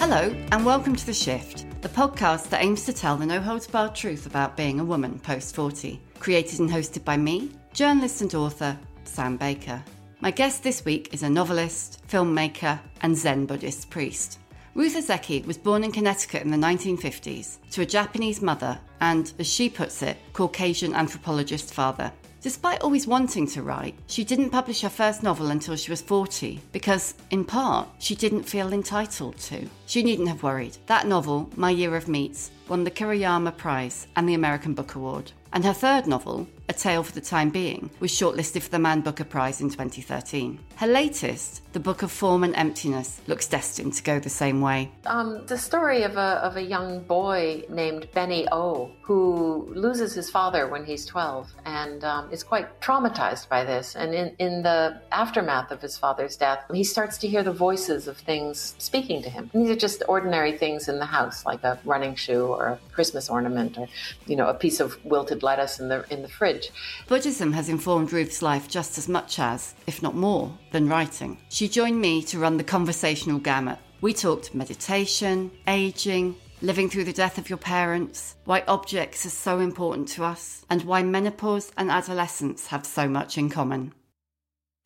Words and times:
Hello, 0.00 0.32
and 0.52 0.64
welcome 0.64 0.94
to 0.94 1.04
The 1.04 1.12
Shift, 1.12 1.66
the 1.82 1.88
podcast 1.88 2.50
that 2.50 2.62
aims 2.62 2.84
to 2.84 2.92
tell 2.92 3.16
the 3.16 3.26
no 3.26 3.40
holds 3.40 3.66
barred 3.66 3.96
truth 3.96 4.26
about 4.26 4.56
being 4.56 4.78
a 4.78 4.84
woman 4.84 5.18
post 5.18 5.56
40. 5.56 6.00
Created 6.20 6.60
and 6.60 6.70
hosted 6.70 7.04
by 7.04 7.16
me, 7.16 7.50
journalist 7.72 8.20
and 8.22 8.32
author 8.36 8.78
Sam 9.02 9.36
Baker. 9.36 9.82
My 10.20 10.30
guest 10.30 10.62
this 10.62 10.84
week 10.84 11.12
is 11.12 11.24
a 11.24 11.28
novelist, 11.28 12.00
filmmaker, 12.06 12.78
and 13.02 13.16
Zen 13.16 13.44
Buddhist 13.44 13.90
priest. 13.90 14.38
Ruth 14.74 14.94
Ozeki 14.94 15.44
was 15.44 15.58
born 15.58 15.82
in 15.82 15.90
Connecticut 15.90 16.42
in 16.42 16.52
the 16.52 16.56
1950s 16.56 17.58
to 17.72 17.82
a 17.82 17.86
Japanese 17.86 18.40
mother 18.40 18.78
and, 19.00 19.32
as 19.40 19.48
she 19.48 19.68
puts 19.68 20.02
it, 20.02 20.16
Caucasian 20.32 20.94
anthropologist 20.94 21.74
father. 21.74 22.12
Despite 22.40 22.82
always 22.82 23.06
wanting 23.06 23.48
to 23.48 23.62
write, 23.62 23.96
she 24.06 24.22
didn't 24.22 24.50
publish 24.50 24.82
her 24.82 24.88
first 24.88 25.24
novel 25.24 25.48
until 25.48 25.74
she 25.74 25.90
was 25.90 26.00
40 26.00 26.60
because, 26.72 27.14
in 27.30 27.44
part, 27.44 27.88
she 27.98 28.14
didn't 28.14 28.44
feel 28.44 28.72
entitled 28.72 29.38
to. 29.38 29.68
She 29.86 30.04
needn't 30.04 30.28
have 30.28 30.44
worried. 30.44 30.76
That 30.86 31.08
novel, 31.08 31.50
My 31.56 31.70
Year 31.70 31.96
of 31.96 32.06
Meats, 32.06 32.52
won 32.68 32.84
the 32.84 32.92
Kiriyama 32.92 33.56
Prize 33.56 34.06
and 34.14 34.28
the 34.28 34.34
American 34.34 34.72
Book 34.72 34.94
Award. 34.94 35.32
And 35.52 35.64
her 35.64 35.72
third 35.72 36.06
novel, 36.06 36.46
A 36.70 36.74
Tale 36.74 37.02
for 37.02 37.12
the 37.12 37.22
Time 37.22 37.48
Being, 37.48 37.88
was 37.98 38.10
shortlisted 38.10 38.60
for 38.60 38.68
the 38.68 38.78
Man 38.78 39.00
Booker 39.00 39.24
Prize 39.24 39.62
in 39.62 39.70
2013. 39.70 40.58
Her 40.76 40.86
latest, 40.86 41.62
The 41.72 41.80
Book 41.80 42.02
of 42.02 42.12
Form 42.12 42.44
and 42.44 42.54
Emptiness, 42.54 43.22
looks 43.26 43.46
destined 43.48 43.94
to 43.94 44.02
go 44.02 44.20
the 44.20 44.28
same 44.28 44.60
way. 44.60 44.90
Um, 45.06 45.46
the 45.46 45.56
story 45.56 46.02
of 46.02 46.18
a, 46.18 46.40
of 46.44 46.56
a 46.56 46.62
young 46.62 47.00
boy 47.00 47.64
named 47.70 48.08
Benny 48.12 48.46
O, 48.52 48.90
who 49.00 49.72
loses 49.74 50.12
his 50.12 50.28
father 50.28 50.68
when 50.68 50.84
he's 50.84 51.06
12 51.06 51.50
and 51.64 52.04
um, 52.04 52.30
is 52.30 52.42
quite 52.42 52.82
traumatized 52.82 53.48
by 53.48 53.64
this. 53.64 53.96
And 53.96 54.12
in, 54.12 54.36
in 54.38 54.62
the 54.62 55.00
aftermath 55.10 55.70
of 55.70 55.80
his 55.80 55.96
father's 55.96 56.36
death, 56.36 56.64
he 56.70 56.84
starts 56.84 57.16
to 57.18 57.28
hear 57.28 57.42
the 57.42 57.52
voices 57.52 58.06
of 58.06 58.18
things 58.18 58.74
speaking 58.76 59.22
to 59.22 59.30
him. 59.30 59.48
And 59.54 59.64
these 59.64 59.70
are 59.70 59.80
just 59.80 60.02
ordinary 60.06 60.52
things 60.58 60.86
in 60.86 60.98
the 60.98 61.06
house, 61.06 61.46
like 61.46 61.64
a 61.64 61.78
running 61.86 62.14
shoe 62.14 62.44
or 62.44 62.66
a 62.66 62.78
Christmas 62.92 63.30
ornament 63.30 63.78
or, 63.78 63.88
you 64.26 64.36
know, 64.36 64.48
a 64.48 64.54
piece 64.54 64.80
of 64.80 65.02
wilted 65.02 65.42
lettuce 65.42 65.80
in 65.80 65.88
the, 65.88 66.04
in 66.12 66.20
the 66.20 66.28
fridge. 66.28 66.57
Buddhism 67.06 67.52
has 67.52 67.68
informed 67.68 68.12
Ruth's 68.12 68.42
life 68.42 68.68
just 68.68 68.98
as 68.98 69.08
much 69.08 69.38
as, 69.38 69.74
if 69.86 70.02
not 70.02 70.14
more, 70.14 70.56
than 70.72 70.88
writing. 70.88 71.38
She 71.48 71.68
joined 71.68 72.00
me 72.00 72.22
to 72.24 72.38
run 72.38 72.56
the 72.56 72.64
conversational 72.64 73.38
gamut. 73.38 73.78
We 74.00 74.14
talked 74.14 74.54
meditation, 74.54 75.50
aging, 75.66 76.36
living 76.62 76.88
through 76.88 77.04
the 77.04 77.12
death 77.12 77.38
of 77.38 77.48
your 77.48 77.58
parents, 77.58 78.36
why 78.44 78.64
objects 78.66 79.26
are 79.26 79.30
so 79.30 79.58
important 79.58 80.08
to 80.08 80.24
us, 80.24 80.64
and 80.70 80.82
why 80.82 81.02
menopause 81.02 81.72
and 81.76 81.90
adolescence 81.90 82.68
have 82.68 82.86
so 82.86 83.08
much 83.08 83.38
in 83.38 83.50
common. 83.50 83.92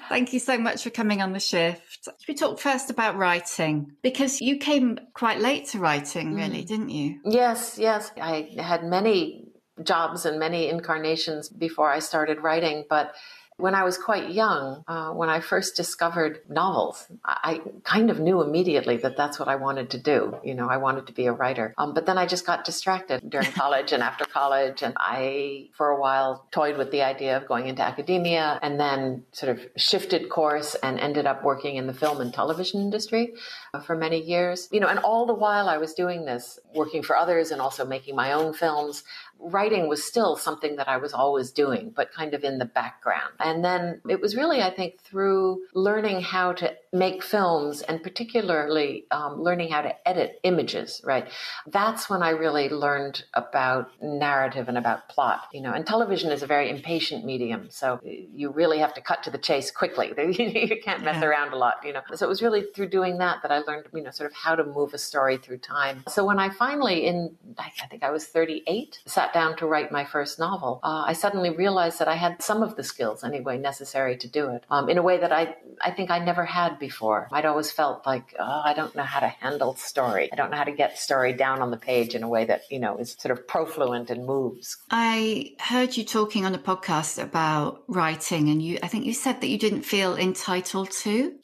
Thank 0.08 0.32
you 0.32 0.40
so 0.40 0.58
much 0.58 0.82
for 0.82 0.90
coming 0.90 1.22
on 1.22 1.32
the 1.32 1.40
shift. 1.40 2.08
We 2.26 2.34
talked 2.34 2.60
first 2.60 2.90
about 2.90 3.16
writing 3.16 3.92
because 4.02 4.40
you 4.40 4.58
came 4.58 4.98
quite 5.14 5.40
late 5.40 5.68
to 5.68 5.78
writing, 5.78 6.34
really, 6.34 6.64
mm. 6.64 6.66
didn't 6.66 6.88
you? 6.90 7.20
Yes, 7.24 7.78
yes. 7.78 8.10
I 8.20 8.50
had 8.58 8.84
many 8.84 9.51
jobs 9.84 10.24
and 10.24 10.38
many 10.38 10.68
incarnations 10.68 11.48
before 11.48 11.90
I 11.90 11.98
started 11.98 12.42
writing, 12.42 12.84
but 12.88 13.14
when 13.56 13.74
I 13.74 13.84
was 13.84 13.98
quite 13.98 14.32
young, 14.32 14.82
uh, 14.88 15.10
when 15.10 15.28
I 15.28 15.40
first 15.40 15.76
discovered 15.76 16.40
novels, 16.48 17.06
I, 17.24 17.60
kind 17.84 18.10
of 18.10 18.18
knew 18.18 18.42
immediately 18.42 18.96
that 18.98 19.16
that's 19.16 19.38
what 19.38 19.48
I 19.48 19.56
wanted 19.56 19.90
to 19.90 19.98
do. 19.98 20.36
You 20.42 20.54
know, 20.54 20.68
I 20.68 20.78
wanted 20.78 21.06
to 21.08 21.12
be 21.12 21.26
a 21.26 21.32
writer. 21.32 21.74
Um, 21.78 21.94
but 21.94 22.06
then 22.06 22.16
I 22.18 22.26
just 22.26 22.46
got 22.46 22.64
distracted 22.64 23.28
during 23.28 23.52
college 23.62 23.92
and 23.92 24.02
after 24.02 24.24
college. 24.24 24.82
And 24.82 24.94
I, 24.96 25.68
for 25.76 25.88
a 25.88 26.00
while, 26.00 26.46
toyed 26.50 26.76
with 26.76 26.90
the 26.90 27.02
idea 27.02 27.36
of 27.36 27.46
going 27.46 27.68
into 27.68 27.82
academia 27.82 28.58
and 28.62 28.80
then 28.80 29.24
sort 29.32 29.56
of 29.56 29.66
shifted 29.76 30.28
course 30.28 30.74
and 30.82 30.98
ended 30.98 31.26
up 31.26 31.44
working 31.44 31.76
in 31.76 31.86
the 31.86 31.94
film 31.94 32.20
and 32.20 32.32
television 32.32 32.80
industry 32.80 33.34
for 33.80 33.96
many 33.96 34.20
years. 34.20 34.68
You 34.70 34.80
know, 34.80 34.88
and 34.88 34.98
all 34.98 35.24
the 35.24 35.32
while 35.32 35.68
I 35.68 35.78
was 35.78 35.94
doing 35.94 36.26
this, 36.26 36.58
working 36.74 37.02
for 37.02 37.16
others 37.16 37.50
and 37.50 37.60
also 37.60 37.86
making 37.86 38.14
my 38.14 38.32
own 38.32 38.52
films, 38.52 39.02
writing 39.38 39.88
was 39.88 40.04
still 40.04 40.36
something 40.36 40.76
that 40.76 40.88
I 40.88 40.98
was 40.98 41.14
always 41.14 41.50
doing, 41.50 41.90
but 41.94 42.12
kind 42.12 42.34
of 42.34 42.44
in 42.44 42.58
the 42.58 42.66
background. 42.66 43.32
And 43.40 43.64
then 43.64 44.02
it 44.08 44.20
was 44.20 44.36
really, 44.36 44.60
I 44.60 44.70
think, 44.70 45.00
through 45.00 45.62
learning 45.74 46.20
how 46.20 46.52
to 46.52 46.74
make 46.92 47.22
films 47.22 47.80
and 47.80 48.02
particularly 48.02 49.06
um, 49.10 49.42
learning 49.42 49.70
how 49.70 49.80
to 49.80 50.08
edit 50.08 50.38
images, 50.42 51.00
right? 51.04 51.26
That's 51.66 52.10
when 52.10 52.22
I 52.22 52.30
really 52.30 52.68
learned 52.68 53.24
about 53.32 53.90
narrative 54.02 54.68
and 54.68 54.76
about 54.76 55.08
plot, 55.08 55.44
you 55.52 55.62
know, 55.62 55.72
and 55.72 55.86
television 55.86 56.30
is 56.30 56.42
a 56.42 56.46
very 56.46 56.68
impatient 56.68 57.24
medium. 57.24 57.68
So 57.70 57.98
you 58.02 58.50
really 58.50 58.78
have 58.78 58.92
to 58.94 59.00
cut 59.00 59.22
to 59.22 59.30
the 59.30 59.38
chase 59.38 59.70
quickly. 59.70 60.12
you 60.38 60.76
can't 60.82 61.02
mess 61.02 61.22
yeah. 61.22 61.28
around 61.28 61.54
a 61.54 61.56
lot, 61.56 61.76
you 61.82 61.94
know. 61.94 62.02
So 62.14 62.26
it 62.26 62.28
was 62.28 62.42
really 62.42 62.64
through 62.74 62.90
doing 62.90 63.18
that 63.18 63.38
that 63.42 63.50
I 63.50 63.60
learned, 63.60 63.86
you 63.94 64.02
know, 64.02 64.10
sort 64.10 64.30
of 64.30 64.36
how 64.36 64.54
to 64.54 64.64
move 64.64 64.92
a 64.92 64.98
story 64.98 65.38
through 65.38 65.58
time. 65.58 66.04
So 66.08 66.26
when 66.26 66.38
I 66.38 66.50
finally, 66.50 67.06
in, 67.06 67.36
I 67.58 67.70
think 67.88 68.02
I 68.02 68.10
was 68.10 68.26
38, 68.26 69.00
sat 69.06 69.32
down 69.32 69.56
to 69.56 69.66
write 69.66 69.90
my 69.90 70.04
first 70.04 70.38
novel, 70.38 70.80
uh, 70.82 71.04
I 71.06 71.14
suddenly 71.14 71.50
realized 71.50 71.98
that 72.00 72.08
I 72.08 72.16
had 72.16 72.42
some 72.42 72.62
of 72.62 72.76
the 72.76 72.84
skills 72.84 73.24
anyway 73.24 73.56
necessary 73.56 74.18
to 74.18 74.28
do 74.28 74.50
it 74.50 74.64
um, 74.70 74.90
in 74.90 74.98
a 74.98 75.02
way 75.02 75.16
that 75.18 75.32
I, 75.32 75.56
I 75.80 75.90
think 75.90 76.10
I 76.10 76.18
never 76.18 76.44
had 76.44 76.78
before. 76.82 77.28
I'd 77.32 77.46
always 77.46 77.70
felt 77.70 78.04
like, 78.04 78.34
oh, 78.38 78.62
I 78.64 78.74
don't 78.74 78.94
know 78.94 79.04
how 79.04 79.20
to 79.20 79.28
handle 79.28 79.74
story. 79.76 80.28
I 80.32 80.36
don't 80.36 80.50
know 80.50 80.56
how 80.56 80.64
to 80.64 80.72
get 80.72 80.98
story 80.98 81.32
down 81.32 81.62
on 81.62 81.70
the 81.70 81.76
page 81.76 82.14
in 82.14 82.22
a 82.22 82.28
way 82.28 82.44
that, 82.44 82.62
you 82.70 82.80
know, 82.80 82.98
is 82.98 83.16
sort 83.18 83.32
of 83.32 83.46
profluent 83.46 84.10
and 84.10 84.26
moves. 84.26 84.76
I 84.90 85.54
heard 85.60 85.96
you 85.96 86.04
talking 86.04 86.44
on 86.44 86.54
a 86.54 86.58
podcast 86.58 87.22
about 87.22 87.84
writing 87.86 88.48
and 88.48 88.60
you, 88.60 88.78
I 88.82 88.88
think 88.88 89.06
you 89.06 89.14
said 89.14 89.40
that 89.40 89.46
you 89.46 89.58
didn't 89.58 89.82
feel 89.82 90.16
entitled 90.16 90.90
to. 91.02 91.34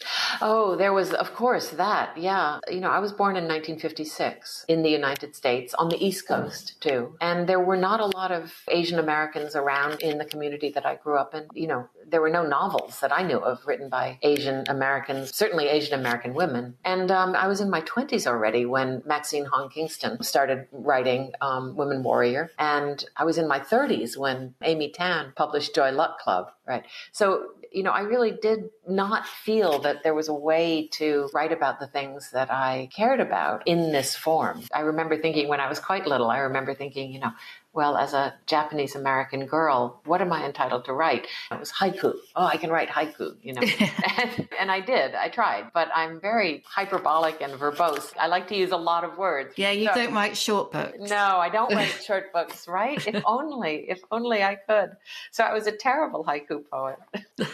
Oh, 0.43 0.77
there 0.77 0.93
was, 0.93 1.13
of 1.15 1.33
course, 1.35 1.69
that. 1.71 2.19
Yeah. 2.19 2.59
You 2.69 2.81
know, 2.81 2.91
I 2.91 2.99
was 2.99 3.13
born 3.13 3.37
in 3.37 3.45
1956 3.45 4.65
in 4.69 4.83
the 4.83 4.91
United 4.91 5.37
States 5.37 5.73
on 5.75 5.89
the 5.89 6.05
East 6.05 6.27
Coast 6.27 6.81
too. 6.81 7.17
And 7.21 7.49
there 7.49 7.61
were 7.61 7.77
not 7.77 8.01
a 8.01 8.07
lot 8.07 8.33
of 8.33 8.53
Asian 8.69 8.99
Americans 8.99 9.55
around 9.55 10.03
in 10.03 10.19
the 10.19 10.25
community 10.25 10.71
that 10.71 10.85
I 10.85 10.97
grew 10.97 11.17
up 11.17 11.35
in. 11.35 11.47
You 11.55 11.69
know, 11.69 11.89
there 12.07 12.21
were 12.21 12.31
no 12.31 12.45
novels 12.45 12.99
that 13.01 13.13
I 13.13 13.23
knew 13.23 13.39
of 13.39 13.67
written 13.67 13.89
by 13.89 14.19
Asian 14.23 14.65
Americans, 14.69 15.28
certainly 15.35 15.69
Asian 15.69 15.99
American 15.99 16.35
women. 16.35 16.77
And 16.85 17.11
um, 17.11 17.35
I 17.35 17.47
was 17.49 17.61
in 17.61 17.71
my 17.71 17.81
20s 17.83 18.27
already 18.27 18.67
when 18.67 19.03
Maxine 19.07 19.45
Hong 19.47 19.69
Kingston 19.69 20.23
started 20.23 20.67
writing 20.73 21.33
um, 21.41 21.77
Women 21.77 22.03
Warrior. 22.03 22.51
And 22.59 23.05
I 23.17 23.25
was 23.25 23.39
in 23.39 23.49
my 23.49 23.61
30s 23.61 24.17
when 24.17 24.55
Amy 24.63 24.91
Tan 24.91 25.33
published 25.37 25.75
Joy 25.75 25.91
Luck 25.93 26.19
Club, 26.19 26.53
right? 26.67 26.85
So 27.13 27.51
you 27.73 27.83
know, 27.83 27.91
I 27.91 28.01
really 28.01 28.31
did 28.31 28.71
not 28.87 29.27
feel 29.27 29.81
that 29.81 30.03
there 30.03 30.15
was 30.15 30.29
a 30.29 30.35
way 30.35 30.89
to 30.93 31.29
write 31.33 31.53
about 31.53 31.81
the 31.81 31.87
things 31.87 32.31
that 32.31 32.51
I 32.51 32.89
cared 32.95 33.21
about 33.21 33.67
in 33.67 33.93
this 33.93 34.15
form. 34.15 34.63
I 34.75 34.81
remember 34.81 35.21
thinking 35.21 35.49
when 35.49 35.61
I 35.61 35.69
was 35.69 35.79
quite 35.79 36.07
little, 36.07 36.31
I 36.31 36.39
remember 36.39 36.75
thinking, 36.75 37.13
you 37.13 37.21
know, 37.21 37.33
well, 37.73 37.97
as 37.97 38.15
a 38.15 38.35
Japanese 38.47 38.97
American 38.97 39.47
girl, 39.47 40.01
what 40.05 40.21
am 40.21 40.33
I 40.33 40.45
entitled 40.45 40.87
to 40.87 40.93
write? 40.93 41.27
It 41.51 41.61
was 41.61 41.71
haiku. 41.71 42.15
Oh, 42.35 42.47
I 42.47 42.57
can 42.57 42.71
write 42.71 42.89
haiku, 42.89 43.37
you 43.43 43.53
know. 43.53 43.61
and, 44.19 44.49
and, 44.59 44.71
I 44.71 44.81
did. 44.81 45.15
I 45.15 45.29
tried, 45.29 45.71
but 45.75 45.89
I'm 45.95 46.21
very 46.21 46.65
hyperbolic 46.67 47.41
and 47.41 47.53
verbose. 47.53 48.13
I 48.19 48.27
like 48.27 48.49
to 48.49 48.57
use 48.57 48.73
a 48.73 48.77
lot 48.77 49.05
of 49.05 49.19
words. 49.19 49.55
Yeah, 49.57 49.71
you 49.71 49.89
so, 49.89 49.95
don't 49.95 50.15
write 50.15 50.37
short 50.37 50.73
books. 50.73 51.11
No, 51.11 51.39
I 51.39 51.51
don't 51.51 51.73
write 51.75 52.03
short 52.07 52.33
books, 52.33 52.67
right? 52.67 53.07
If 53.07 53.23
only, 53.27 53.87
if 53.89 54.01
only 54.11 54.43
I 54.43 54.57
could. 54.57 54.91
So 55.31 55.45
I 55.45 55.53
was 55.53 55.67
a 55.67 55.73
terrible 55.73 56.25
haiku 56.25 56.65
poet. 56.71 56.99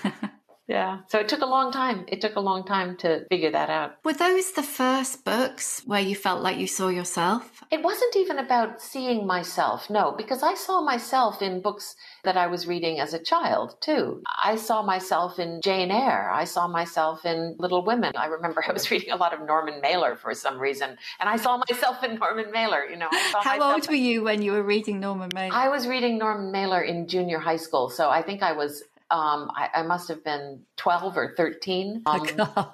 Yeah. 0.66 1.00
So 1.08 1.18
it 1.18 1.28
took 1.28 1.42
a 1.42 1.46
long 1.46 1.72
time. 1.72 2.04
It 2.08 2.20
took 2.20 2.36
a 2.36 2.40
long 2.40 2.64
time 2.64 2.96
to 2.98 3.26
figure 3.28 3.50
that 3.50 3.68
out. 3.68 3.96
Were 4.02 4.14
those 4.14 4.52
the 4.52 4.62
first 4.62 5.24
books 5.24 5.82
where 5.84 6.00
you 6.00 6.14
felt 6.14 6.42
like 6.42 6.56
you 6.56 6.66
saw 6.66 6.88
yourself? 6.88 7.62
It 7.70 7.82
wasn't 7.82 8.16
even 8.16 8.38
about 8.38 8.80
seeing 8.80 9.26
myself, 9.26 9.90
no, 9.90 10.14
because 10.16 10.42
I 10.42 10.54
saw 10.54 10.80
myself 10.80 11.42
in 11.42 11.60
books 11.60 11.96
that 12.22 12.36
I 12.36 12.46
was 12.46 12.66
reading 12.66 12.98
as 12.98 13.12
a 13.12 13.18
child, 13.18 13.76
too. 13.80 14.22
I 14.42 14.56
saw 14.56 14.82
myself 14.82 15.38
in 15.38 15.60
Jane 15.62 15.90
Eyre. 15.90 16.30
I 16.32 16.44
saw 16.44 16.66
myself 16.66 17.26
in 17.26 17.56
Little 17.58 17.84
Women. 17.84 18.12
I 18.16 18.26
remember 18.26 18.64
I 18.68 18.72
was 18.72 18.90
reading 18.90 19.10
a 19.10 19.16
lot 19.16 19.34
of 19.34 19.46
Norman 19.46 19.80
Mailer 19.82 20.16
for 20.16 20.32
some 20.34 20.58
reason, 20.58 20.96
and 21.20 21.28
I 21.28 21.36
saw 21.36 21.60
myself 21.68 22.02
in 22.02 22.16
Norman 22.16 22.50
Mailer. 22.50 22.84
You 22.84 22.96
know, 22.96 23.08
How 23.42 23.74
old 23.74 23.86
were 23.88 23.94
you 23.94 24.22
when 24.22 24.40
you 24.40 24.52
were 24.52 24.62
reading 24.62 25.00
Norman 25.00 25.28
Mailer? 25.34 25.54
I 25.54 25.68
was 25.68 25.86
reading 25.86 26.16
Norman 26.16 26.52
Mailer 26.52 26.80
in 26.80 27.06
junior 27.06 27.38
high 27.38 27.56
school, 27.56 27.90
so 27.90 28.08
I 28.08 28.22
think 28.22 28.42
I 28.42 28.52
was 28.52 28.82
um, 29.10 29.50
I, 29.54 29.68
I, 29.74 29.82
must 29.82 30.08
have 30.08 30.24
been 30.24 30.62
12 30.76 31.16
or 31.16 31.34
13. 31.36 32.02
Um, 32.06 32.26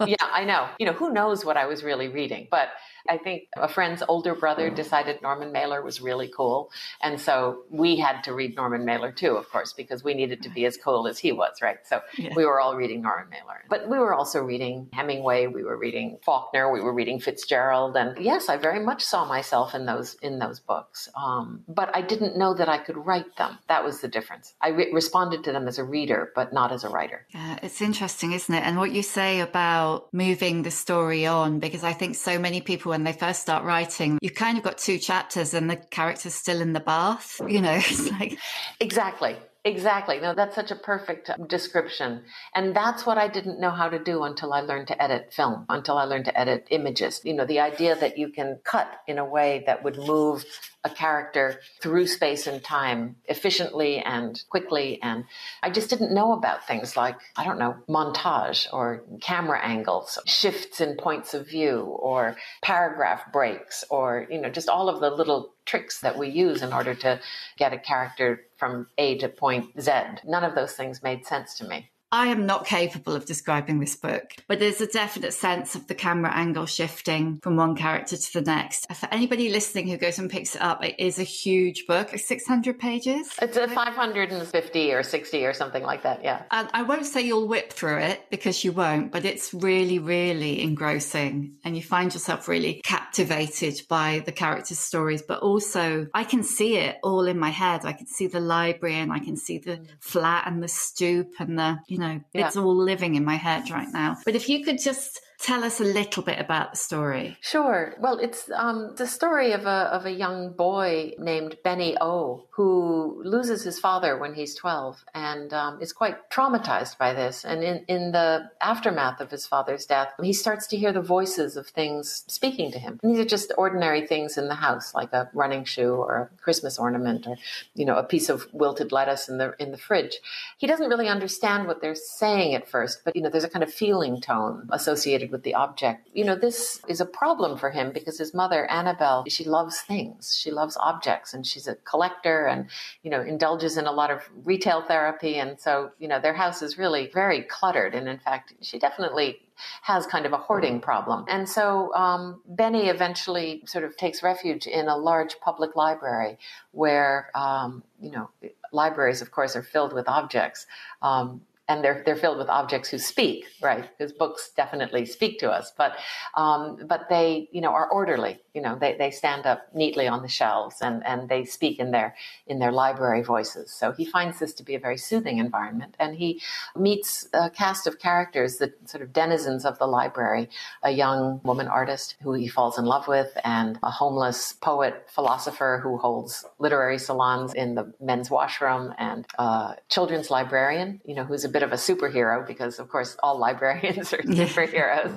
yeah, 0.07 0.17
I 0.21 0.45
know. 0.45 0.69
You 0.79 0.87
know, 0.87 0.93
who 0.93 1.13
knows 1.13 1.45
what 1.45 1.57
I 1.57 1.67
was 1.67 1.83
really 1.83 2.09
reading, 2.09 2.49
but 2.51 2.69
I 3.09 3.19
think 3.19 3.49
a 3.57 3.69
friend's 3.69 4.03
older 4.07 4.35
brother 4.35 4.71
decided 4.71 5.23
Norman 5.23 5.53
Mailer 5.53 5.83
was 5.83 6.01
really 6.01 6.31
cool. 6.35 6.71
And 7.03 7.21
so 7.21 7.63
we 7.71 7.97
had 7.97 8.23
to 8.25 8.35
read 8.35 8.57
Norman 8.57 8.85
Mailer 8.85 9.13
too, 9.13 9.37
of 9.37 9.49
course, 9.51 9.73
because 9.73 10.05
we 10.05 10.15
needed 10.15 10.43
to 10.43 10.49
be 10.49 10.65
as 10.65 10.77
cool 10.77 11.07
as 11.07 11.19
he 11.19 11.33
was, 11.33 11.63
right? 11.63 11.79
So 11.85 12.01
yeah. 12.17 12.31
we 12.37 12.45
were 12.45 12.61
all 12.61 12.77
reading 12.77 13.03
Norman 13.03 13.29
Mailer. 13.31 13.65
But 13.69 13.89
we 13.89 13.99
were 13.99 14.15
also 14.15 14.43
reading 14.43 14.89
Hemingway, 14.93 15.47
we 15.47 15.65
were 15.65 15.77
reading 15.77 16.19
Faulkner, 16.25 16.73
we 16.73 16.81
were 16.81 16.93
reading 16.93 17.21
Fitzgerald. 17.21 17.97
And 17.97 18.19
yes, 18.19 18.49
I 18.49 18.57
very 18.57 18.81
much 18.81 19.03
saw 19.03 19.25
myself 19.25 19.75
in 19.75 19.87
those 19.87 20.15
in 20.23 20.39
those 20.39 20.61
books. 20.61 21.09
Um, 21.17 21.65
but 21.69 21.95
I 21.95 22.03
didn't 22.03 22.37
know 22.37 22.55
that 22.55 22.69
I 22.69 22.79
could 22.79 22.97
write 22.97 23.37
them. 23.37 23.59
That 23.69 23.85
was 23.85 24.01
the 24.01 24.09
difference. 24.09 24.55
I 24.61 24.69
re- 24.69 24.93
responded 24.93 25.45
to 25.45 25.53
them 25.53 25.69
as 25.69 25.79
a 25.79 25.85
reader, 25.85 26.33
but 26.35 26.53
not 26.53 26.73
as 26.73 26.85
a 26.85 26.89
writer. 26.89 27.27
Yeah, 27.31 27.59
it's 27.63 27.81
interesting, 27.91 28.31
isn't 28.31 28.55
it? 28.55 28.63
And 28.65 28.77
what 28.77 28.93
you 28.93 29.03
say 29.03 29.41
about 29.41 30.15
moving 30.15 30.63
the 30.63 30.71
story 30.71 31.27
on, 31.27 31.59
because 31.59 31.83
I 31.83 31.93
think 31.93 32.15
so 32.15 32.39
many 32.39 32.61
people 32.61 32.91
when 32.91 33.03
they 33.03 33.13
first 33.13 33.43
start 33.43 33.65
writing, 33.65 34.17
you've 34.23 34.37
kind 34.37 34.57
of 34.57 34.63
got 34.63 34.79
two 34.79 34.97
chapters 34.97 35.55
and 35.55 35.69
the 35.69 35.75
character's 35.75 36.35
still 36.35 36.61
in 36.61 36.73
the 36.73 36.79
bath. 36.79 37.41
You 37.49 37.61
know, 37.61 37.75
it's 37.83 38.09
like. 38.13 38.39
Exactly. 38.79 39.35
Exactly. 39.63 40.21
No, 40.21 40.35
that's 40.35 40.55
such 40.55 40.71
a 40.71 40.75
perfect 40.75 41.31
description. 41.47 42.23
And 42.55 42.75
that's 42.75 43.05
what 43.05 43.19
I 43.19 43.29
didn't 43.29 43.61
know 43.61 43.71
how 43.71 43.91
to 43.91 43.99
do 43.99 44.23
until 44.23 44.55
I 44.55 44.61
learned 44.63 44.87
to 44.89 45.03
edit 45.03 45.35
film, 45.35 45.67
until 45.69 45.99
I 45.99 46.05
learned 46.05 46.25
to 46.27 46.39
edit 46.39 46.67
images. 46.71 47.21
You 47.25 47.35
know, 47.35 47.45
the 47.45 47.61
idea 47.61 47.95
that 47.95 48.17
you 48.17 48.31
can 48.31 48.61
cut 48.65 48.91
in 49.07 49.19
a 49.19 49.25
way 49.25 49.63
that 49.67 49.85
would 49.85 49.99
move 49.99 50.47
a 50.83 50.89
character 50.89 51.61
through 51.83 52.07
space 52.07 52.47
and 52.47 52.65
time 52.65 53.17
efficiently 53.27 53.99
and 53.99 54.43
quickly. 54.49 54.99
And 55.03 55.25
I 55.63 55.69
just 55.69 55.91
didn't 55.91 56.15
know 56.15 56.33
about 56.33 56.67
things 56.67 56.97
like, 56.97 57.17
I 57.37 57.45
don't 57.45 57.59
know, 57.59 57.77
montage 57.87 58.67
or 58.73 59.05
camera 59.21 59.61
angles, 59.63 60.19
shifts 60.25 60.81
in 60.81 60.97
points 60.97 61.35
of 61.35 61.47
view 61.47 61.81
or 61.81 62.37
paragraph 62.63 63.31
breaks 63.31 63.85
or, 63.91 64.27
you 64.31 64.41
know, 64.41 64.49
just 64.49 64.71
all 64.71 64.89
of 64.89 65.01
the 65.01 65.11
little 65.11 65.53
tricks 65.71 66.01
that 66.01 66.19
we 66.19 66.29
use 66.29 66.63
in 66.63 66.73
order 66.73 66.95
to 66.97 67.21
get 67.57 67.73
a 67.73 67.79
character 67.79 68.43
from 68.57 68.89
A 68.99 69.17
to 69.19 69.29
point 69.29 69.81
Z. 69.81 69.93
None 70.27 70.43
of 70.43 70.57
those 70.57 70.73
things 70.73 71.01
made 71.01 71.25
sense 71.25 71.57
to 71.59 71.65
me. 71.65 71.91
I 72.13 72.27
am 72.27 72.45
not 72.45 72.67
capable 72.67 73.15
of 73.15 73.25
describing 73.25 73.79
this 73.79 73.95
book, 73.95 74.35
but 74.49 74.59
there's 74.59 74.81
a 74.81 74.87
definite 74.89 75.33
sense 75.33 75.77
of 75.77 75.87
the 75.87 75.95
camera 75.95 76.33
angle 76.35 76.67
shifting 76.67 77.39
from 77.41 77.55
one 77.55 77.77
character 77.77 78.17
to 78.17 78.33
the 78.33 78.41
next. 78.41 78.93
For 78.93 79.09
anybody 79.13 79.49
listening 79.49 79.87
who 79.87 79.97
goes 79.97 80.19
and 80.19 80.29
picks 80.29 80.57
it 80.57 80.63
up, 80.63 80.85
it 80.85 80.97
is 80.99 81.21
a 81.21 81.25
huge 81.25 81.87
book, 81.87 82.11
600 82.19 82.81
pages. 82.81 83.31
It's 83.41 83.57
a 83.57 83.69
550 83.69 84.93
or 84.93 85.05
60 85.05 85.45
or 85.45 85.53
something 85.53 85.85
like 85.85 86.03
that, 86.03 86.25
yeah. 86.25 86.43
And 86.51 86.69
I 86.73 86.83
won't 86.83 87.07
say 87.07 87.23
you'll 87.23 87.47
whip 87.47 87.73
through 87.73 87.99
it 87.99 88.29
because 88.29 88.65
you 88.65 88.73
won't, 88.73 89.13
but 89.13 89.25
it's 89.25 89.55
really, 89.55 90.01
really 90.01 90.63
engrossing. 90.63 91.59
And 91.63 91.77
you 91.77 91.83
find 91.83 92.13
yourself 92.13 92.49
really 92.49 92.81
captivated 92.83 93.83
by 93.89 94.25
the 94.27 94.33
characters' 94.33 94.81
stories, 94.81 95.23
but 95.23 95.41
also 95.43 96.09
I 96.13 96.25
can 96.25 96.43
see 96.43 96.77
it 96.77 96.99
all 97.05 97.27
in 97.27 97.39
my 97.39 97.51
head. 97.51 97.85
I 97.85 97.93
can 97.93 98.09
see 98.09 98.27
the 98.27 98.41
library 98.41 98.97
and 98.97 99.13
I 99.13 99.21
can 99.21 99.37
see 99.37 99.59
the 99.59 99.77
mm. 99.77 99.87
flat 100.01 100.49
and 100.49 100.61
the 100.61 100.69
stoop 100.69 101.35
and 101.39 101.57
the, 101.57 101.79
you 101.87 102.00
know, 102.01 102.21
yeah. 102.33 102.47
it's 102.47 102.57
all 102.57 102.75
living 102.75 103.15
in 103.15 103.25
my 103.25 103.37
head 103.37 103.71
right 103.71 103.89
now. 103.93 104.17
But 104.25 104.35
if 104.35 104.49
you 104.49 104.65
could 104.65 104.81
just 104.81 105.21
tell 105.41 105.65
us 105.65 105.81
a 105.81 105.85
little 105.85 106.23
bit 106.23 106.39
about 106.39 106.73
the 106.73 106.77
story. 106.77 107.37
Sure. 107.41 107.95
Well, 107.99 108.19
it's 108.19 108.51
um, 108.55 108.95
the 108.97 109.07
story 109.07 109.53
of 109.53 109.65
a, 109.65 109.89
of 109.91 110.05
a 110.05 110.11
young 110.11 110.53
boy 110.53 111.15
named 111.19 111.57
Benny 111.65 111.97
O 112.01 112.45
who 112.51 113.23
loses 113.25 113.63
his 113.63 113.79
father 113.79 114.19
when 114.19 114.35
he's 114.35 114.55
12 114.55 115.03
and 115.15 115.53
um, 115.55 115.81
is 115.81 115.95
quite 115.95 116.29
traumatized 116.31 116.99
by 116.99 117.15
this. 117.15 117.45
And 117.45 117.65
in, 117.65 117.85
in 117.89 118.13
the 118.13 118.51
aftermath 118.61 119.21
of 119.21 119.31
his 119.31 119.47
father's 119.47 119.87
death, 119.87 120.13
he 120.23 120.35
starts 120.35 120.67
to 120.69 120.77
hear 120.77 120.93
the 120.93 121.01
voices 121.01 121.57
of 121.57 121.69
things 121.69 122.25
speaking 122.27 122.71
to 122.73 122.79
him. 122.79 123.01
And 123.03 123.11
these 123.11 123.21
are 123.21 123.29
just 123.29 123.53
ordinary 123.57 124.07
things 124.07 124.37
in 124.37 124.49
the 124.49 124.57
house, 124.57 124.95
like 124.95 125.13
a 125.15 125.31
running 125.33 125.65
shoe 125.65 125.95
or 125.95 126.17
a 126.17 126.43
Christmas 126.43 126.79
ornament 126.79 127.27
or, 127.27 127.39
you 127.75 127.87
know, 127.87 127.97
a 127.97 128.05
piece 128.05 128.29
of 128.29 128.47
wilted 128.53 128.93
lettuce 128.93 129.29
in 129.29 129.39
the, 129.39 129.55
in 129.59 129.71
the 129.71 129.79
fridge. 129.79 130.19
He 130.59 130.67
doesn't 130.67 130.89
really 130.89 131.09
understand 131.09 131.67
what 131.67 131.81
they're 131.81 131.95
saying 131.95 132.55
at 132.55 132.69
first, 132.69 133.01
but, 133.05 133.17
you 133.17 133.23
know, 133.23 133.31
there's 133.31 133.45
a 133.45 133.49
kind 133.49 133.63
of 133.63 133.73
feeling 133.73 134.21
tone 134.21 134.69
associated 134.71 135.30
with 135.31 135.43
the 135.43 135.55
object. 135.55 136.09
You 136.13 136.25
know, 136.25 136.35
this 136.35 136.81
is 136.89 137.01
a 137.01 137.07
problem 137.07 137.57
for 137.57 137.71
him 137.71 137.93
because 137.93 138.19
his 138.19 138.35
mother, 138.35 138.67
Annabelle, 138.71 139.25
she 139.29 139.45
loves 139.45 139.81
things. 139.81 140.37
She 140.41 140.51
loves 140.51 140.77
objects 140.81 141.35
and 141.35 141.47
she's 141.47 141.67
a 141.67 141.77
collector 141.77 142.47
and, 142.47 142.69
you 143.03 143.11
know, 143.11 143.21
indulges 143.21 143.77
in 143.77 143.87
a 143.87 143.93
lot 143.93 144.11
of 144.11 144.23
retail 144.45 144.83
therapy. 144.83 145.37
And 145.37 145.61
so, 145.61 145.91
you 145.99 146.09
know, 146.09 146.21
their 146.21 146.35
house 146.35 146.63
is 146.63 146.79
really 146.79 147.11
very 147.13 147.43
cluttered. 147.43 147.95
And 147.95 148.09
in 148.09 148.19
fact, 148.19 148.55
she 148.61 148.79
definitely 148.79 149.41
has 149.83 150.07
kind 150.07 150.27
of 150.27 150.33
a 150.33 150.39
hoarding 150.39 150.81
problem. 150.81 151.25
And 151.29 151.49
so 151.49 151.95
um, 151.95 152.41
Benny 152.47 152.89
eventually 152.89 153.63
sort 153.67 153.85
of 153.85 153.97
takes 153.97 154.23
refuge 154.23 154.67
in 154.67 154.89
a 154.89 154.97
large 154.97 155.39
public 155.41 155.77
library 155.77 156.39
where, 156.73 157.31
um, 157.35 157.83
you 158.01 158.11
know, 158.11 158.31
libraries, 158.73 159.23
of 159.23 159.31
course, 159.31 159.57
are 159.57 159.63
filled 159.63 159.93
with 159.93 160.09
objects. 160.09 160.67
Um, 161.03 161.43
and 161.71 161.85
they're 161.85 162.03
they're 162.05 162.17
filled 162.17 162.39
with 162.39 162.49
objects 162.49 162.89
who 162.89 162.99
speak, 162.99 163.45
right? 163.63 163.89
Because 163.97 164.13
books 164.13 164.51
definitely 164.57 165.07
speak 165.07 165.39
to 165.39 165.51
us, 165.51 165.73
but 165.79 165.93
um, 166.37 166.79
but 166.87 167.09
they 167.09 167.49
you 167.53 167.61
know 167.61 167.71
are 167.71 167.89
orderly. 167.89 168.41
You 168.55 168.63
know, 168.63 168.77
they, 168.77 168.97
they 168.97 169.13
stand 169.13 169.47
up 169.47 169.69
neatly 169.73 170.09
on 170.09 170.23
the 170.23 170.29
shelves 170.29 170.79
and, 170.81 171.07
and 171.07 171.29
they 171.29 171.45
speak 171.45 171.79
in 171.79 171.93
their 171.93 172.17
in 172.49 172.59
their 172.59 172.73
library 172.73 173.23
voices. 173.23 173.71
So 173.73 173.93
he 173.93 174.05
finds 174.05 174.41
this 174.41 174.53
to 174.55 174.65
be 174.65 174.75
a 174.75 174.81
very 174.81 174.97
soothing 174.97 175.39
environment, 175.39 175.95
and 176.01 176.17
he 176.17 176.43
meets 176.77 177.29
a 177.33 177.49
cast 177.49 177.87
of 177.87 178.01
characters, 178.01 178.59
the 178.59 178.73
sort 178.87 179.03
of 179.03 179.13
denizens 179.13 179.65
of 179.65 179.79
the 179.79 179.87
library, 179.87 180.49
a 180.83 180.91
young 180.91 181.41
woman 181.45 181.69
artist 181.69 182.17
who 182.23 182.33
he 182.35 182.49
falls 182.49 182.79
in 182.79 182.85
love 182.85 183.07
with, 183.07 183.31
and 183.45 183.79
a 183.85 183.91
homeless 183.91 184.55
poet 184.55 185.07
philosopher 185.09 185.81
who 185.83 185.97
holds 185.99 186.45
literary 186.59 186.99
salons 186.99 187.55
in 187.55 187.77
the 187.77 187.93
men's 188.01 188.29
washroom, 188.29 188.93
and 188.99 189.25
a 189.39 189.77
children's 189.89 190.31
librarian, 190.31 191.01
you 191.05 191.15
know, 191.15 191.25
who's 191.25 191.45
a 191.45 191.49
bit 191.49 191.60
bit 191.61 191.67
of 191.67 191.73
a 191.73 191.77
superhero 191.77 192.47
because, 192.47 192.79
of 192.79 192.89
course, 192.89 193.17
all 193.23 193.39
librarians 193.39 194.13
are 194.13 194.23
superheroes. 194.23 195.15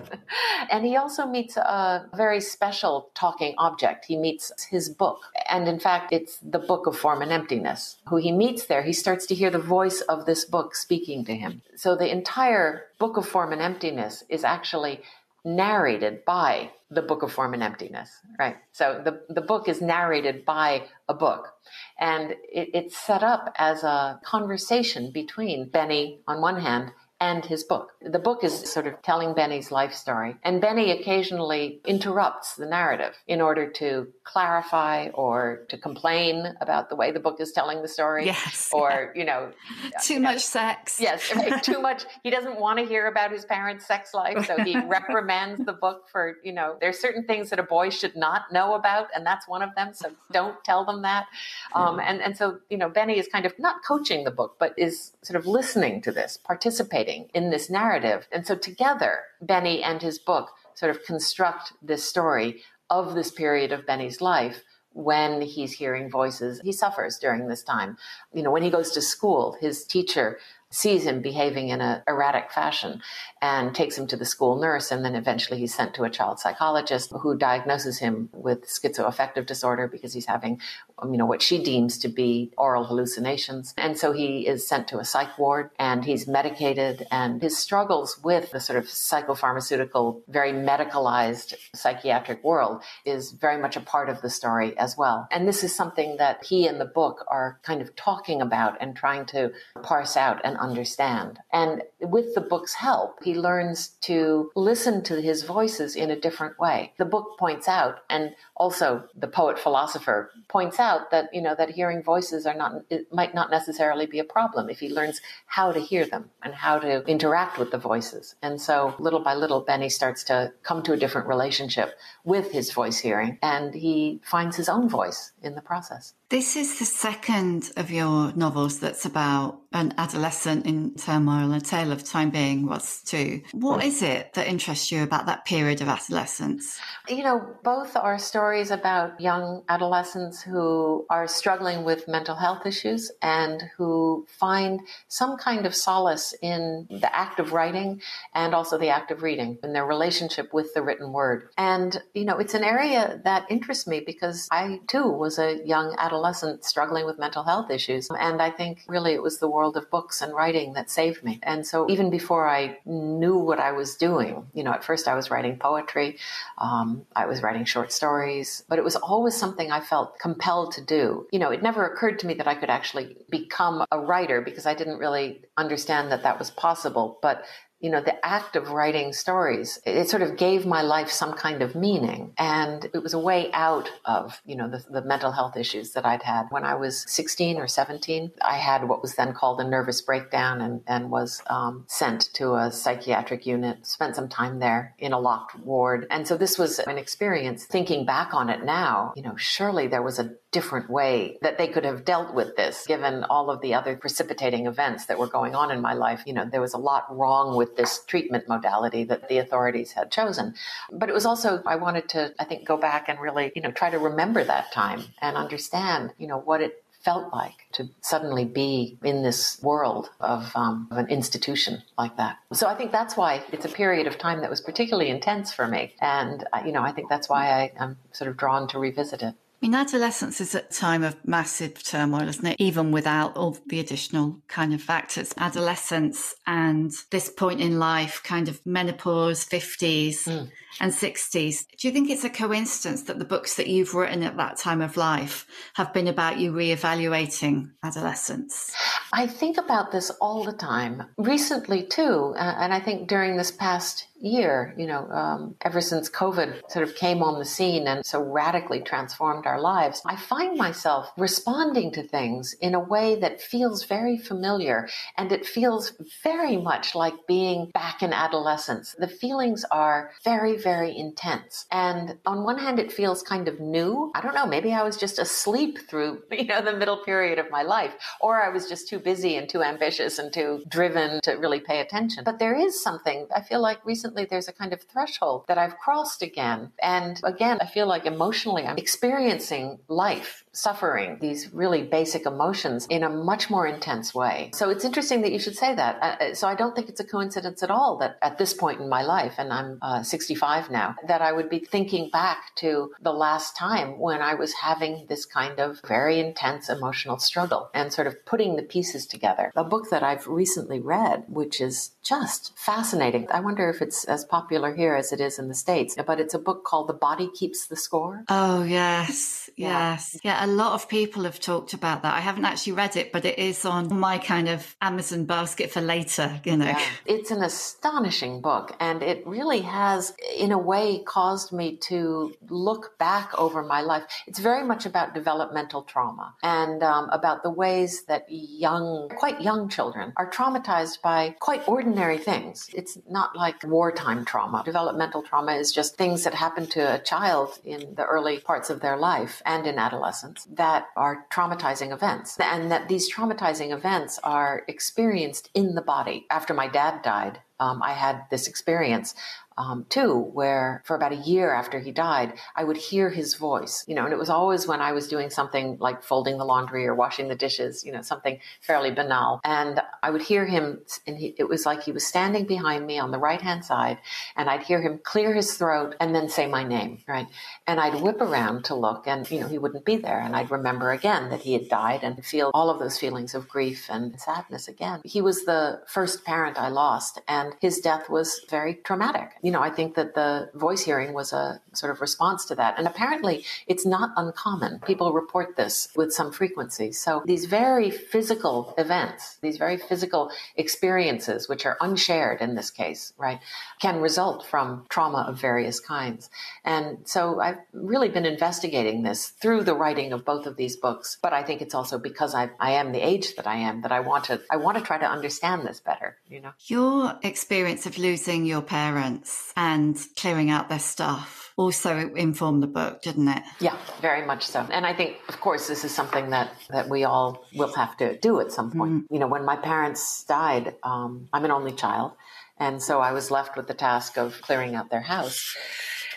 and 0.71 0.85
he 0.85 0.97
also 0.97 1.25
meets 1.25 1.55
a 1.57 2.05
very 2.15 2.41
special 2.41 3.09
talking 3.15 3.53
object. 3.57 4.05
He 4.05 4.17
meets 4.17 4.51
his 4.69 4.89
book. 4.89 5.19
And 5.49 5.67
in 5.67 5.79
fact, 5.79 6.11
it's 6.11 6.37
the 6.37 6.59
Book 6.59 6.85
of 6.85 6.97
Form 6.97 7.21
and 7.21 7.31
Emptiness. 7.31 7.97
Who 8.09 8.17
he 8.17 8.31
meets 8.31 8.65
there, 8.65 8.83
he 8.83 8.93
starts 8.93 9.25
to 9.27 9.35
hear 9.35 9.49
the 9.49 9.59
voice 9.59 10.01
of 10.01 10.25
this 10.25 10.43
book 10.45 10.75
speaking 10.75 11.23
to 11.25 11.35
him. 11.35 11.61
So 11.75 11.95
the 11.95 12.11
entire 12.11 12.87
Book 12.99 13.17
of 13.17 13.27
Form 13.27 13.53
and 13.53 13.61
Emptiness 13.61 14.23
is 14.29 14.43
actually 14.43 15.01
narrated 15.45 16.23
by 16.25 16.71
the 16.89 17.01
book 17.01 17.23
of 17.23 17.31
form 17.31 17.53
and 17.53 17.63
emptiness 17.63 18.09
right? 18.39 18.57
So 18.71 19.01
the, 19.03 19.21
the 19.33 19.41
book 19.41 19.67
is 19.67 19.81
narrated 19.81 20.45
by 20.45 20.83
a 21.07 21.13
book. 21.13 21.53
And 21.99 22.31
it, 22.31 22.69
it's 22.73 22.97
set 22.97 23.23
up 23.23 23.53
as 23.57 23.83
a 23.83 24.19
conversation 24.23 25.11
between 25.11 25.69
benny 25.69 26.19
on 26.27 26.41
one 26.41 26.59
hand 26.59 26.91
and 27.23 27.45
his 27.45 27.63
book. 27.63 27.91
The 28.01 28.19
book 28.19 28.43
is 28.43 28.53
sort 28.69 28.85
of 28.85 29.01
telling 29.01 29.33
Benny's 29.33 29.71
life 29.71 29.93
story, 29.93 30.35
and 30.43 30.59
Benny 30.59 30.91
occasionally 30.91 31.79
interrupts 31.85 32.55
the 32.55 32.65
narrative 32.65 33.15
in 33.27 33.39
order 33.39 33.71
to 33.71 34.07
clarify 34.25 35.07
or 35.13 35.61
to 35.69 35.77
complain 35.77 36.53
about 36.59 36.89
the 36.89 36.97
way 36.97 37.11
the 37.11 37.21
book 37.21 37.39
is 37.39 37.53
telling 37.53 37.81
the 37.81 37.87
story. 37.87 38.25
Yes. 38.25 38.71
Or, 38.83 39.13
you 39.15 39.23
know, 39.23 39.51
too 40.03 40.19
much 40.19 40.41
sex. 40.41 40.99
Yes, 40.99 41.31
too 41.63 41.79
much. 41.79 42.05
He 42.23 42.31
doesn't 42.31 42.59
want 42.59 42.79
to 42.79 42.85
hear 42.85 43.07
about 43.07 43.31
his 43.31 43.45
parents' 43.45 43.85
sex 43.85 44.13
life, 44.13 44.47
so 44.47 44.57
he 44.63 44.75
reprimands 44.75 45.63
the 45.63 45.73
book 45.73 46.05
for, 46.11 46.37
you 46.43 46.51
know, 46.51 46.75
there's 46.81 46.99
certain 46.99 47.23
things 47.25 47.51
that 47.51 47.59
a 47.59 47.63
boy 47.63 47.89
should 47.91 48.15
not 48.15 48.51
know 48.51 48.73
about, 48.73 49.07
and 49.15 49.25
that's 49.25 49.47
one 49.47 49.61
of 49.61 49.69
them, 49.75 49.93
so 49.93 50.11
don't 50.31 50.61
tell 50.63 50.83
them 50.83 51.03
that. 51.03 51.27
Um, 51.75 51.99
and, 51.99 52.19
and 52.21 52.35
so, 52.35 52.59
you 52.69 52.77
know, 52.77 52.89
Benny 52.89 53.19
is 53.19 53.27
kind 53.27 53.45
of 53.45 53.53
not 53.59 53.83
coaching 53.87 54.23
the 54.23 54.31
book, 54.31 54.55
but 54.59 54.73
is 54.75 55.13
sort 55.21 55.37
of 55.39 55.45
listening 55.45 56.01
to 56.01 56.11
this, 56.11 56.39
participating 56.43 57.12
in 57.33 57.49
this 57.49 57.69
narrative. 57.69 58.27
And 58.31 58.45
so 58.45 58.55
together, 58.55 59.19
Benny 59.41 59.83
and 59.83 60.01
his 60.01 60.19
book 60.19 60.51
sort 60.75 60.89
of 60.89 61.03
construct 61.03 61.73
this 61.81 62.03
story 62.03 62.61
of 62.89 63.15
this 63.15 63.31
period 63.31 63.71
of 63.71 63.85
Benny's 63.85 64.21
life 64.21 64.63
when 64.93 65.41
he's 65.41 65.73
hearing 65.73 66.09
voices. 66.09 66.61
He 66.63 66.71
suffers 66.71 67.17
during 67.17 67.47
this 67.47 67.63
time. 67.63 67.97
You 68.33 68.43
know, 68.43 68.51
when 68.51 68.63
he 68.63 68.69
goes 68.69 68.91
to 68.91 69.01
school, 69.01 69.57
his 69.59 69.85
teacher 69.85 70.37
sees 70.73 71.05
him 71.05 71.21
behaving 71.21 71.69
in 71.69 71.81
an 71.81 72.01
erratic 72.07 72.51
fashion 72.51 72.99
and 73.43 73.75
takes 73.75 73.95
him 73.95 74.07
to 74.07 74.17
the 74.17 74.25
school 74.25 74.59
nurse. 74.59 74.91
And 74.91 75.05
then 75.05 75.15
eventually 75.15 75.59
he's 75.59 75.73
sent 75.73 75.93
to 75.95 76.03
a 76.03 76.09
child 76.09 76.39
psychologist 76.39 77.11
who 77.21 77.37
diagnoses 77.37 77.99
him 77.99 78.29
with 78.33 78.65
schizoaffective 78.67 79.45
disorder 79.45 79.87
because 79.87 80.13
he's 80.13 80.25
having, 80.25 80.59
you 81.03 81.17
know, 81.17 81.27
what 81.27 81.43
she 81.43 81.63
deems 81.63 81.99
to 81.99 82.07
be 82.07 82.51
aural 82.57 82.85
hallucinations. 82.85 83.75
And 83.77 83.99
so 83.99 84.13
he 84.13 84.47
is 84.47 84.67
sent 84.67 84.87
to 84.87 84.97
a 84.97 85.05
psych 85.05 85.37
ward 85.37 85.69
and 85.77 86.03
he's 86.03 86.27
medicated 86.27 87.05
and 87.11 87.39
his 87.39 87.55
struggles 87.55 88.19
with 88.23 88.49
the 88.49 88.59
sort 88.59 88.79
of 88.79 88.85
psychopharmaceutical, 88.85 90.21
very 90.27 90.53
medicalized 90.53 91.53
psychiatric 91.75 92.43
world 92.43 92.81
is 93.05 93.31
very 93.31 93.61
much 93.61 93.75
a 93.75 93.81
part 93.81 94.09
of 94.09 94.21
the 94.21 94.29
story 94.29 94.75
as 94.79 94.97
well. 94.97 95.27
And 95.29 95.47
this 95.47 95.63
is 95.63 95.75
something 95.75 96.17
that 96.17 96.43
he 96.43 96.65
and 96.65 96.81
the 96.81 96.85
book 96.85 97.25
are 97.27 97.59
kind 97.61 97.81
of 97.81 97.95
talking 97.95 98.41
about 98.41 98.77
and 98.81 98.95
trying 98.95 99.27
to 99.27 99.51
parse 99.83 100.17
out 100.17 100.41
and 100.43 100.57
understand. 100.63 101.39
And 101.51 101.83
with 101.99 102.33
the 102.35 102.41
book's 102.41 102.73
help, 102.73 103.23
he 103.23 103.35
learns 103.35 103.89
to 104.01 104.51
listen 104.55 105.03
to 105.03 105.21
his 105.21 105.43
voices 105.43 105.95
in 105.95 106.09
a 106.11 106.19
different 106.19 106.57
way. 106.59 106.93
The 106.97 107.05
book 107.05 107.37
points 107.37 107.67
out, 107.67 107.99
and 108.09 108.35
also 108.55 109.03
the 109.15 109.27
poet 109.27 109.59
philosopher 109.59 110.31
points 110.47 110.79
out 110.79 111.11
that, 111.11 111.29
you 111.33 111.41
know, 111.41 111.55
that 111.55 111.71
hearing 111.71 112.01
voices 112.01 112.45
are 112.45 112.53
not, 112.53 112.83
it 112.89 113.11
might 113.13 113.33
not 113.35 113.51
necessarily 113.51 114.05
be 114.05 114.19
a 114.19 114.23
problem 114.23 114.69
if 114.69 114.79
he 114.79 114.89
learns 114.89 115.21
how 115.45 115.71
to 115.71 115.79
hear 115.79 116.05
them 116.05 116.29
and 116.41 116.53
how 116.53 116.79
to 116.79 117.03
interact 117.05 117.59
with 117.59 117.71
the 117.71 117.77
voices. 117.77 118.35
And 118.41 118.61
so 118.61 118.95
little 118.99 119.19
by 119.19 119.35
little, 119.35 119.61
Benny 119.61 119.89
starts 119.89 120.23
to 120.25 120.53
come 120.63 120.83
to 120.83 120.93
a 120.93 120.97
different 120.97 121.27
relationship 121.27 121.95
with 122.23 122.51
his 122.51 122.71
voice 122.71 122.99
hearing 122.99 123.37
and 123.41 123.73
he 123.73 124.21
finds 124.23 124.55
his 124.55 124.69
own 124.69 124.89
voice 124.89 125.31
in 125.41 125.55
the 125.55 125.61
process. 125.61 126.13
This 126.33 126.55
is 126.55 126.79
the 126.79 126.85
second 126.85 127.71
of 127.77 127.91
your 127.91 128.33
novels 128.33 128.79
that's 128.79 129.05
about 129.05 129.59
an 129.71 129.93
adolescent 129.99 130.65
in 130.65 130.95
turmoil, 130.95 131.51
a 131.53 131.61
tale 131.61 131.91
of 131.91 132.03
time 132.03 132.31
being 132.31 132.65
was 132.65 133.01
too. 133.03 133.41
What 133.51 133.83
is 133.83 134.01
it 134.01 134.33
that 134.33 134.47
interests 134.47 134.91
you 134.91 135.03
about 135.03 135.27
that 135.27 135.45
period 135.45 135.81
of 135.81 135.87
adolescence? 135.87 136.79
You 137.07 137.23
know, 137.23 137.55
both 137.63 137.95
are 137.95 138.17
stories 138.17 138.71
about 138.71 139.21
young 139.21 139.63
adolescents 139.69 140.41
who 140.41 141.05
are 141.09 141.27
struggling 141.27 141.83
with 141.83 142.07
mental 142.07 142.35
health 142.35 142.65
issues 142.65 143.11
and 143.21 143.63
who 143.77 144.25
find 144.27 144.81
some 145.07 145.37
kind 145.37 145.67
of 145.67 145.75
solace 145.75 146.33
in 146.41 146.87
the 146.89 147.15
act 147.15 147.39
of 147.39 147.53
writing 147.53 148.01
and 148.33 148.55
also 148.55 148.79
the 148.79 148.89
act 148.89 149.11
of 149.11 149.21
reading 149.21 149.59
in 149.63 149.73
their 149.73 149.85
relationship 149.85 150.51
with 150.51 150.73
the 150.73 150.81
written 150.81 151.11
word. 151.11 151.49
And, 151.59 152.01
you 152.15 152.25
know, 152.25 152.37
it's 152.37 152.55
an 152.55 152.63
area 152.63 153.21
that 153.23 153.45
interests 153.49 153.85
me 153.85 154.01
because 154.03 154.47
I 154.51 154.81
too 154.87 155.09
was 155.09 155.37
a 155.37 155.61
young 155.63 155.95
adolescent 155.99 156.22
struggling 156.31 157.05
with 157.05 157.19
mental 157.19 157.43
health 157.43 157.69
issues. 157.69 158.09
And 158.09 158.41
I 158.41 158.49
think 158.49 158.83
really 158.87 159.13
it 159.13 159.21
was 159.21 159.39
the 159.39 159.49
world 159.49 159.75
of 159.77 159.89
books 159.89 160.21
and 160.21 160.33
writing 160.33 160.73
that 160.73 160.89
saved 160.89 161.23
me. 161.23 161.39
And 161.43 161.65
so 161.65 161.89
even 161.89 162.09
before 162.09 162.47
I 162.47 162.77
knew 162.85 163.37
what 163.37 163.59
I 163.59 163.71
was 163.71 163.95
doing, 163.95 164.47
you 164.53 164.63
know, 164.63 164.71
at 164.71 164.83
first 164.83 165.07
I 165.07 165.15
was 165.15 165.29
writing 165.29 165.57
poetry, 165.57 166.17
um, 166.57 167.05
I 167.15 167.25
was 167.25 167.43
writing 167.43 167.65
short 167.65 167.91
stories, 167.91 168.63
but 168.69 168.79
it 168.79 168.83
was 168.83 168.95
always 168.95 169.35
something 169.35 169.71
I 169.71 169.81
felt 169.81 170.19
compelled 170.19 170.73
to 170.73 170.81
do. 170.81 171.27
You 171.31 171.39
know, 171.39 171.51
it 171.51 171.61
never 171.61 171.85
occurred 171.85 172.19
to 172.19 172.27
me 172.27 172.35
that 172.35 172.47
I 172.47 172.55
could 172.55 172.69
actually 172.69 173.17
become 173.29 173.85
a 173.91 173.99
writer 173.99 174.41
because 174.41 174.65
I 174.65 174.73
didn't 174.73 174.99
really 174.99 175.41
understand 175.57 176.11
that 176.11 176.23
that 176.23 176.39
was 176.39 176.51
possible. 176.51 177.19
But 177.21 177.43
you 177.83 177.89
know, 177.89 177.99
the 177.99 178.25
act 178.25 178.55
of 178.55 178.69
writing 178.69 179.11
stories, 179.11 179.77
it 179.85 180.09
sort 180.09 180.21
of 180.21 180.37
gave 180.37 180.65
my 180.65 180.81
life 180.81 181.11
some 181.11 181.33
kind 181.33 181.61
of 181.61 181.75
meaning. 181.75 182.33
And 182.37 182.85
it 182.93 183.03
was 183.03 183.13
a 183.13 183.19
way 183.19 183.51
out 183.51 183.91
of, 184.05 184.41
you 184.45 184.55
know, 184.55 184.69
the, 184.69 184.81
the, 184.89 185.03
mental 185.03 185.33
health 185.33 185.57
issues 185.57 185.91
that 185.91 186.05
I'd 186.05 186.23
had. 186.23 186.45
When 186.49 186.63
I 186.63 186.75
was 186.75 187.03
16 187.11 187.57
or 187.57 187.67
17, 187.67 188.31
I 188.41 188.53
had 188.53 188.87
what 188.87 189.01
was 189.01 189.15
then 189.15 189.33
called 189.33 189.59
a 189.59 189.67
nervous 189.67 190.01
breakdown 190.01 190.61
and, 190.61 190.81
and 190.87 191.11
was 191.11 191.43
um, 191.47 191.83
sent 191.89 192.33
to 192.35 192.55
a 192.55 192.71
psychiatric 192.71 193.45
unit, 193.45 193.85
spent 193.85 194.15
some 194.15 194.29
time 194.29 194.59
there 194.59 194.95
in 194.97 195.11
a 195.11 195.19
locked 195.19 195.59
ward. 195.59 196.07
And 196.09 196.25
so 196.25 196.37
this 196.37 196.57
was 196.57 196.79
an 196.79 196.97
experience. 196.97 197.65
Thinking 197.65 198.05
back 198.05 198.33
on 198.33 198.49
it 198.49 198.63
now, 198.63 199.11
you 199.17 199.23
know, 199.23 199.35
surely 199.35 199.87
there 199.87 200.01
was 200.01 200.19
a 200.19 200.31
different 200.53 200.89
way 200.89 201.37
that 201.41 201.57
they 201.57 201.67
could 201.67 201.83
have 201.83 202.05
dealt 202.05 202.33
with 202.33 202.55
this 202.55 202.85
given 202.87 203.23
all 203.25 203.49
of 203.49 203.59
the 203.61 203.73
other 203.73 203.97
precipitating 203.97 204.67
events 204.67 205.07
that 205.07 205.17
were 205.17 205.27
going 205.27 205.55
on 205.55 205.71
in 205.71 205.81
my 205.81 205.93
life. 205.93 206.23
You 206.25 206.33
know, 206.33 206.45
there 206.45 206.61
was 206.61 206.73
a 206.73 206.77
lot 206.77 207.05
wrong 207.09 207.57
with 207.57 207.72
this 207.75 208.03
treatment 208.05 208.47
modality 208.47 209.03
that 209.05 209.29
the 209.29 209.37
authorities 209.37 209.91
had 209.91 210.11
chosen. 210.11 210.55
But 210.91 211.09
it 211.09 211.13
was 211.13 211.25
also, 211.25 211.61
I 211.65 211.75
wanted 211.75 212.09
to, 212.09 212.33
I 212.39 212.45
think, 212.45 212.67
go 212.67 212.77
back 212.77 213.09
and 213.09 213.19
really, 213.19 213.51
you 213.55 213.61
know, 213.61 213.71
try 213.71 213.89
to 213.89 213.99
remember 213.99 214.43
that 214.43 214.71
time 214.71 215.03
and 215.21 215.37
understand, 215.37 216.13
you 216.17 216.27
know, 216.27 216.39
what 216.39 216.61
it 216.61 216.83
felt 217.03 217.33
like 217.33 217.67
to 217.73 217.89
suddenly 218.01 218.45
be 218.45 218.97
in 219.03 219.23
this 219.23 219.61
world 219.61 220.09
of, 220.21 220.49
um, 220.55 220.87
of, 220.89 220.97
an 220.97 221.09
institution 221.09 221.83
like 221.97 222.15
that. 222.15 222.37
So 222.53 222.67
I 222.67 222.75
think 222.75 222.93
that's 222.93 223.17
why 223.17 223.43
it's 223.51 223.65
a 223.65 223.69
period 223.69 224.07
of 224.07 224.17
time 224.17 224.39
that 224.39 224.49
was 224.49 224.61
particularly 224.61 225.09
intense 225.09 225.51
for 225.51 225.67
me. 225.67 225.93
And, 225.99 226.45
uh, 226.53 226.61
you 226.65 226.71
know, 226.71 226.81
I 226.81 226.93
think 226.93 227.09
that's 227.09 227.27
why 227.27 227.47
I, 227.49 227.71
am 227.77 227.97
sort 228.13 228.29
of 228.29 228.37
drawn 228.37 228.69
to 228.69 228.79
revisit 228.79 229.21
it. 229.21 229.35
Mean, 229.63 229.75
adolescence 229.75 230.41
is 230.41 230.55
a 230.55 230.61
time 230.61 231.05
of 231.05 231.15
massive 231.25 231.81
turmoil, 231.81 232.27
isn't 232.27 232.45
it? 232.45 232.57
Even 232.59 232.91
without 232.91 233.37
all 233.37 233.57
the 233.67 233.79
additional 233.79 234.41
kind 234.49 234.73
of 234.73 234.81
factors. 234.81 235.33
Adolescence 235.37 236.35
and 236.45 236.91
this 237.11 237.29
point 237.29 237.61
in 237.61 237.79
life, 237.79 238.21
kind 238.25 238.49
of 238.49 238.59
menopause, 238.65 239.45
50s 239.45 240.25
mm. 240.25 240.51
And 240.79 240.91
60s. 240.91 241.65
Do 241.77 241.87
you 241.87 241.93
think 241.93 242.09
it's 242.09 242.23
a 242.23 242.29
coincidence 242.29 243.03
that 243.03 243.19
the 243.19 243.25
books 243.25 243.55
that 243.55 243.67
you've 243.67 243.93
written 243.93 244.23
at 244.23 244.37
that 244.37 244.57
time 244.57 244.81
of 244.81 244.97
life 244.97 245.45
have 245.75 245.93
been 245.93 246.07
about 246.07 246.39
you 246.39 246.51
reevaluating 246.51 247.71
adolescence? 247.83 248.73
I 249.11 249.27
think 249.27 249.57
about 249.57 249.91
this 249.91 250.09
all 250.21 250.43
the 250.43 250.53
time. 250.53 251.03
Recently, 251.17 251.83
too, 251.83 252.33
uh, 252.35 252.55
and 252.57 252.73
I 252.73 252.79
think 252.79 253.07
during 253.07 253.37
this 253.37 253.51
past 253.51 254.07
year, 254.23 254.73
you 254.77 254.87
know, 254.87 255.07
um, 255.09 255.55
ever 255.61 255.81
since 255.81 256.09
COVID 256.09 256.71
sort 256.71 256.87
of 256.87 256.95
came 256.95 257.21
on 257.21 257.37
the 257.37 257.45
scene 257.45 257.87
and 257.87 258.05
so 258.05 258.23
radically 258.23 258.79
transformed 258.79 259.45
our 259.45 259.59
lives, 259.59 260.01
I 260.05 260.15
find 260.15 260.57
myself 260.57 261.11
responding 261.17 261.91
to 261.91 262.03
things 262.03 262.53
in 262.61 262.73
a 262.73 262.79
way 262.79 263.19
that 263.19 263.41
feels 263.41 263.83
very 263.83 264.17
familiar 264.17 264.87
and 265.17 265.31
it 265.31 265.45
feels 265.45 265.93
very 266.23 266.57
much 266.57 266.95
like 266.95 267.27
being 267.27 267.69
back 267.73 268.01
in 268.01 268.13
adolescence. 268.13 268.95
The 268.97 269.07
feelings 269.07 269.65
are 269.69 270.11
very, 270.23 270.57
very 270.63 270.97
intense. 270.97 271.65
And 271.71 272.17
on 272.25 272.43
one 272.43 272.57
hand, 272.57 272.79
it 272.79 272.91
feels 272.91 273.21
kind 273.21 273.47
of 273.47 273.59
new. 273.59 274.11
I 274.15 274.21
don't 274.21 274.35
know, 274.35 274.45
maybe 274.45 274.73
I 274.73 274.83
was 274.83 274.97
just 274.97 275.19
asleep 275.19 275.79
through, 275.89 276.23
you 276.31 276.45
know, 276.45 276.61
the 276.61 276.75
middle 276.75 277.03
period 277.03 277.39
of 277.39 277.51
my 277.51 277.63
life, 277.63 277.93
or 278.21 278.41
I 278.41 278.49
was 278.49 278.69
just 278.69 278.87
too 278.87 278.99
busy 278.99 279.35
and 279.35 279.47
too 279.49 279.61
ambitious 279.61 280.19
and 280.19 280.31
too 280.33 280.63
driven 280.69 281.19
to 281.21 281.33
really 281.33 281.59
pay 281.59 281.79
attention. 281.81 282.23
But 282.23 282.39
there 282.39 282.55
is 282.55 282.81
something, 282.81 283.27
I 283.35 283.41
feel 283.41 283.61
like 283.61 283.85
recently 283.85 284.25
there's 284.25 284.47
a 284.47 284.53
kind 284.53 284.73
of 284.73 284.81
threshold 284.83 285.45
that 285.47 285.57
I've 285.57 285.77
crossed 285.77 286.21
again. 286.21 286.71
And 286.81 287.19
again, 287.23 287.59
I 287.61 287.65
feel 287.65 287.87
like 287.87 288.05
emotionally 288.05 288.65
I'm 288.65 288.77
experiencing 288.77 289.79
life, 289.87 290.43
suffering, 290.53 291.17
these 291.19 291.51
really 291.53 291.83
basic 291.83 292.25
emotions 292.25 292.85
in 292.89 293.03
a 293.03 293.09
much 293.09 293.49
more 293.49 293.67
intense 293.67 294.13
way. 294.13 294.51
So 294.53 294.69
it's 294.69 294.85
interesting 294.85 295.21
that 295.21 295.31
you 295.31 295.39
should 295.39 295.55
say 295.55 295.73
that. 295.75 295.97
Uh, 296.01 296.23
uh, 296.23 296.35
so 296.35 296.47
I 296.47 296.55
don't 296.55 296.75
think 296.75 296.89
it's 296.89 296.99
a 296.99 297.03
coincidence 297.03 297.63
at 297.63 297.71
all 297.71 297.97
that 297.97 298.17
at 298.21 298.37
this 298.37 298.53
point 298.53 298.79
in 298.79 298.87
my 298.87 299.01
life, 299.01 299.35
and 299.37 299.51
I'm 299.51 299.79
uh, 299.81 300.03
65 300.03 300.69
now, 300.69 300.95
that 301.07 301.21
I 301.21 301.31
would 301.31 301.49
be 301.49 301.59
thinking 301.59 302.09
back 302.11 302.55
to 302.57 302.93
the 303.01 303.11
last 303.11 303.57
time 303.57 303.99
when 303.99 304.21
I 304.21 304.35
was 304.35 304.53
having 304.53 305.07
this 305.09 305.25
kind 305.25 305.59
of 305.59 305.81
very 305.87 306.19
intense 306.19 306.69
emotional 306.69 307.17
struggle 307.17 307.69
and 307.73 307.91
sort 307.91 308.07
of 308.07 308.23
putting 308.25 308.55
the 308.55 308.63
pieces 308.63 309.05
together. 309.07 309.51
A 309.55 309.63
book 309.63 309.89
that 309.89 310.03
I've 310.03 310.27
recently 310.27 310.79
read, 310.79 311.25
which 311.27 311.59
is 311.59 311.91
just 312.03 312.57
fascinating. 312.57 313.27
I 313.31 313.39
wonder 313.39 313.69
if 313.69 313.81
it's 313.81 314.03
as 314.05 314.23
popular 314.23 314.75
here 314.75 314.95
as 314.95 315.11
it 315.11 315.19
is 315.19 315.39
in 315.39 315.47
the 315.47 315.55
States, 315.55 315.95
but 316.05 316.19
it's 316.19 316.33
a 316.33 316.39
book 316.39 316.63
called 316.63 316.87
The 316.87 316.93
Body 316.93 317.29
Keeps 317.33 317.67
the 317.67 317.75
Score. 317.75 318.23
Oh, 318.29 318.63
yes. 318.63 319.42
Yes. 319.55 320.17
Yeah. 320.23 320.43
A 320.43 320.47
lot 320.47 320.73
of 320.73 320.89
people 320.89 321.23
have 321.23 321.39
talked 321.39 321.73
about 321.73 322.01
that. 322.03 322.13
I 322.13 322.19
haven't 322.19 322.45
actually 322.45 322.73
read 322.73 322.95
it, 322.95 323.11
but 323.11 323.25
it 323.25 323.37
is 323.37 323.65
on 323.65 323.93
my 323.93 324.17
kind 324.17 324.49
of 324.49 324.75
Amazon 324.81 325.25
basket 325.25 325.71
for 325.71 325.81
later, 325.81 326.41
you 326.43 326.57
know. 326.57 326.65
Yeah. 326.65 326.81
It's 327.05 327.31
an 327.31 327.43
astonishing 327.43 328.41
book. 328.41 328.75
And 328.79 329.03
it 329.03 329.25
really 329.27 329.61
has, 329.61 330.13
in 330.35 330.51
a 330.51 330.57
way, 330.57 331.03
caused 331.05 331.51
me 331.51 331.77
to 331.77 332.33
look 332.49 332.97
back 332.97 333.37
over 333.37 333.63
my 333.63 333.81
life. 333.81 334.03
It's 334.27 334.39
very 334.39 334.63
much 334.65 334.85
about 334.85 335.13
developmental 335.13 335.83
trauma 335.83 336.33
and 336.41 336.81
um, 336.83 337.09
about 337.11 337.43
the 337.43 337.51
ways 337.51 338.03
that 338.05 338.25
young, 338.29 339.09
quite 339.15 339.41
young 339.41 339.69
children 339.69 340.13
are 340.17 340.29
traumatized 340.29 341.01
by 341.01 341.35
quite 341.39 341.67
ordinary 341.67 342.17
things. 342.17 342.69
It's 342.73 342.97
not 343.09 343.35
like 343.35 343.63
wartime 343.63 344.25
trauma. 344.25 344.63
Developmental 344.65 345.21
trauma 345.21 345.53
is 345.53 345.71
just 345.71 345.95
things 345.97 346.23
that 346.23 346.33
happen 346.33 346.67
to 346.67 346.95
a 346.95 346.99
child 346.99 347.59
in 347.63 347.95
the 347.95 348.05
early 348.05 348.39
parts 348.39 348.69
of 348.69 348.79
their 348.79 348.97
life 348.97 349.41
and 349.45 349.67
in 349.67 349.77
adolescence 349.77 350.47
that 350.53 350.87
are 350.95 351.25
traumatizing 351.31 351.91
events. 351.91 352.37
And 352.39 352.71
that 352.71 352.87
these 352.87 353.13
traumatizing 353.13 353.71
events 353.71 354.19
are 354.23 354.63
experienced 354.67 355.49
in 355.53 355.75
the 355.75 355.81
body. 355.81 356.25
After 356.29 356.53
my 356.53 356.67
dad 356.67 357.01
died, 357.01 357.39
um, 357.59 357.81
I 357.81 357.93
had 357.93 358.25
this 358.29 358.47
experience 358.47 359.15
um, 359.57 359.85
too, 359.89 360.13
where 360.33 360.81
for 360.85 360.95
about 360.95 361.11
a 361.11 361.17
year 361.17 361.53
after 361.53 361.79
he 361.79 361.91
died, 361.91 362.33
I 362.55 362.63
would 362.63 362.77
hear 362.77 363.09
his 363.09 363.35
voice, 363.35 363.83
you 363.87 363.95
know, 363.95 364.05
and 364.05 364.13
it 364.13 364.19
was 364.19 364.29
always 364.29 364.67
when 364.67 364.81
I 364.81 364.91
was 364.91 365.07
doing 365.07 365.29
something 365.29 365.77
like 365.79 366.03
folding 366.03 366.37
the 366.37 366.45
laundry 366.45 366.85
or 366.85 366.95
washing 366.95 367.27
the 367.27 367.35
dishes, 367.35 367.83
you 367.85 367.91
know, 367.91 368.01
something 368.01 368.39
fairly 368.61 368.91
banal. 368.91 369.41
And 369.43 369.81
I 370.01 370.09
would 370.09 370.21
hear 370.21 370.45
him, 370.45 370.81
and 371.07 371.17
he, 371.17 371.35
it 371.37 371.47
was 371.47 371.65
like 371.65 371.83
he 371.83 371.91
was 371.91 372.05
standing 372.05 372.45
behind 372.45 372.85
me 372.85 372.99
on 372.99 373.11
the 373.11 373.17
right 373.17 373.41
hand 373.41 373.65
side, 373.65 373.97
and 374.35 374.49
I'd 374.49 374.63
hear 374.63 374.81
him 374.81 374.99
clear 375.03 375.33
his 375.33 375.55
throat 375.55 375.95
and 375.99 376.15
then 376.15 376.29
say 376.29 376.47
my 376.47 376.63
name, 376.63 377.03
right? 377.07 377.27
And 377.67 377.79
I'd 377.79 378.01
whip 378.01 378.21
around 378.21 378.65
to 378.65 378.75
look, 378.75 379.07
and, 379.07 379.29
you 379.29 379.39
know, 379.39 379.47
he 379.47 379.57
wouldn't 379.57 379.85
be 379.85 379.97
there. 379.97 380.19
And 380.19 380.35
I'd 380.35 380.51
remember 380.51 380.91
again 380.91 381.29
that 381.29 381.41
he 381.41 381.53
had 381.53 381.69
died 381.69 382.03
and 382.03 382.23
feel 382.25 382.51
all 382.53 382.69
of 382.69 382.79
those 382.79 382.97
feelings 382.97 383.35
of 383.35 383.47
grief 383.47 383.87
and 383.89 384.19
sadness 384.19 384.67
again. 384.67 385.01
He 385.03 385.21
was 385.21 385.45
the 385.45 385.81
first 385.87 386.23
parent 386.25 386.57
I 386.57 386.69
lost, 386.69 387.21
and 387.27 387.53
his 387.61 387.79
death 387.79 388.09
was 388.09 388.41
very 388.49 388.75
traumatic 388.75 389.31
you 389.43 389.51
know, 389.51 389.61
I 389.61 389.69
think 389.69 389.95
that 389.95 390.15
the 390.15 390.49
voice 390.53 390.81
hearing 390.81 391.13
was 391.13 391.33
a 391.33 391.59
sort 391.73 391.91
of 391.91 391.99
response 391.99 392.45
to 392.45 392.55
that. 392.55 392.75
And 392.77 392.87
apparently 392.87 393.45
it's 393.67 393.85
not 393.85 394.11
uncommon. 394.15 394.79
People 394.79 395.11
report 395.11 395.57
this 395.57 395.89
with 395.97 396.13
some 396.13 396.31
frequency. 396.31 396.93
So 396.93 397.21
these 397.25 397.43
very 397.43 397.91
physical 397.91 398.73
events, 398.77 399.37
these 399.41 399.57
very 399.57 399.75
physical 399.75 400.31
experiences, 400.55 401.49
which 401.49 401.65
are 401.65 401.77
unshared 401.81 402.39
in 402.39 402.55
this 402.55 402.71
case, 402.71 403.11
right, 403.17 403.39
can 403.81 403.99
result 403.99 404.47
from 404.47 404.85
trauma 404.87 405.25
of 405.27 405.41
various 405.41 405.81
kinds. 405.81 406.29
And 406.63 406.99
so 407.03 407.41
I've 407.41 407.57
really 407.73 408.07
been 408.07 408.25
investigating 408.25 409.03
this 409.03 409.27
through 409.27 409.65
the 409.65 409.75
writing 409.75 410.13
of 410.13 410.23
both 410.23 410.45
of 410.45 410.55
these 410.55 410.77
books. 410.77 411.17
But 411.21 411.33
I 411.33 411.43
think 411.43 411.61
it's 411.61 411.75
also 411.75 411.99
because 411.99 412.33
I, 412.33 412.49
I 412.61 412.71
am 412.71 412.93
the 412.93 413.05
age 413.05 413.35
that 413.35 413.45
I 413.45 413.55
am 413.55 413.81
that 413.81 413.91
I 413.91 413.99
want 413.99 414.23
to 414.25 414.39
I 414.49 414.55
want 414.55 414.77
to 414.77 414.83
try 414.83 414.97
to 414.97 415.05
understand 415.05 415.67
this 415.67 415.81
better, 415.81 416.15
you 416.29 416.39
know. 416.39 416.53
Your 416.67 417.19
experience 417.23 417.85
of 417.85 417.97
losing 417.97 418.45
your 418.45 418.61
parents 418.61 419.32
and 419.55 419.97
clearing 420.15 420.49
out 420.49 420.69
their 420.69 420.79
stuff 420.79 421.43
also 421.55 422.11
informed 422.15 422.63
the 422.63 422.67
book, 422.67 423.01
didn't 423.01 423.27
it? 423.27 423.43
Yeah, 423.59 423.77
very 424.01 424.25
much 424.25 424.45
so. 424.45 424.65
And 424.71 424.85
I 424.85 424.93
think, 424.93 425.17
of 425.29 425.39
course, 425.39 425.67
this 425.67 425.83
is 425.83 425.93
something 425.93 426.31
that 426.31 426.51
that 426.69 426.89
we 426.89 427.03
all 427.03 427.45
will 427.53 427.73
have 427.73 427.95
to 427.97 428.17
do 428.17 428.39
at 428.39 428.51
some 428.51 428.71
point. 428.71 428.93
Mm. 428.93 429.05
You 429.11 429.19
know, 429.19 429.27
when 429.27 429.45
my 429.45 429.55
parents 429.55 430.23
died, 430.23 430.75
um, 430.83 431.29
I'm 431.31 431.45
an 431.45 431.51
only 431.51 431.73
child, 431.73 432.13
and 432.57 432.81
so 432.81 433.01
I 433.01 433.11
was 433.11 433.29
left 433.31 433.55
with 433.55 433.67
the 433.67 433.73
task 433.73 434.17
of 434.17 434.41
clearing 434.41 434.75
out 434.75 434.89
their 434.89 435.01
house. 435.01 435.55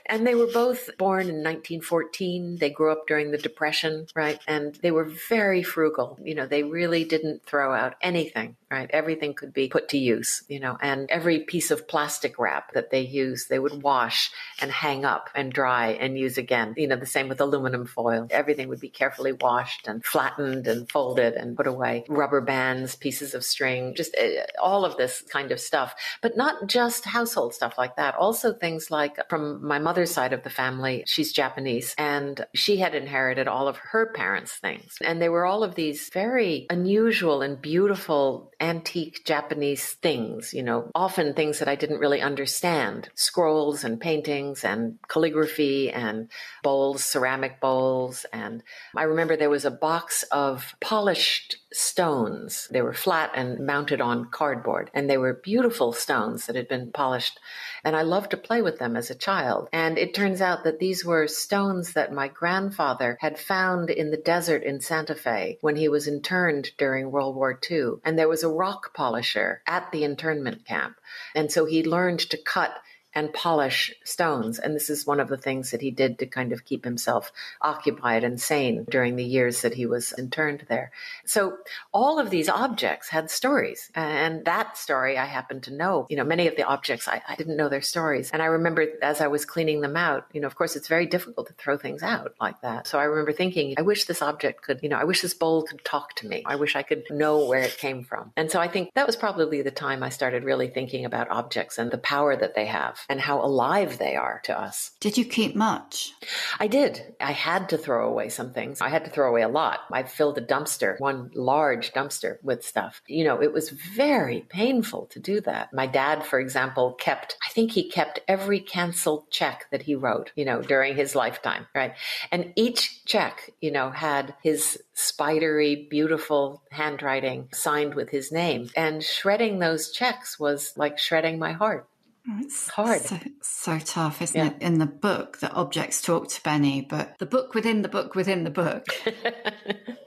And 0.09 0.27
they 0.27 0.35
were 0.35 0.47
both 0.47 0.97
born 0.99 1.23
in 1.23 1.43
1914. 1.43 2.59
They 2.59 2.71
grew 2.71 2.93
up 2.93 3.07
during 3.07 3.31
the 3.31 3.39
Depression, 3.39 4.07
right? 4.15 4.39
And 4.47 4.75
they 4.77 4.91
were 4.91 5.11
very 5.29 5.63
frugal. 5.63 6.19
You 6.23 6.35
know, 6.35 6.47
they 6.47 6.63
really 6.63 7.05
didn't 7.05 7.45
throw 7.45 7.75
out 7.75 7.95
anything, 8.01 8.57
right? 8.71 8.89
Everything 8.93 9.35
could 9.35 9.53
be 9.53 9.69
put 9.69 9.89
to 9.91 9.99
use, 9.99 10.43
you 10.49 10.61
know, 10.61 10.77
and 10.81 11.11
every 11.11 11.41
piece 11.41 11.71
of 11.71 11.89
plastic 11.89 12.39
wrap 12.39 12.73
that 12.75 12.91
they 12.91 13.01
used, 13.01 13.49
they 13.49 13.59
would 13.59 13.83
wash 13.83 14.31
and 14.61 14.71
hang 14.71 15.05
up 15.05 15.29
and 15.35 15.53
dry 15.53 15.89
and 15.89 16.19
use 16.19 16.39
again. 16.39 16.75
You 16.77 16.89
know, 16.89 16.97
the 16.97 17.07
same 17.07 17.29
with 17.29 17.41
aluminum 17.41 17.87
foil. 17.87 18.27
Everything 18.31 18.69
would 18.69 18.81
be 18.81 18.89
carefully 18.89 19.33
washed 19.33 19.89
and 19.89 20.05
flattened 20.05 20.67
and 20.67 20.91
folded 20.91 21.35
and 21.35 21.57
put 21.57 21.67
away. 21.67 22.05
Rubber 22.09 22.41
bands, 22.41 22.97
pieces 22.97 23.35
of 23.35 23.45
string, 23.45 23.95
just 23.95 24.17
uh, 24.17 24.45
all 24.63 24.85
of 24.85 24.97
this 24.97 25.23
kind 25.23 25.53
of 25.53 25.61
stuff. 25.61 25.95
But 26.23 26.37
not 26.37 26.67
just 26.67 27.05
household 27.05 27.55
stuff 27.55 27.75
like 27.79 27.97
that. 27.97 28.15
Also 28.15 28.53
things 28.53 28.91
like 28.91 29.17
from 29.29 29.67
my 29.67 29.79
mother 29.79 29.96
side 30.05 30.35
of 30.35 30.43
the 30.43 30.51
family, 30.51 31.05
she's 31.07 31.33
Japanese, 31.33 31.95
and 31.97 32.45
she 32.55 32.77
had 32.77 32.95
inherited 32.95 33.49
all 33.49 33.69
of 33.69 33.79
her 33.79 34.13
parents' 34.13 34.57
things. 34.57 34.99
And 35.01 35.23
they 35.23 35.31
were 35.31 35.47
all 35.47 35.63
of 35.63 35.75
these 35.75 36.11
very 36.11 36.67
unusual 36.69 37.41
and 37.41 37.63
beautiful 37.63 38.53
antique 38.61 39.25
Japanese 39.25 39.93
things, 39.93 40.53
you 40.53 40.63
know, 40.63 40.91
often 40.95 41.33
things 41.33 41.59
that 41.61 41.69
I 41.69 41.77
didn't 41.77 42.01
really 42.01 42.21
understand 42.21 43.09
scrolls 43.15 43.85
and 43.85 44.01
paintings 44.01 44.65
and 44.65 44.99
calligraphy 45.09 45.91
and 45.91 46.29
bowls, 46.63 47.05
ceramic 47.05 47.61
bowls. 47.61 48.27
And 48.33 48.63
I 48.95 49.05
remember 49.05 49.37
there 49.37 49.49
was 49.49 49.65
a 49.65 49.71
box 49.71 50.25
of 50.25 50.75
polished 50.81 51.57
stones. 51.77 52.69
They 52.71 52.81
were 52.81 52.95
flat 52.95 53.33
and 53.35 53.67
mounted 53.67 54.01
on 54.01 54.31
cardboard, 54.31 54.91
and 54.95 55.09
they 55.09 55.19
were 55.19 55.35
beautiful 55.35 55.93
stones 55.93 56.47
that 56.47 56.57
had 56.57 56.69
been 56.69 56.91
polished. 56.91 57.39
And 57.85 57.95
I 57.95 58.03
loved 58.03 58.31
to 58.31 58.37
play 58.37 58.63
with 58.63 58.79
them 58.79 58.97
as 58.97 59.11
a 59.11 59.15
child. 59.15 59.69
And 59.73 59.99
it 59.99 60.15
turns 60.15 60.41
out 60.41 60.65
that 60.65 60.79
these 60.79 61.05
were 61.05 61.29
stones 61.29 61.93
that 61.93 62.13
my 62.13 62.29
grandfather 62.29 63.19
had 63.21 63.39
found 63.39 63.91
in 63.91 64.11
the 64.11 64.17
desert 64.17 64.63
in 64.63 64.81
Santa 64.81 65.15
Fe 65.15 65.59
when 65.61 65.77
he 65.77 65.89
was 65.89 66.09
interned 66.09 66.71
during 66.79 67.11
World 67.11 67.37
War 67.37 67.59
II. 67.71 67.97
And 68.05 68.19
there 68.19 68.29
was 68.29 68.43
a 68.43 68.49
rock 68.49 68.95
polisher 68.95 69.63
at 69.67 69.93
the 69.93 70.03
internment 70.03 70.65
camp. 70.65 70.97
And 71.35 71.53
so 71.53 71.67
he 71.67 71.85
learned 71.85 72.21
to 72.21 72.39
cut 72.39 72.75
and 73.17 73.33
polish 73.33 73.95
stones. 74.05 74.59
And 74.59 74.77
this 74.77 74.91
is 74.91 75.07
one 75.07 75.21
of 75.21 75.29
the 75.29 75.39
things 75.39 75.71
that 75.71 75.81
he 75.81 75.91
did 75.91 76.19
to 76.19 76.27
kind 76.27 76.53
of 76.53 76.67
keep 76.67 76.85
himself 76.85 77.33
occupied 77.63 78.23
and 78.25 78.39
sane 78.39 78.85
during 78.91 79.17
the 79.17 79.25
years 79.25 79.63
that 79.63 79.73
he 79.75 79.87
was 79.87 80.13
interned 80.19 80.67
there. 80.69 80.93
So 81.25 81.57
all 81.93 82.19
of 82.19 82.29
these 82.29 82.51
objects 82.51 83.09
had 83.09 83.31
stories. 83.31 83.91
And 83.95 84.45
that 84.45 84.77
story 84.77 85.17
I 85.17 85.25
happen 85.25 85.63
to 85.63 85.73
know. 85.73 86.07
You 86.11 86.19
know, 86.19 86.25
many 86.25 86.47
of 86.47 86.57
the 86.57 86.65
objects, 86.65 87.09
I, 87.09 87.23
I 87.27 87.37
didn't 87.37 87.57
know 87.57 87.71
their 87.71 87.81
stories. 87.81 88.31
And 88.33 88.43
I 88.43 88.47
remember 88.47 88.87
as 89.01 89.23
I 89.23 89.29
was 89.29 89.47
cleaning 89.47 89.81
them 89.81 89.97
out, 89.97 90.27
you 90.35 90.43
know, 90.43 90.47
of 90.47 90.55
course, 90.55 90.77
it's 90.77 90.89
very 90.89 91.07
difficult 91.07 91.47
to 91.47 91.55
throw 91.55 91.79
things 91.79 92.03
out 92.03 92.35
like 92.39 92.61
that. 92.61 92.87
So 92.87 92.99
I 92.99 93.05
remember 93.05 93.33
thinking, 93.33 93.75
I 93.79 93.83
wish 93.83 94.05
this 94.05 94.21
object 94.21 94.61
could, 94.61 94.81
you 94.83 94.91
know, 94.91 94.99
I 94.99 95.05
wish 95.05 95.23
this 95.23 95.33
bowl 95.33 95.63
could 95.63 95.83
talk 95.87 96.15
to 96.17 96.29
me. 96.29 96.43
I 96.45 96.57
wish 96.57 96.77
I 96.77 96.83
could 96.83 97.05
know 97.11 97.47
where 97.47 97.63
it 97.63 97.79
came 97.79 98.05
from. 98.05 98.33
And 98.37 98.51
so 98.51 98.61
I 98.61 98.69
think 98.69 98.91
that 98.95 99.07
was 99.07 99.17
probably 99.17 99.63
the 99.63 99.71
time 99.71 100.03
I 100.03 100.11
started 100.11 100.45
really 100.45 100.69
thinking 100.69 101.07
about 101.07 101.31
objects 101.31 101.79
and 101.79 101.91
the 101.91 101.97
power 101.97 102.37
that 102.37 102.55
they 102.55 102.67
have 102.67 103.06
and 103.09 103.21
how 103.21 103.43
alive 103.43 103.99
they 103.99 104.17
are 104.17 104.41
to 104.45 104.59
us. 104.59 104.93
Did 105.01 105.19
you 105.19 105.25
keep 105.25 105.55
much? 105.55 106.13
I 106.59 106.67
did. 106.67 107.15
I 107.21 107.33
had 107.33 107.69
to 107.71 107.79
throw 107.79 108.09
away 108.09 108.29
some 108.29 108.53
things. 108.53 108.81
I 108.81 108.89
had 108.89 109.05
to 109.05 109.11
throw 109.11 109.29
away 109.29 109.43
a 109.43 109.49
lot. 109.49 109.81
I 109.93 110.03
filled 110.03 110.39
a 110.39 110.43
dumpster, 110.43 110.99
one 111.01 111.31
large 111.35 111.93
dumpster 111.93 112.43
with 112.43 112.65
stuff. 112.65 113.03
You 113.07 113.25
know, 113.25 113.43
it 113.43 113.53
was 113.53 113.71
very 113.71 114.41
painful 114.49 115.07
to 115.07 115.21
do 115.21 115.41
that. 115.43 115.73
My 115.73 115.87
dad, 115.87 116.25
for 116.25 116.41
example, 116.41 116.93
kept, 116.93 117.37
I 117.47 117.51
think 117.51 117.73
he 117.73 117.89
kept 117.89 118.21
every 118.29 118.61
canceled 118.61 119.31
check 119.31 119.67
that 119.71 119.83
he 119.83 119.95
wrote, 119.95 120.33
you 120.37 120.45
know, 120.45 120.63
during 120.63 120.97
his 120.97 121.15
lifetime, 121.15 121.67
right? 121.75 121.95
And 122.31 122.53
each 122.57 123.05
check, 123.05 123.53
you 123.61 123.71
know, 123.71 123.91
had 123.91 124.35
his 124.43 124.83
spidery, 124.95 125.87
beautiful 125.91 126.63
handwriting 126.71 127.49
signed 127.53 127.95
with 127.95 128.11
his 128.11 128.33
name. 128.33 128.71
And 128.75 129.03
shredding 129.03 129.59
those 129.59 129.91
checks 129.91 130.39
was 130.39 130.73
like 130.77 130.99
shredding 130.99 131.39
my 131.39 131.53
heart. 131.53 131.89
Oh, 132.29 132.39
it's 132.41 132.69
hard. 132.69 133.03
So, 133.03 133.19
so 133.41 133.79
tough, 133.79 134.21
isn't 134.21 134.37
yeah. 134.37 134.51
it? 134.51 134.63
In 134.63 134.79
the 134.79 134.87
book, 134.87 135.39
the 135.39 135.51
objects 135.53 136.03
talk 136.03 136.29
to 136.29 136.43
Benny, 136.43 136.81
but 136.89 137.17
the 137.19 137.27
book 137.27 137.55
within 137.55 137.83
the 137.83 137.89
book 137.89 138.15
within 138.15 138.43
the 138.43 138.51
book. 138.51 138.87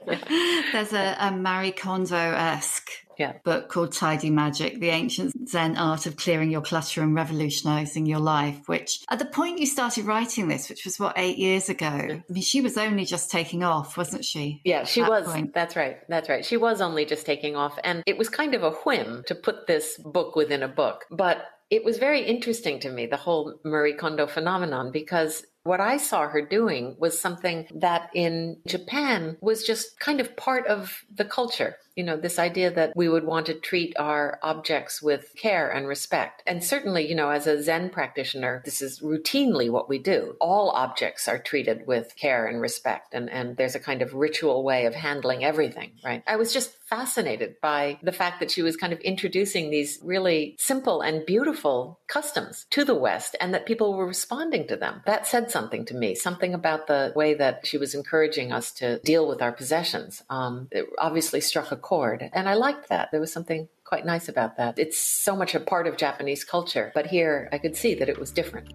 There's 0.72 0.92
a, 0.92 1.16
a 1.18 1.30
Marie 1.30 1.72
Kondo 1.72 2.16
esque 2.16 2.90
yeah. 3.20 3.34
book 3.44 3.68
called 3.68 3.92
Tidy 3.92 4.30
Magic, 4.30 4.80
the 4.80 4.88
ancient 4.88 5.48
Zen 5.48 5.76
art 5.76 6.06
of 6.06 6.16
clearing 6.16 6.50
your 6.50 6.62
clutter 6.62 7.02
and 7.02 7.14
revolutionizing 7.14 8.06
your 8.06 8.18
life, 8.18 8.66
which 8.66 9.04
at 9.08 9.18
the 9.18 9.26
point 9.26 9.58
you 9.58 9.66
started 9.66 10.04
writing 10.04 10.48
this, 10.48 10.68
which 10.68 10.84
was 10.84 10.98
what, 10.98 11.14
eight 11.16 11.38
years 11.38 11.68
ago, 11.68 11.86
I 11.86 12.22
mean, 12.28 12.42
she 12.42 12.60
was 12.60 12.76
only 12.76 13.04
just 13.04 13.30
taking 13.30 13.62
off, 13.62 13.96
wasn't 13.96 14.24
she? 14.24 14.60
Yeah, 14.64 14.84
she 14.84 15.02
was. 15.02 15.26
Point? 15.26 15.54
That's 15.54 15.76
right. 15.76 15.98
That's 16.08 16.28
right. 16.28 16.44
She 16.44 16.56
was 16.56 16.80
only 16.80 17.04
just 17.04 17.26
taking 17.26 17.56
off. 17.56 17.78
And 17.84 18.02
it 18.06 18.18
was 18.18 18.28
kind 18.28 18.54
of 18.54 18.62
a 18.62 18.70
whim 18.70 19.22
to 19.26 19.34
put 19.34 19.66
this 19.66 19.98
book 19.98 20.34
within 20.34 20.62
a 20.62 20.68
book. 20.68 21.04
But 21.10 21.44
it 21.70 21.84
was 21.84 21.98
very 21.98 22.22
interesting 22.22 22.80
to 22.80 22.90
me, 22.90 23.06
the 23.06 23.16
whole 23.16 23.60
Marie 23.64 23.94
Kondo 23.94 24.26
phenomenon, 24.26 24.90
because 24.90 25.46
what 25.62 25.80
I 25.80 25.98
saw 25.98 26.26
her 26.28 26.42
doing 26.42 26.96
was 26.98 27.20
something 27.20 27.68
that 27.74 28.10
in 28.14 28.56
Japan 28.66 29.36
was 29.40 29.62
just 29.62 30.00
kind 30.00 30.20
of 30.20 30.36
part 30.36 30.66
of 30.66 31.04
the 31.14 31.24
culture. 31.24 31.76
You 32.00 32.06
know, 32.06 32.16
this 32.16 32.38
idea 32.38 32.70
that 32.70 32.96
we 32.96 33.10
would 33.10 33.24
want 33.24 33.44
to 33.44 33.52
treat 33.52 33.94
our 33.98 34.38
objects 34.42 35.02
with 35.02 35.34
care 35.36 35.68
and 35.68 35.86
respect. 35.86 36.42
And 36.46 36.64
certainly, 36.64 37.06
you 37.06 37.14
know, 37.14 37.28
as 37.28 37.46
a 37.46 37.62
Zen 37.62 37.90
practitioner, 37.90 38.62
this 38.64 38.80
is 38.80 39.00
routinely 39.00 39.70
what 39.70 39.86
we 39.86 39.98
do. 39.98 40.34
All 40.40 40.70
objects 40.70 41.28
are 41.28 41.38
treated 41.38 41.86
with 41.86 42.16
care 42.16 42.46
and 42.46 42.58
respect. 42.58 43.12
And, 43.12 43.28
and 43.28 43.58
there's 43.58 43.74
a 43.74 43.80
kind 43.80 44.00
of 44.00 44.14
ritual 44.14 44.64
way 44.64 44.86
of 44.86 44.94
handling 44.94 45.44
everything, 45.44 45.90
right? 46.02 46.22
I 46.26 46.36
was 46.36 46.54
just 46.54 46.74
fascinated 46.86 47.56
by 47.60 47.98
the 48.02 48.12
fact 48.12 48.40
that 48.40 48.50
she 48.50 48.62
was 48.62 48.78
kind 48.78 48.94
of 48.94 49.00
introducing 49.00 49.68
these 49.68 49.98
really 50.02 50.56
simple 50.58 51.02
and 51.02 51.26
beautiful 51.26 52.00
customs 52.08 52.64
to 52.70 52.82
the 52.82 52.94
West 52.94 53.36
and 53.42 53.52
that 53.52 53.66
people 53.66 53.92
were 53.92 54.06
responding 54.06 54.66
to 54.68 54.76
them. 54.76 55.02
That 55.04 55.26
said 55.26 55.50
something 55.50 55.84
to 55.84 55.94
me, 55.94 56.14
something 56.14 56.54
about 56.54 56.86
the 56.86 57.12
way 57.14 57.34
that 57.34 57.66
she 57.66 57.76
was 57.76 57.94
encouraging 57.94 58.52
us 58.52 58.72
to 58.72 58.98
deal 59.00 59.28
with 59.28 59.42
our 59.42 59.52
possessions. 59.52 60.22
Um, 60.30 60.68
it 60.72 60.86
obviously 60.98 61.42
struck 61.42 61.70
a 61.70 61.76
chord. 61.90 62.30
And 62.32 62.48
I 62.48 62.54
liked 62.54 62.88
that. 62.88 63.10
There 63.10 63.18
was 63.20 63.32
something 63.32 63.68
quite 63.82 64.06
nice 64.06 64.28
about 64.28 64.56
that. 64.58 64.78
It's 64.78 64.96
so 64.96 65.34
much 65.34 65.56
a 65.56 65.60
part 65.60 65.88
of 65.88 65.96
Japanese 65.96 66.44
culture, 66.44 66.92
but 66.94 67.08
here 67.08 67.48
I 67.50 67.58
could 67.58 67.74
see 67.74 67.96
that 67.96 68.08
it 68.08 68.16
was 68.16 68.30
different. 68.30 68.74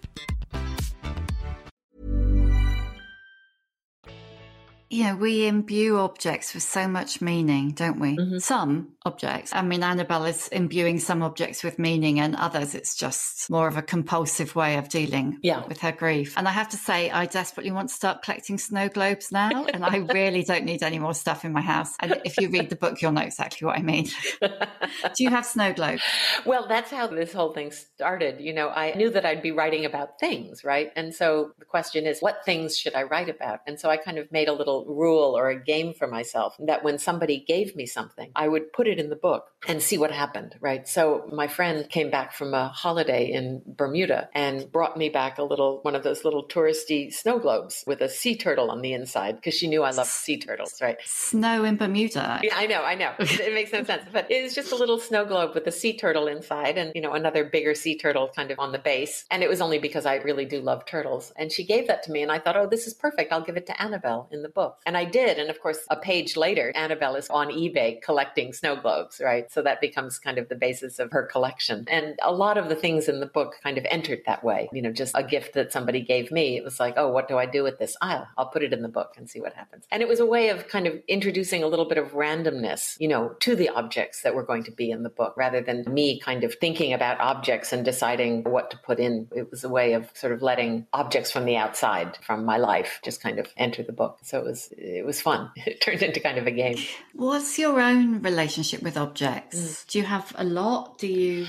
You 4.91 5.05
know, 5.05 5.15
we 5.15 5.47
imbue 5.47 5.97
objects 5.99 6.53
with 6.53 6.63
so 6.63 6.85
much 6.85 7.21
meaning, 7.21 7.71
don't 7.71 7.97
we? 7.97 8.17
Mm-hmm. 8.17 8.39
Some 8.39 8.89
objects. 9.05 9.51
I 9.55 9.61
mean, 9.61 9.83
Annabelle 9.83 10.25
is 10.25 10.49
imbuing 10.49 10.99
some 10.99 11.23
objects 11.23 11.63
with 11.63 11.79
meaning, 11.79 12.19
and 12.19 12.35
others 12.35 12.75
it's 12.75 12.93
just 12.93 13.49
more 13.49 13.69
of 13.69 13.77
a 13.77 13.81
compulsive 13.81 14.53
way 14.53 14.75
of 14.75 14.89
dealing 14.89 15.39
Yeah. 15.43 15.65
with 15.65 15.79
her 15.79 15.93
grief. 15.93 16.33
And 16.35 16.45
I 16.45 16.51
have 16.51 16.67
to 16.69 16.77
say, 16.77 17.09
I 17.09 17.25
desperately 17.25 17.71
want 17.71 17.87
to 17.87 17.95
start 17.95 18.21
collecting 18.21 18.57
snow 18.57 18.89
globes 18.89 19.31
now, 19.31 19.63
and 19.73 19.85
I 19.85 19.95
really 20.13 20.43
don't 20.43 20.65
need 20.65 20.83
any 20.83 20.99
more 20.99 21.13
stuff 21.13 21.45
in 21.45 21.53
my 21.53 21.61
house. 21.61 21.95
And 22.01 22.19
if 22.25 22.37
you 22.37 22.49
read 22.49 22.69
the 22.69 22.75
book, 22.75 23.01
you'll 23.01 23.13
know 23.13 23.21
exactly 23.21 23.65
what 23.65 23.79
I 23.79 23.81
mean. 23.81 24.09
Do 24.41 25.23
you 25.23 25.29
have 25.29 25.45
snow 25.45 25.71
globes? 25.71 26.03
Well, 26.45 26.67
that's 26.67 26.91
how 26.91 27.07
this 27.07 27.31
whole 27.31 27.53
thing 27.53 27.71
started. 27.71 28.41
You 28.41 28.51
know, 28.51 28.67
I 28.67 28.91
knew 28.95 29.09
that 29.11 29.25
I'd 29.25 29.41
be 29.41 29.51
writing 29.51 29.85
about 29.85 30.19
things, 30.19 30.65
right? 30.65 30.91
And 30.97 31.15
so 31.15 31.53
the 31.59 31.65
question 31.65 32.05
is, 32.05 32.19
what 32.19 32.43
things 32.45 32.77
should 32.77 32.93
I 32.93 33.03
write 33.03 33.29
about? 33.29 33.61
And 33.65 33.79
so 33.79 33.89
I 33.89 33.95
kind 33.95 34.17
of 34.17 34.29
made 34.33 34.49
a 34.49 34.53
little 34.81 34.95
rule 34.95 35.37
or 35.37 35.49
a 35.49 35.59
game 35.59 35.93
for 35.93 36.07
myself 36.07 36.55
that 36.59 36.83
when 36.83 36.99
somebody 36.99 37.43
gave 37.47 37.75
me 37.75 37.85
something, 37.85 38.31
I 38.35 38.47
would 38.47 38.73
put 38.73 38.87
it 38.87 38.99
in 38.99 39.09
the 39.09 39.15
book 39.15 39.47
and 39.67 39.81
see 39.81 39.97
what 39.97 40.11
happened, 40.11 40.55
right? 40.59 40.87
So 40.87 41.29
my 41.31 41.47
friend 41.47 41.87
came 41.89 42.09
back 42.09 42.33
from 42.33 42.53
a 42.53 42.67
holiday 42.69 43.31
in 43.31 43.61
Bermuda 43.65 44.29
and 44.33 44.71
brought 44.71 44.97
me 44.97 45.09
back 45.09 45.37
a 45.37 45.43
little, 45.43 45.79
one 45.83 45.95
of 45.95 46.03
those 46.03 46.25
little 46.25 46.47
touristy 46.47 47.13
snow 47.13 47.39
globes 47.39 47.83
with 47.85 48.01
a 48.01 48.09
sea 48.09 48.35
turtle 48.35 48.71
on 48.71 48.81
the 48.81 48.93
inside 48.93 49.35
because 49.35 49.53
she 49.53 49.67
knew 49.67 49.83
I 49.83 49.91
loved 49.91 50.09
sea 50.09 50.37
turtles, 50.37 50.81
right? 50.81 50.97
Snow 51.05 51.63
in 51.63 51.77
Bermuda. 51.77 52.39
Yeah, 52.43 52.55
I 52.55 52.65
know, 52.67 52.83
I 52.83 52.95
know. 52.95 53.13
It, 53.19 53.39
it 53.39 53.53
makes 53.53 53.71
no 53.71 53.83
sense. 53.83 54.03
But 54.11 54.31
it 54.31 54.43
was 54.43 54.55
just 54.55 54.71
a 54.71 54.75
little 54.75 54.99
snow 54.99 55.25
globe 55.25 55.51
with 55.53 55.67
a 55.67 55.71
sea 55.71 55.95
turtle 55.95 56.27
inside 56.27 56.77
and, 56.77 56.91
you 56.95 57.01
know, 57.01 57.13
another 57.13 57.45
bigger 57.45 57.75
sea 57.75 57.97
turtle 57.97 58.29
kind 58.35 58.51
of 58.51 58.59
on 58.59 58.71
the 58.71 58.79
base. 58.79 59.25
And 59.29 59.43
it 59.43 59.49
was 59.49 59.61
only 59.61 59.79
because 59.79 60.05
I 60.05 60.15
really 60.15 60.45
do 60.45 60.59
love 60.59 60.85
turtles. 60.85 61.31
And 61.35 61.51
she 61.51 61.65
gave 61.65 61.87
that 61.87 62.03
to 62.03 62.11
me 62.11 62.21
and 62.21 62.31
I 62.31 62.39
thought, 62.39 62.57
oh, 62.57 62.67
this 62.67 62.87
is 62.87 62.93
perfect. 62.93 63.31
I'll 63.31 63.43
give 63.43 63.57
it 63.57 63.67
to 63.67 63.81
Annabelle 63.81 64.27
in 64.31 64.41
the 64.41 64.49
book. 64.49 64.70
And 64.85 64.97
I 64.97 65.05
did. 65.05 65.37
And 65.37 65.49
of 65.49 65.59
course, 65.61 65.79
a 65.89 65.95
page 65.95 66.37
later, 66.37 66.71
Annabelle 66.75 67.15
is 67.15 67.29
on 67.29 67.49
eBay 67.49 68.01
collecting 68.01 68.53
snow 68.53 68.75
globes, 68.75 69.21
right? 69.23 69.51
So 69.51 69.61
that 69.61 69.81
becomes 69.81 70.19
kind 70.19 70.37
of 70.37 70.49
the 70.49 70.55
basis 70.55 70.99
of 70.99 71.11
her 71.11 71.23
collection. 71.23 71.85
And 71.89 72.17
a 72.21 72.31
lot 72.31 72.57
of 72.57 72.69
the 72.69 72.75
things 72.75 73.07
in 73.07 73.19
the 73.19 73.25
book 73.25 73.55
kind 73.63 73.77
of 73.77 73.85
entered 73.89 74.21
that 74.25 74.43
way. 74.43 74.69
You 74.73 74.81
know, 74.81 74.91
just 74.91 75.13
a 75.15 75.23
gift 75.23 75.53
that 75.53 75.71
somebody 75.71 76.01
gave 76.01 76.31
me. 76.31 76.57
It 76.57 76.63
was 76.63 76.79
like, 76.79 76.95
oh, 76.97 77.11
what 77.11 77.27
do 77.27 77.37
I 77.37 77.45
do 77.45 77.63
with 77.63 77.79
this? 77.79 77.95
I'll, 78.01 78.27
I'll 78.37 78.47
put 78.47 78.63
it 78.63 78.73
in 78.73 78.81
the 78.81 78.87
book 78.89 79.13
and 79.17 79.29
see 79.29 79.41
what 79.41 79.53
happens. 79.53 79.85
And 79.91 80.01
it 80.01 80.07
was 80.07 80.19
a 80.19 80.25
way 80.25 80.49
of 80.49 80.67
kind 80.67 80.87
of 80.87 80.95
introducing 81.07 81.63
a 81.63 81.67
little 81.67 81.87
bit 81.87 81.97
of 81.97 82.11
randomness, 82.11 82.95
you 82.99 83.07
know, 83.07 83.29
to 83.39 83.55
the 83.55 83.69
objects 83.69 84.21
that 84.21 84.35
were 84.35 84.43
going 84.43 84.63
to 84.63 84.71
be 84.71 84.91
in 84.91 85.03
the 85.03 85.09
book 85.09 85.35
rather 85.37 85.61
than 85.61 85.85
me 85.91 86.19
kind 86.19 86.43
of 86.43 86.55
thinking 86.55 86.93
about 86.93 87.19
objects 87.19 87.73
and 87.73 87.83
deciding 87.83 88.43
what 88.43 88.71
to 88.71 88.77
put 88.77 88.99
in. 88.99 89.27
It 89.35 89.49
was 89.49 89.63
a 89.63 89.69
way 89.69 89.93
of 89.93 90.09
sort 90.13 90.33
of 90.33 90.41
letting 90.41 90.87
objects 90.93 91.31
from 91.31 91.45
the 91.45 91.57
outside, 91.57 92.17
from 92.21 92.45
my 92.45 92.57
life, 92.57 92.99
just 93.03 93.21
kind 93.21 93.39
of 93.39 93.47
enter 93.57 93.83
the 93.83 93.91
book. 93.91 94.19
So 94.23 94.39
it 94.39 94.45
was 94.45 94.60
it 94.77 95.05
was 95.05 95.21
fun. 95.21 95.51
It 95.65 95.81
turned 95.81 96.01
into 96.01 96.19
kind 96.19 96.37
of 96.37 96.47
a 96.47 96.51
game. 96.51 96.77
What's 97.13 97.57
your 97.57 97.79
own 97.79 98.21
relationship 98.21 98.81
with 98.81 98.97
objects? 98.97 99.57
Mm. 99.57 99.87
Do 99.87 99.99
you 99.99 100.05
have 100.05 100.33
a 100.37 100.43
lot? 100.43 100.97
Do 100.97 101.07
you? 101.07 101.47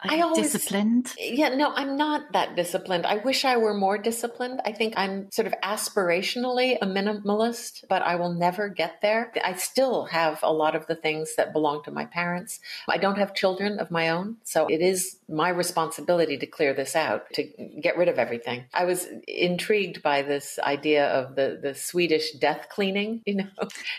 I 0.00 0.20
always- 0.20 0.52
disciplined. 0.52 1.14
Yeah, 1.18 1.48
no, 1.50 1.72
I'm 1.74 1.96
not 1.96 2.32
that 2.32 2.54
disciplined. 2.54 3.06
I 3.06 3.16
wish 3.16 3.44
I 3.44 3.56
were 3.56 3.74
more 3.74 3.96
disciplined. 3.96 4.60
I 4.64 4.72
think 4.72 4.94
I'm 4.96 5.30
sort 5.30 5.46
of 5.46 5.54
aspirationally 5.62 6.76
a 6.80 6.86
minimalist, 6.86 7.84
but 7.88 8.02
I 8.02 8.16
will 8.16 8.34
never 8.34 8.68
get 8.68 9.00
there. 9.00 9.32
I 9.42 9.54
still 9.54 10.04
have 10.06 10.40
a 10.42 10.52
lot 10.52 10.74
of 10.74 10.86
the 10.86 10.94
things 10.94 11.36
that 11.36 11.52
belong 11.52 11.82
to 11.84 11.90
my 11.90 12.04
parents. 12.04 12.60
I 12.88 12.98
don't 12.98 13.18
have 13.18 13.34
children 13.34 13.78
of 13.78 13.90
my 13.90 14.10
own, 14.10 14.36
so 14.44 14.66
it 14.66 14.80
is 14.80 15.18
my 15.28 15.48
responsibility 15.48 16.36
to 16.38 16.46
clear 16.46 16.74
this 16.74 16.94
out, 16.94 17.32
to 17.34 17.42
get 17.80 17.96
rid 17.96 18.08
of 18.08 18.18
everything. 18.18 18.64
I 18.74 18.84
was 18.84 19.06
intrigued 19.26 20.02
by 20.02 20.22
this 20.22 20.58
idea 20.58 21.06
of 21.08 21.34
the 21.36 21.58
the 21.60 21.74
Swedish 21.74 22.32
death 22.32 22.68
cleaning, 22.68 23.22
you 23.26 23.36
know. 23.36 23.46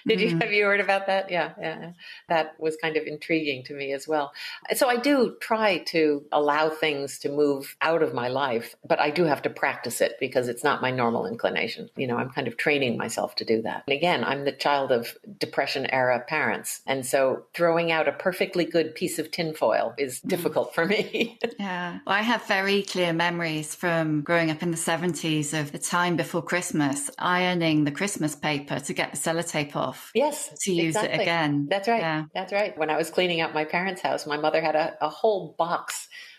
Did 0.06 0.22
you 0.22 0.30
mm-hmm. 0.30 0.42
have 0.42 0.52
you 0.52 0.66
heard 0.66 0.80
about 0.80 1.08
that? 1.08 1.32
Yeah, 1.32 1.54
yeah. 1.60 1.80
yeah. 1.80 1.92
That 2.30 2.60
was 2.60 2.78
kind 2.78 2.98
of 2.98 3.06
intriguing 3.06 3.64
to 3.66 3.74
me 3.74 3.94
as 3.94 4.08
well. 4.08 4.32
So 4.76 4.88
I 4.88 4.98
do 4.98 5.36
try 5.42 5.80
to 5.88 6.26
allow 6.32 6.69
things 6.69 7.19
to 7.19 7.30
move 7.30 7.76
out 7.82 8.04
of 8.04 8.13
my 8.13 8.28
life, 8.28 8.76
but 8.88 9.00
I 9.00 9.10
do 9.10 9.23
have 9.23 9.41
to 9.43 9.50
practice 9.50 10.02
it 10.02 10.15
because 10.19 10.47
it's 10.47 10.63
not 10.63 10.82
my 10.82 10.91
normal 10.91 11.26
inclination. 11.26 11.89
You 11.95 12.08
know, 12.08 12.17
I'm 12.17 12.30
kind 12.30 12.47
of 12.47 12.58
training 12.58 12.97
myself 12.97 13.36
to 13.36 13.45
do 13.45 13.62
that. 13.63 13.84
And 13.88 13.95
again, 13.95 14.23
I'm 14.23 14.45
the 14.45 14.52
child 14.52 14.91
of 14.91 15.17
depression 15.39 15.88
era 15.91 16.23
parents. 16.28 16.82
And 16.86 17.06
so 17.06 17.45
throwing 17.54 17.91
out 17.91 18.08
a 18.08 18.12
perfectly 18.12 18.65
good 18.65 18.95
piece 18.95 19.17
of 19.19 19.32
tinfoil 19.32 19.93
is 19.97 20.19
mm. 20.19 20.30
difficult 20.30 20.73
for 20.76 20.86
me. 20.86 21.39
Yeah. 21.60 22.00
Well, 22.06 22.15
I 22.15 22.21
have 22.21 22.43
very 22.43 22.84
clear 22.84 23.13
memories 23.13 23.73
from 23.73 24.21
growing 24.21 24.52
up 24.52 24.62
in 24.62 24.69
the 24.69 24.78
70s 24.78 25.60
of 25.60 25.71
the 25.71 25.80
time 25.80 26.15
before 26.15 26.41
Christmas, 26.41 27.10
ironing 27.17 27.84
the 27.84 27.91
Christmas 27.91 28.36
paper 28.36 28.80
to 28.80 28.93
get 28.93 29.12
the 29.12 29.17
sellotape 29.17 29.76
off. 29.76 30.12
yes. 30.13 30.50
To 30.62 30.73
use 30.73 30.95
it 30.95 31.12
again. 31.19 31.67
That's 31.69 31.88
right. 31.88 32.02
Yeah. 32.02 32.26
That's 32.34 32.54
right. 32.54 32.78
When 32.78 32.89
I 32.89 32.97
was 32.97 33.10
cleaning 33.10 33.41
out 33.41 33.56
my 33.56 33.65
parents' 33.65 34.02
house, 34.02 34.28
my 34.28 34.38
mother 34.38 34.62
had 34.62 34.76
a, 34.76 34.97
a 35.02 35.10
whole 35.10 35.56
box 35.58 35.77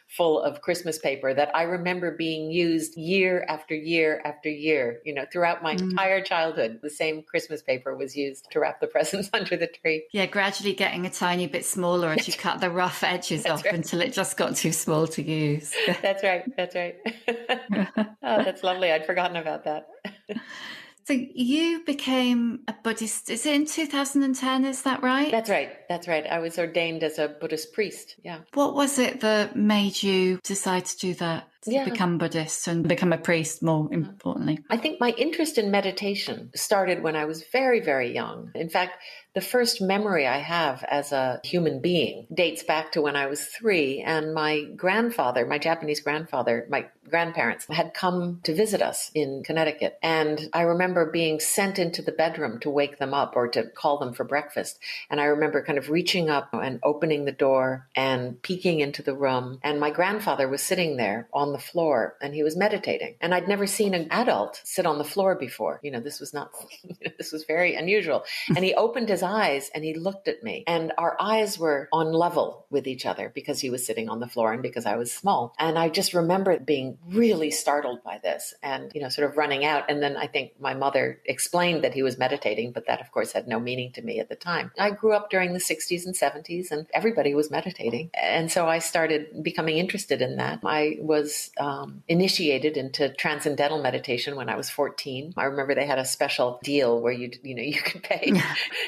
full 0.08 0.40
of 0.40 0.62
Christmas 0.62 0.98
paper 0.98 1.34
that 1.34 1.54
I 1.54 1.64
remember 1.64 2.16
being 2.16 2.50
used 2.50 2.96
year 2.96 3.44
after 3.46 3.74
year 3.74 4.22
after 4.24 4.48
year. 4.48 5.00
You 5.04 5.12
know, 5.14 5.26
throughout 5.30 5.62
my 5.62 5.76
Mm. 5.76 5.82
entire 5.90 6.22
childhood, 6.22 6.80
the 6.82 6.88
same 6.88 7.22
Christmas 7.22 7.60
paper 7.62 7.94
was 7.94 8.16
used 8.16 8.50
to 8.50 8.58
wrap 8.58 8.80
the 8.80 8.86
presents 8.94 9.28
under 9.34 9.56
the 9.56 9.66
tree. 9.66 10.06
Yeah, 10.12 10.24
gradually 10.24 10.72
getting 10.72 11.04
a 11.04 11.10
tiny 11.10 11.46
bit 11.46 11.64
smaller 11.66 12.08
as 12.08 12.26
you 12.26 12.32
cut 12.32 12.60
the 12.60 12.70
rough 12.70 13.04
edges 13.04 13.44
off 13.46 13.64
until 13.66 14.00
it 14.00 14.14
just 14.14 14.38
got 14.38 14.56
too 14.56 14.72
small 14.72 15.06
to 15.08 15.22
use. 15.22 15.74
That's 16.02 16.22
right. 16.24 16.44
That's 16.56 16.74
right. 16.74 16.96
oh, 18.22 18.42
that's 18.44 18.62
lovely. 18.62 18.90
I'd 18.90 19.04
forgotten 19.04 19.36
about 19.36 19.64
that. 19.64 19.88
So 21.08 21.14
you 21.14 21.82
became 21.86 22.60
a 22.68 22.74
Buddhist. 22.82 23.30
Is 23.30 23.46
it 23.46 23.54
in 23.54 23.64
2010? 23.64 24.66
Is 24.66 24.82
that 24.82 25.02
right? 25.02 25.30
That's 25.30 25.48
right. 25.48 25.70
That's 25.88 26.06
right. 26.06 26.26
I 26.26 26.38
was 26.38 26.58
ordained 26.58 27.02
as 27.02 27.18
a 27.18 27.28
Buddhist 27.28 27.72
priest. 27.72 28.16
Yeah. 28.22 28.40
What 28.52 28.74
was 28.74 28.98
it 28.98 29.22
that 29.22 29.56
made 29.56 30.02
you 30.02 30.38
decide 30.42 30.84
to 30.84 30.98
do 30.98 31.14
that? 31.14 31.48
To 31.62 31.72
Yeah. 31.72 31.84
become 31.84 32.18
Buddhist 32.18 32.68
and 32.68 32.86
become 32.86 33.12
a 33.12 33.18
priest, 33.18 33.62
more 33.62 33.86
uh-huh. 33.86 33.94
importantly. 33.94 34.60
I 34.70 34.76
think 34.76 35.00
my 35.00 35.10
interest 35.10 35.58
in 35.58 35.70
meditation 35.70 36.50
started 36.54 37.02
when 37.02 37.16
I 37.16 37.24
was 37.24 37.42
very, 37.52 37.80
very 37.80 38.14
young. 38.14 38.52
In 38.54 38.68
fact, 38.68 38.92
the 39.34 39.40
first 39.40 39.80
memory 39.80 40.26
I 40.26 40.38
have 40.38 40.82
as 40.84 41.12
a 41.12 41.40
human 41.44 41.80
being 41.80 42.26
dates 42.32 42.62
back 42.62 42.92
to 42.92 43.02
when 43.02 43.14
I 43.14 43.26
was 43.26 43.44
three, 43.44 44.00
and 44.00 44.34
my 44.34 44.64
grandfather, 44.74 45.46
my 45.46 45.58
Japanese 45.58 46.00
grandfather, 46.00 46.66
my 46.68 46.86
grandparents 47.08 47.66
had 47.70 47.94
come 47.94 48.40
to 48.42 48.54
visit 48.54 48.82
us 48.82 49.10
in 49.14 49.42
Connecticut. 49.44 49.98
And 50.02 50.48
I 50.52 50.62
remember 50.62 51.10
being 51.10 51.40
sent 51.40 51.78
into 51.78 52.02
the 52.02 52.12
bedroom 52.12 52.58
to 52.60 52.70
wake 52.70 52.98
them 52.98 53.14
up 53.14 53.34
or 53.36 53.48
to 53.48 53.64
call 53.64 53.98
them 53.98 54.12
for 54.12 54.24
breakfast. 54.24 54.78
And 55.10 55.20
I 55.20 55.24
remember 55.24 55.62
kind 55.62 55.78
of 55.78 55.90
reaching 55.90 56.28
up 56.28 56.50
and 56.52 56.80
opening 56.82 57.24
the 57.24 57.32
door 57.32 57.86
and 57.94 58.40
peeking 58.42 58.80
into 58.80 59.02
the 59.02 59.14
room. 59.14 59.58
And 59.62 59.80
my 59.80 59.90
grandfather 59.90 60.48
was 60.48 60.62
sitting 60.62 60.96
there 60.96 61.28
on 61.32 61.47
on 61.48 61.52
the 61.52 61.58
floor 61.58 62.16
and 62.20 62.34
he 62.34 62.42
was 62.42 62.56
meditating. 62.56 63.16
And 63.20 63.34
I'd 63.34 63.48
never 63.48 63.66
seen 63.66 63.94
an 63.94 64.08
adult 64.10 64.60
sit 64.64 64.86
on 64.86 64.98
the 64.98 65.04
floor 65.04 65.34
before. 65.34 65.80
You 65.82 65.90
know, 65.90 66.00
this 66.00 66.20
was 66.20 66.34
not, 66.34 66.52
this 67.18 67.32
was 67.32 67.44
very 67.44 67.74
unusual. 67.74 68.24
And 68.48 68.64
he 68.64 68.74
opened 68.74 69.08
his 69.08 69.22
eyes 69.22 69.70
and 69.74 69.82
he 69.84 69.94
looked 69.94 70.28
at 70.28 70.42
me 70.42 70.64
and 70.66 70.92
our 70.98 71.16
eyes 71.18 71.58
were 71.58 71.88
on 71.92 72.12
level 72.12 72.66
with 72.70 72.86
each 72.86 73.06
other 73.06 73.32
because 73.34 73.60
he 73.60 73.70
was 73.70 73.86
sitting 73.86 74.08
on 74.08 74.20
the 74.20 74.28
floor 74.28 74.52
and 74.52 74.62
because 74.62 74.84
I 74.84 74.96
was 74.96 75.12
small. 75.12 75.54
And 75.58 75.78
I 75.78 75.88
just 75.88 76.12
remember 76.12 76.58
being 76.58 76.98
really 77.08 77.50
startled 77.50 78.04
by 78.04 78.18
this 78.22 78.54
and, 78.62 78.92
you 78.94 79.00
know, 79.00 79.08
sort 79.08 79.30
of 79.30 79.36
running 79.36 79.64
out. 79.64 79.90
And 79.90 80.02
then 80.02 80.16
I 80.16 80.26
think 80.26 80.60
my 80.60 80.74
mother 80.74 81.20
explained 81.24 81.82
that 81.84 81.94
he 81.94 82.02
was 82.02 82.18
meditating, 82.18 82.72
but 82.72 82.86
that 82.86 83.00
of 83.00 83.10
course 83.10 83.32
had 83.32 83.48
no 83.48 83.58
meaning 83.58 83.92
to 83.92 84.02
me 84.02 84.20
at 84.20 84.28
the 84.28 84.36
time. 84.36 84.70
I 84.78 84.90
grew 84.90 85.14
up 85.14 85.30
during 85.30 85.54
the 85.54 85.58
60s 85.58 86.04
and 86.04 86.14
70s 86.14 86.70
and 86.70 86.86
everybody 86.92 87.34
was 87.34 87.50
meditating. 87.50 88.10
And 88.14 88.52
so 88.52 88.68
I 88.68 88.80
started 88.80 89.42
becoming 89.42 89.78
interested 89.78 90.20
in 90.20 90.36
that. 90.36 90.60
I 90.64 90.98
was 91.00 91.37
um, 91.58 92.02
initiated 92.08 92.76
into 92.76 93.12
transcendental 93.14 93.80
meditation 93.82 94.36
when 94.36 94.48
I 94.48 94.56
was 94.56 94.70
14. 94.70 95.34
I 95.36 95.44
remember 95.44 95.74
they 95.74 95.86
had 95.86 95.98
a 95.98 96.04
special 96.04 96.58
deal 96.62 97.00
where 97.00 97.12
you, 97.12 97.30
you 97.42 97.54
know, 97.54 97.62
you 97.74 97.80
could 97.80 98.02
pay. 98.02 98.32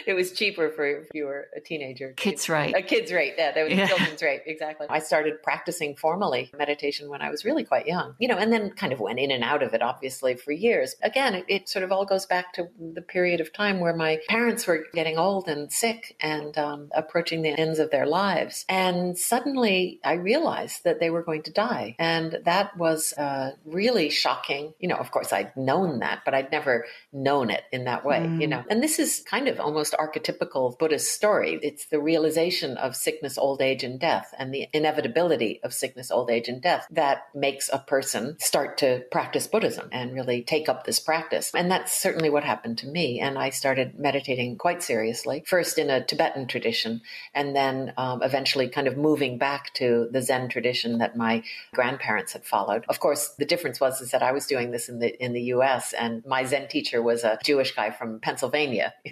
it 0.06 0.14
was 0.14 0.32
cheaper 0.32 0.70
for 0.70 0.84
if 0.86 1.08
you 1.14 1.24
were 1.24 1.48
a 1.56 1.60
teenager. 1.60 2.12
Kids 2.16 2.48
rate. 2.48 2.74
A 2.76 2.82
kids 2.82 3.12
rate. 3.12 3.34
Yeah, 3.38 3.52
that 3.52 3.64
was 3.64 3.72
Yeah. 3.72 3.86
children's 3.86 4.22
rate. 4.22 4.42
Exactly. 4.46 4.86
I 4.90 4.98
started 4.98 5.42
practicing 5.42 5.96
formally 5.96 6.50
meditation 6.56 7.08
when 7.08 7.22
I 7.22 7.30
was 7.30 7.44
really 7.44 7.64
quite 7.64 7.86
young, 7.86 8.14
you 8.18 8.28
know, 8.28 8.36
and 8.36 8.52
then 8.52 8.70
kind 8.70 8.92
of 8.92 9.00
went 9.00 9.18
in 9.18 9.30
and 9.30 9.44
out 9.44 9.62
of 9.62 9.74
it, 9.74 9.82
obviously, 9.82 10.36
for 10.36 10.52
years. 10.52 10.96
Again, 11.02 11.34
it, 11.34 11.44
it 11.48 11.68
sort 11.68 11.84
of 11.84 11.92
all 11.92 12.04
goes 12.04 12.26
back 12.26 12.52
to 12.54 12.68
the 12.94 13.02
period 13.02 13.40
of 13.40 13.52
time 13.52 13.80
where 13.80 13.94
my 13.96 14.18
parents 14.28 14.66
were 14.66 14.84
getting 14.94 15.18
old 15.18 15.48
and 15.48 15.72
sick 15.72 16.16
and 16.20 16.56
um, 16.58 16.88
approaching 16.94 17.42
the 17.42 17.50
ends 17.58 17.78
of 17.78 17.90
their 17.90 18.06
lives. 18.06 18.64
And 18.68 19.16
suddenly 19.18 20.00
I 20.04 20.14
realized 20.14 20.84
that 20.84 21.00
they 21.00 21.10
were 21.10 21.22
going 21.22 21.42
to 21.44 21.52
die. 21.52 21.96
And 21.98 22.38
that 22.44 22.76
was 22.76 23.12
uh, 23.14 23.52
really 23.64 24.10
shocking. 24.10 24.74
You 24.78 24.88
know, 24.88 24.96
of 24.96 25.10
course, 25.10 25.32
I'd 25.32 25.56
known 25.56 26.00
that, 26.00 26.22
but 26.24 26.34
I'd 26.34 26.50
never 26.50 26.86
known 27.12 27.50
it 27.50 27.64
in 27.72 27.84
that 27.84 28.04
way, 28.04 28.26
you 28.40 28.46
know. 28.46 28.64
And 28.70 28.82
this 28.82 28.98
is 28.98 29.22
kind 29.26 29.48
of 29.48 29.60
almost 29.60 29.94
archetypical 29.94 30.78
Buddhist 30.78 31.12
story. 31.12 31.58
It's 31.62 31.86
the 31.86 32.00
realization 32.00 32.76
of 32.76 32.96
sickness, 32.96 33.38
old 33.38 33.62
age, 33.62 33.82
and 33.84 33.98
death, 33.98 34.34
and 34.38 34.52
the 34.52 34.68
inevitability 34.72 35.60
of 35.62 35.72
sickness, 35.72 36.10
old 36.10 36.30
age, 36.30 36.48
and 36.48 36.62
death 36.62 36.86
that 36.90 37.24
makes 37.34 37.70
a 37.72 37.78
person 37.78 38.36
start 38.38 38.78
to 38.78 39.04
practice 39.10 39.46
Buddhism 39.46 39.88
and 39.92 40.14
really 40.14 40.42
take 40.42 40.68
up 40.68 40.84
this 40.84 41.00
practice. 41.00 41.50
And 41.54 41.70
that's 41.70 41.92
certainly 41.92 42.30
what 42.30 42.44
happened 42.44 42.78
to 42.78 42.86
me. 42.86 43.20
And 43.20 43.38
I 43.38 43.50
started 43.50 43.98
meditating 43.98 44.56
quite 44.56 44.82
seriously, 44.82 45.44
first 45.46 45.78
in 45.78 45.90
a 45.90 46.04
Tibetan 46.04 46.46
tradition, 46.46 47.02
and 47.34 47.54
then 47.54 47.92
um, 47.96 48.22
eventually 48.22 48.68
kind 48.68 48.86
of 48.86 48.96
moving 48.96 49.38
back 49.38 49.72
to 49.74 50.08
the 50.10 50.22
Zen 50.22 50.48
tradition 50.48 50.98
that 50.98 51.16
my 51.16 51.42
grandparents 51.72 52.29
had 52.32 52.44
followed. 52.44 52.84
Of 52.88 53.00
course, 53.00 53.28
the 53.38 53.44
difference 53.44 53.80
was 53.80 54.00
is 54.00 54.10
that 54.10 54.22
I 54.22 54.32
was 54.32 54.46
doing 54.46 54.70
this 54.70 54.88
in 54.88 54.98
the 54.98 55.22
in 55.22 55.32
the 55.32 55.42
U.S. 55.54 55.92
and 55.92 56.24
my 56.26 56.44
Zen 56.44 56.68
teacher 56.68 57.02
was 57.02 57.24
a 57.24 57.38
Jewish 57.44 57.74
guy 57.74 57.90
from 57.90 58.20
Pennsylvania, 58.20 58.94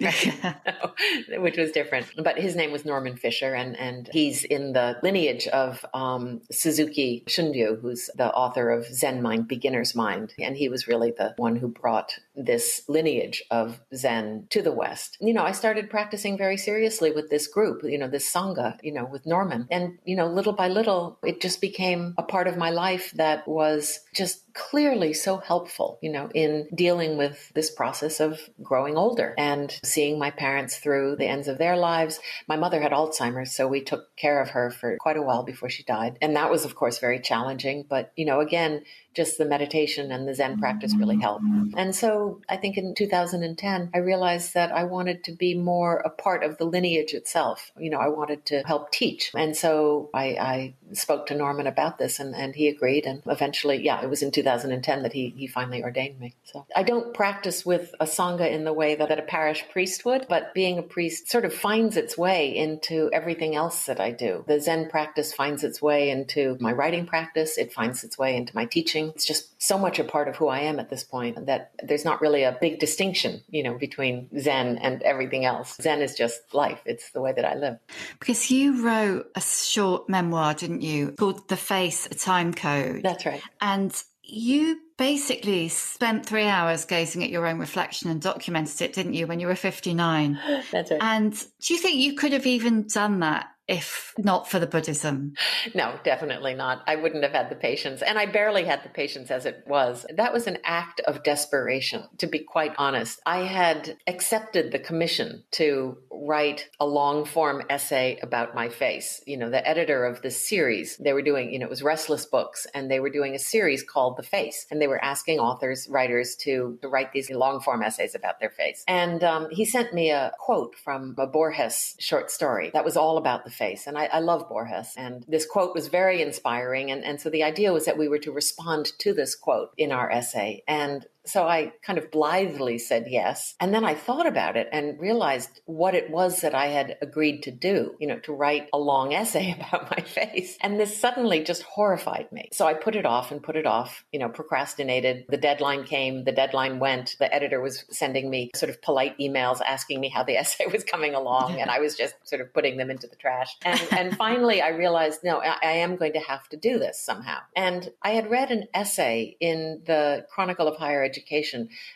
which 1.29 1.57
was 1.57 1.71
different. 1.71 2.07
But 2.17 2.39
his 2.39 2.55
name 2.55 2.71
was 2.71 2.85
Norman 2.85 3.15
Fischer, 3.15 3.53
and 3.53 3.77
and 3.77 4.09
he's 4.11 4.43
in 4.43 4.73
the 4.73 4.97
lineage 5.03 5.47
of 5.47 5.85
um, 5.93 6.41
Suzuki 6.51 7.23
Shunryu, 7.27 7.79
who's 7.81 8.09
the 8.15 8.31
author 8.33 8.69
of 8.69 8.85
Zen 8.85 9.21
Mind, 9.21 9.47
Beginner's 9.47 9.95
Mind, 9.95 10.33
and 10.39 10.55
he 10.57 10.69
was 10.69 10.87
really 10.87 11.11
the 11.11 11.33
one 11.37 11.55
who 11.55 11.67
brought 11.67 12.17
this 12.39 12.81
lineage 12.87 13.43
of 13.51 13.79
Zen 13.93 14.47
to 14.49 14.61
the 14.61 14.71
West. 14.71 15.17
You 15.19 15.33
know, 15.33 15.43
I 15.43 15.51
started 15.51 15.89
practicing 15.89 16.37
very 16.37 16.57
seriously 16.57 17.11
with 17.11 17.29
this 17.29 17.47
group, 17.47 17.81
you 17.83 17.97
know, 17.97 18.07
this 18.07 18.31
Sangha, 18.31 18.77
you 18.81 18.93
know, 18.93 19.05
with 19.05 19.25
Norman. 19.25 19.67
And, 19.69 19.99
you 20.05 20.15
know, 20.15 20.27
little 20.27 20.53
by 20.53 20.69
little, 20.69 21.19
it 21.23 21.41
just 21.41 21.61
became 21.61 22.15
a 22.17 22.23
part 22.23 22.47
of 22.47 22.57
my 22.57 22.69
life 22.69 23.11
that 23.15 23.47
was 23.47 23.99
just 24.13 24.48
clearly 24.53 25.13
so 25.13 25.37
helpful, 25.37 25.99
you 26.01 26.11
know, 26.11 26.29
in 26.33 26.67
dealing 26.73 27.17
with 27.17 27.51
this 27.53 27.71
process 27.71 28.19
of 28.19 28.39
growing 28.61 28.97
older 28.97 29.33
and 29.37 29.79
seeing 29.83 30.19
my 30.19 30.31
parents 30.31 30.77
through 30.77 31.15
the 31.17 31.27
ends 31.27 31.47
of 31.47 31.57
their 31.57 31.77
lives. 31.77 32.19
My 32.47 32.55
mother 32.55 32.81
had 32.81 32.91
Alzheimer's, 32.91 33.55
so 33.55 33.67
we 33.67 33.81
took 33.81 34.15
care 34.15 34.41
of 34.41 34.49
her 34.49 34.71
for 34.71 34.97
quite 34.97 35.17
a 35.17 35.21
while 35.21 35.43
before 35.43 35.69
she 35.69 35.83
died. 35.83 36.17
And 36.21 36.35
that 36.35 36.51
was, 36.51 36.65
of 36.65 36.75
course, 36.75 36.99
very 36.99 37.19
challenging. 37.19 37.85
But, 37.87 38.11
you 38.15 38.25
know, 38.25 38.39
again, 38.39 38.83
just 39.15 39.37
the 39.37 39.45
meditation 39.45 40.11
and 40.11 40.27
the 40.27 40.35
Zen 40.35 40.59
practice 40.59 40.95
really 40.95 41.19
helped. 41.19 41.43
And 41.75 41.95
so 41.95 42.41
I 42.47 42.57
think 42.57 42.77
in 42.77 42.93
2010, 42.95 43.89
I 43.93 43.97
realized 43.97 44.53
that 44.53 44.71
I 44.71 44.83
wanted 44.83 45.23
to 45.25 45.31
be 45.31 45.55
more 45.55 45.97
a 45.97 46.09
part 46.09 46.43
of 46.43 46.57
the 46.57 46.65
lineage 46.65 47.13
itself. 47.13 47.71
You 47.77 47.89
know, 47.89 47.97
I 47.97 48.07
wanted 48.07 48.45
to 48.47 48.61
help 48.65 48.91
teach. 48.91 49.31
And 49.35 49.57
so 49.57 50.09
I, 50.13 50.23
I 50.23 50.75
spoke 50.93 51.25
to 51.27 51.35
Norman 51.35 51.67
about 51.67 51.97
this 51.97 52.19
and, 52.19 52.35
and 52.35 52.55
he 52.55 52.67
agreed. 52.67 53.05
And 53.05 53.21
eventually, 53.25 53.83
yeah, 53.83 54.01
it 54.01 54.09
was 54.09 54.21
in 54.21 54.31
2010 54.31 54.48
that 54.49 55.13
he, 55.13 55.33
he 55.35 55.47
finally 55.47 55.83
ordained 55.83 56.19
me. 56.19 56.35
So 56.43 56.65
I 56.75 56.83
don't 56.83 57.13
practice 57.13 57.65
with 57.65 57.93
a 57.99 58.05
Sangha 58.05 58.51
in 58.51 58.63
the 58.63 58.73
way 58.73 58.95
that, 58.95 59.09
that 59.09 59.19
a 59.19 59.23
parish 59.23 59.65
priest 59.71 60.05
would, 60.05 60.25
but 60.29 60.53
being 60.53 60.77
a 60.77 60.83
priest 60.83 61.29
sort 61.29 61.45
of 61.45 61.53
finds 61.53 61.97
its 61.97 62.17
way 62.17 62.55
into 62.55 63.09
everything 63.13 63.55
else 63.55 63.85
that 63.85 63.99
I 63.99 64.11
do. 64.11 64.43
The 64.47 64.59
Zen 64.59 64.89
practice 64.89 65.33
finds 65.33 65.63
its 65.63 65.81
way 65.81 66.09
into 66.09 66.57
my 66.59 66.71
writing 66.71 67.05
practice. 67.05 67.57
It 67.57 67.73
finds 67.73 68.03
its 68.03 68.17
way 68.17 68.35
into 68.35 68.55
my 68.55 68.65
teaching. 68.65 69.09
It's 69.15 69.25
just 69.25 69.61
so 69.61 69.77
much 69.77 69.99
a 69.99 70.03
part 70.03 70.27
of 70.27 70.35
who 70.35 70.47
I 70.47 70.59
am 70.59 70.79
at 70.79 70.89
this 70.89 71.03
point 71.03 71.45
that 71.45 71.71
there's 71.83 72.05
not 72.05 72.21
really 72.21 72.43
a 72.43 72.57
big 72.59 72.79
distinction, 72.79 73.41
you 73.49 73.63
know, 73.63 73.77
between 73.77 74.29
Zen 74.39 74.77
and 74.77 75.01
everything 75.03 75.45
else. 75.45 75.75
Zen 75.81 76.01
is 76.01 76.15
just 76.15 76.53
life. 76.53 76.81
It's 76.85 77.11
the 77.11 77.21
way 77.21 77.33
that 77.33 77.45
I 77.45 77.55
live. 77.55 77.77
Because 78.19 78.49
you 78.49 78.83
wrote 78.83 79.29
a 79.35 79.41
short 79.41 80.09
memoir, 80.09 80.53
didn't 80.53 80.81
you, 80.81 81.11
called 81.11 81.47
The 81.47 81.57
Face, 81.57 82.05
a 82.07 82.15
Time 82.15 82.53
Code. 82.53 83.03
That's 83.03 83.25
right. 83.25 83.41
And 83.61 83.93
you 84.31 84.79
basically 84.97 85.69
spent 85.69 86.25
three 86.25 86.45
hours 86.45 86.85
gazing 86.85 87.23
at 87.23 87.29
your 87.29 87.47
own 87.47 87.59
reflection 87.59 88.09
and 88.09 88.21
documented 88.21 88.81
it, 88.81 88.93
didn't 88.93 89.13
you, 89.13 89.27
when 89.27 89.39
you 89.39 89.47
were 89.47 89.55
59? 89.55 90.39
That's 90.71 90.91
right. 90.91 91.01
And 91.01 91.33
do 91.61 91.73
you 91.73 91.79
think 91.79 91.97
you 91.97 92.15
could 92.15 92.33
have 92.33 92.45
even 92.45 92.87
done 92.87 93.19
that 93.19 93.47
if 93.69 94.15
not 94.17 94.49
for 94.49 94.59
the 94.59 94.67
Buddhism? 94.67 95.35
No, 95.75 95.99
definitely 96.03 96.55
not. 96.55 96.81
I 96.87 96.95
wouldn't 96.95 97.23
have 97.23 97.33
had 97.33 97.51
the 97.51 97.55
patience. 97.55 98.01
And 98.01 98.17
I 98.17 98.25
barely 98.25 98.65
had 98.65 98.83
the 98.83 98.89
patience 98.89 99.29
as 99.29 99.45
it 99.45 99.63
was. 99.67 100.07
That 100.17 100.33
was 100.33 100.47
an 100.47 100.57
act 100.65 101.01
of 101.01 101.23
desperation, 101.23 102.05
to 102.17 102.25
be 102.25 102.39
quite 102.39 102.73
honest. 102.79 103.21
I 103.27 103.41
had 103.41 103.95
accepted 104.07 104.71
the 104.71 104.79
commission 104.79 105.43
to 105.51 105.97
write 106.19 106.69
a 106.79 106.85
long 106.85 107.25
form 107.25 107.63
essay 107.69 108.19
about 108.21 108.55
my 108.55 108.69
face. 108.69 109.21
You 109.25 109.37
know, 109.37 109.49
the 109.49 109.65
editor 109.67 110.05
of 110.05 110.21
this 110.21 110.47
series, 110.47 110.97
they 110.97 111.13
were 111.13 111.21
doing, 111.21 111.51
you 111.51 111.59
know, 111.59 111.65
it 111.65 111.69
was 111.69 111.83
Restless 111.83 112.25
Books, 112.25 112.67
and 112.73 112.89
they 112.89 112.99
were 112.99 113.09
doing 113.09 113.35
a 113.35 113.39
series 113.39 113.83
called 113.83 114.17
The 114.17 114.23
Face. 114.23 114.65
And 114.69 114.81
they 114.81 114.87
were 114.87 115.03
asking 115.03 115.39
authors, 115.39 115.87
writers 115.89 116.35
to, 116.41 116.77
to 116.81 116.87
write 116.87 117.11
these 117.13 117.29
long 117.29 117.61
form 117.61 117.81
essays 117.83 118.15
about 118.15 118.39
their 118.39 118.49
face. 118.49 118.83
And 118.87 119.23
um, 119.23 119.47
he 119.49 119.65
sent 119.65 119.93
me 119.93 120.11
a 120.11 120.31
quote 120.39 120.75
from 120.75 121.15
a 121.17 121.27
Borges 121.27 121.95
short 121.99 122.31
story 122.31 122.71
that 122.73 122.85
was 122.85 122.97
all 122.97 123.17
about 123.17 123.45
the 123.45 123.51
face. 123.51 123.87
And 123.87 123.97
I, 123.97 124.05
I 124.05 124.19
love 124.19 124.49
Borges. 124.49 124.93
And 124.97 125.25
this 125.27 125.45
quote 125.45 125.73
was 125.73 125.87
very 125.87 126.21
inspiring. 126.21 126.91
And, 126.91 127.03
and 127.03 127.21
so 127.21 127.29
the 127.29 127.43
idea 127.43 127.73
was 127.73 127.85
that 127.85 127.97
we 127.97 128.07
were 128.07 128.19
to 128.19 128.31
respond 128.31 128.91
to 128.99 129.13
this 129.13 129.35
quote 129.35 129.71
in 129.77 129.91
our 129.91 130.11
essay. 130.11 130.63
And 130.67 131.05
so 131.29 131.47
I 131.47 131.73
kind 131.83 131.99
of 131.99 132.09
blithely 132.11 132.79
said 132.79 133.05
yes. 133.07 133.55
And 133.59 133.73
then 133.73 133.85
I 133.85 133.93
thought 133.93 134.25
about 134.25 134.57
it 134.57 134.67
and 134.71 134.99
realized 134.99 135.61
what 135.65 135.93
it 135.93 136.09
was 136.09 136.41
that 136.41 136.55
I 136.55 136.67
had 136.67 136.97
agreed 137.01 137.43
to 137.43 137.51
do, 137.51 137.95
you 137.99 138.07
know, 138.07 138.19
to 138.19 138.33
write 138.33 138.67
a 138.73 138.79
long 138.79 139.13
essay 139.19 139.53
about 139.53 139.91
my 139.91 140.03
face. 140.03 140.57
And 140.61 140.79
this 140.79 140.99
suddenly 140.99 141.43
just 141.43 141.61
horrified 141.63 142.31
me. 142.31 142.49
So 142.51 142.65
I 142.65 142.73
put 142.73 142.95
it 142.95 143.05
off 143.05 143.31
and 143.31 143.43
put 143.43 143.55
it 143.55 143.67
off, 143.67 144.03
you 144.11 144.19
know, 144.19 144.29
procrastinated. 144.29 145.25
The 145.29 145.37
deadline 145.37 145.83
came, 145.83 146.23
the 146.23 146.31
deadline 146.31 146.79
went. 146.79 147.15
The 147.19 147.33
editor 147.33 147.61
was 147.61 147.85
sending 147.89 148.29
me 148.29 148.49
sort 148.55 148.69
of 148.69 148.81
polite 148.81 149.17
emails 149.19 149.61
asking 149.61 149.99
me 149.99 150.09
how 150.09 150.23
the 150.23 150.37
essay 150.37 150.65
was 150.65 150.83
coming 150.83 151.13
along. 151.13 151.61
And 151.61 151.69
I 151.69 151.79
was 151.79 151.95
just 151.95 152.15
sort 152.23 152.41
of 152.41 152.53
putting 152.53 152.77
them 152.77 152.89
into 152.89 153.07
the 153.07 153.15
trash. 153.15 153.55
And, 153.63 153.81
and 153.91 154.17
finally 154.17 154.61
I 154.61 154.69
realized, 154.69 155.19
no, 155.23 155.41
I, 155.41 155.57
I 155.61 155.71
am 155.73 155.95
going 155.95 156.13
to 156.13 156.19
have 156.19 156.49
to 156.49 156.57
do 156.57 156.79
this 156.79 156.99
somehow. 156.99 157.37
And 157.55 157.91
I 158.01 158.11
had 158.11 158.31
read 158.31 158.49
an 158.49 158.65
essay 158.73 159.37
in 159.39 159.83
the 159.85 160.25
Chronicle 160.33 160.67
of 160.67 160.77
Higher 160.77 161.03
Education 161.03 161.18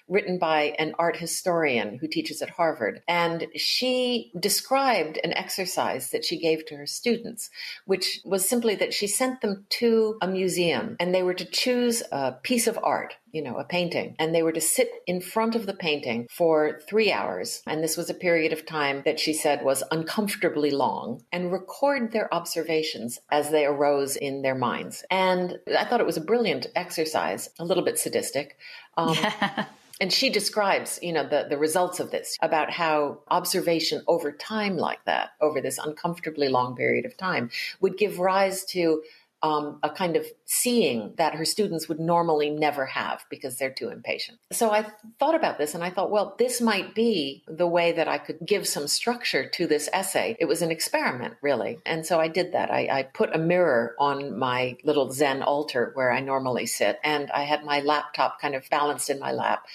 written 0.07 0.37
by 0.37 0.75
an 0.79 0.93
art 0.99 1.17
historian 1.17 1.97
who 1.97 2.07
teaches 2.07 2.41
at 2.41 2.49
Harvard. 2.49 3.01
And 3.07 3.47
she 3.55 4.31
described 4.39 5.19
an 5.23 5.33
exercise 5.33 6.11
that 6.11 6.25
she 6.25 6.39
gave 6.39 6.65
to 6.67 6.75
her 6.75 6.87
students, 6.87 7.49
which 7.85 8.19
was 8.25 8.47
simply 8.47 8.75
that 8.75 8.93
she 8.93 9.07
sent 9.07 9.41
them 9.41 9.65
to 9.69 10.17
a 10.21 10.27
museum 10.27 10.95
and 10.99 11.13
they 11.13 11.23
were 11.23 11.33
to 11.33 11.45
choose 11.45 12.03
a 12.11 12.33
piece 12.43 12.67
of 12.67 12.79
art 12.83 13.15
you 13.33 13.41
know, 13.41 13.57
a 13.57 13.65
painting. 13.65 14.15
And 14.19 14.33
they 14.33 14.43
were 14.43 14.53
to 14.53 14.61
sit 14.61 14.89
in 15.05 15.19
front 15.19 15.55
of 15.55 15.65
the 15.65 15.73
painting 15.73 16.27
for 16.29 16.79
three 16.87 17.11
hours. 17.11 17.61
And 17.67 17.83
this 17.83 17.97
was 17.97 18.09
a 18.09 18.13
period 18.13 18.53
of 18.53 18.65
time 18.65 19.01
that 19.05 19.19
she 19.19 19.33
said 19.33 19.65
was 19.65 19.83
uncomfortably 19.91 20.71
long 20.71 21.23
and 21.31 21.51
record 21.51 22.11
their 22.11 22.33
observations 22.33 23.19
as 23.31 23.49
they 23.49 23.65
arose 23.65 24.15
in 24.15 24.43
their 24.43 24.55
minds. 24.55 25.03
And 25.09 25.57
I 25.77 25.83
thought 25.83 25.99
it 25.99 26.05
was 26.05 26.17
a 26.17 26.21
brilliant 26.21 26.67
exercise, 26.75 27.49
a 27.59 27.65
little 27.65 27.83
bit 27.83 27.99
sadistic. 27.99 28.57
Um, 28.95 29.17
And 30.01 30.11
she 30.11 30.29
describes, 30.29 30.99
you 31.01 31.13
know, 31.13 31.25
the, 31.25 31.45
the 31.49 31.57
results 31.57 31.99
of 31.99 32.11
this 32.11 32.37
about 32.41 32.71
how 32.71 33.19
observation 33.29 34.01
over 34.07 34.31
time 34.31 34.75
like 34.75 35.05
that, 35.05 35.29
over 35.39 35.61
this 35.61 35.77
uncomfortably 35.77 36.49
long 36.49 36.75
period 36.75 37.05
of 37.05 37.15
time, 37.15 37.51
would 37.79 37.97
give 37.97 38.19
rise 38.19 38.65
to 38.65 39.03
um, 39.43 39.79
a 39.83 39.89
kind 39.89 40.15
of 40.15 40.25
seeing 40.45 41.13
that 41.17 41.35
her 41.35 41.43
students 41.43 41.89
would 41.89 41.99
normally 41.99 42.49
never 42.49 42.85
have 42.85 43.25
because 43.29 43.57
they're 43.57 43.73
too 43.73 43.89
impatient. 43.89 44.39
So 44.53 44.71
I 44.71 44.87
thought 45.19 45.35
about 45.35 45.57
this 45.57 45.75
and 45.75 45.83
I 45.83 45.89
thought, 45.89 46.09
well, 46.09 46.35
this 46.39 46.61
might 46.61 46.95
be 46.95 47.43
the 47.47 47.67
way 47.67 47.91
that 47.91 48.07
I 48.07 48.17
could 48.17 48.39
give 48.45 48.65
some 48.65 48.87
structure 48.87 49.49
to 49.49 49.67
this 49.67 49.89
essay. 49.91 50.37
It 50.39 50.45
was 50.45 50.61
an 50.61 50.71
experiment, 50.71 51.35
really. 51.41 51.79
And 51.85 52.05
so 52.05 52.21
I 52.21 52.29
did 52.29 52.53
that. 52.53 52.71
I, 52.71 52.87
I 52.89 53.03
put 53.03 53.35
a 53.35 53.37
mirror 53.37 53.95
on 53.99 54.39
my 54.39 54.77
little 54.85 55.11
Zen 55.11 55.43
altar 55.43 55.91
where 55.93 56.11
I 56.11 56.21
normally 56.21 56.65
sit, 56.65 56.99
and 57.03 57.29
I 57.31 57.43
had 57.43 57.65
my 57.65 57.81
laptop 57.81 58.39
kind 58.39 58.55
of 58.55 58.69
balanced 58.69 59.09
in 59.09 59.19
my 59.19 59.33
lap. 59.33 59.65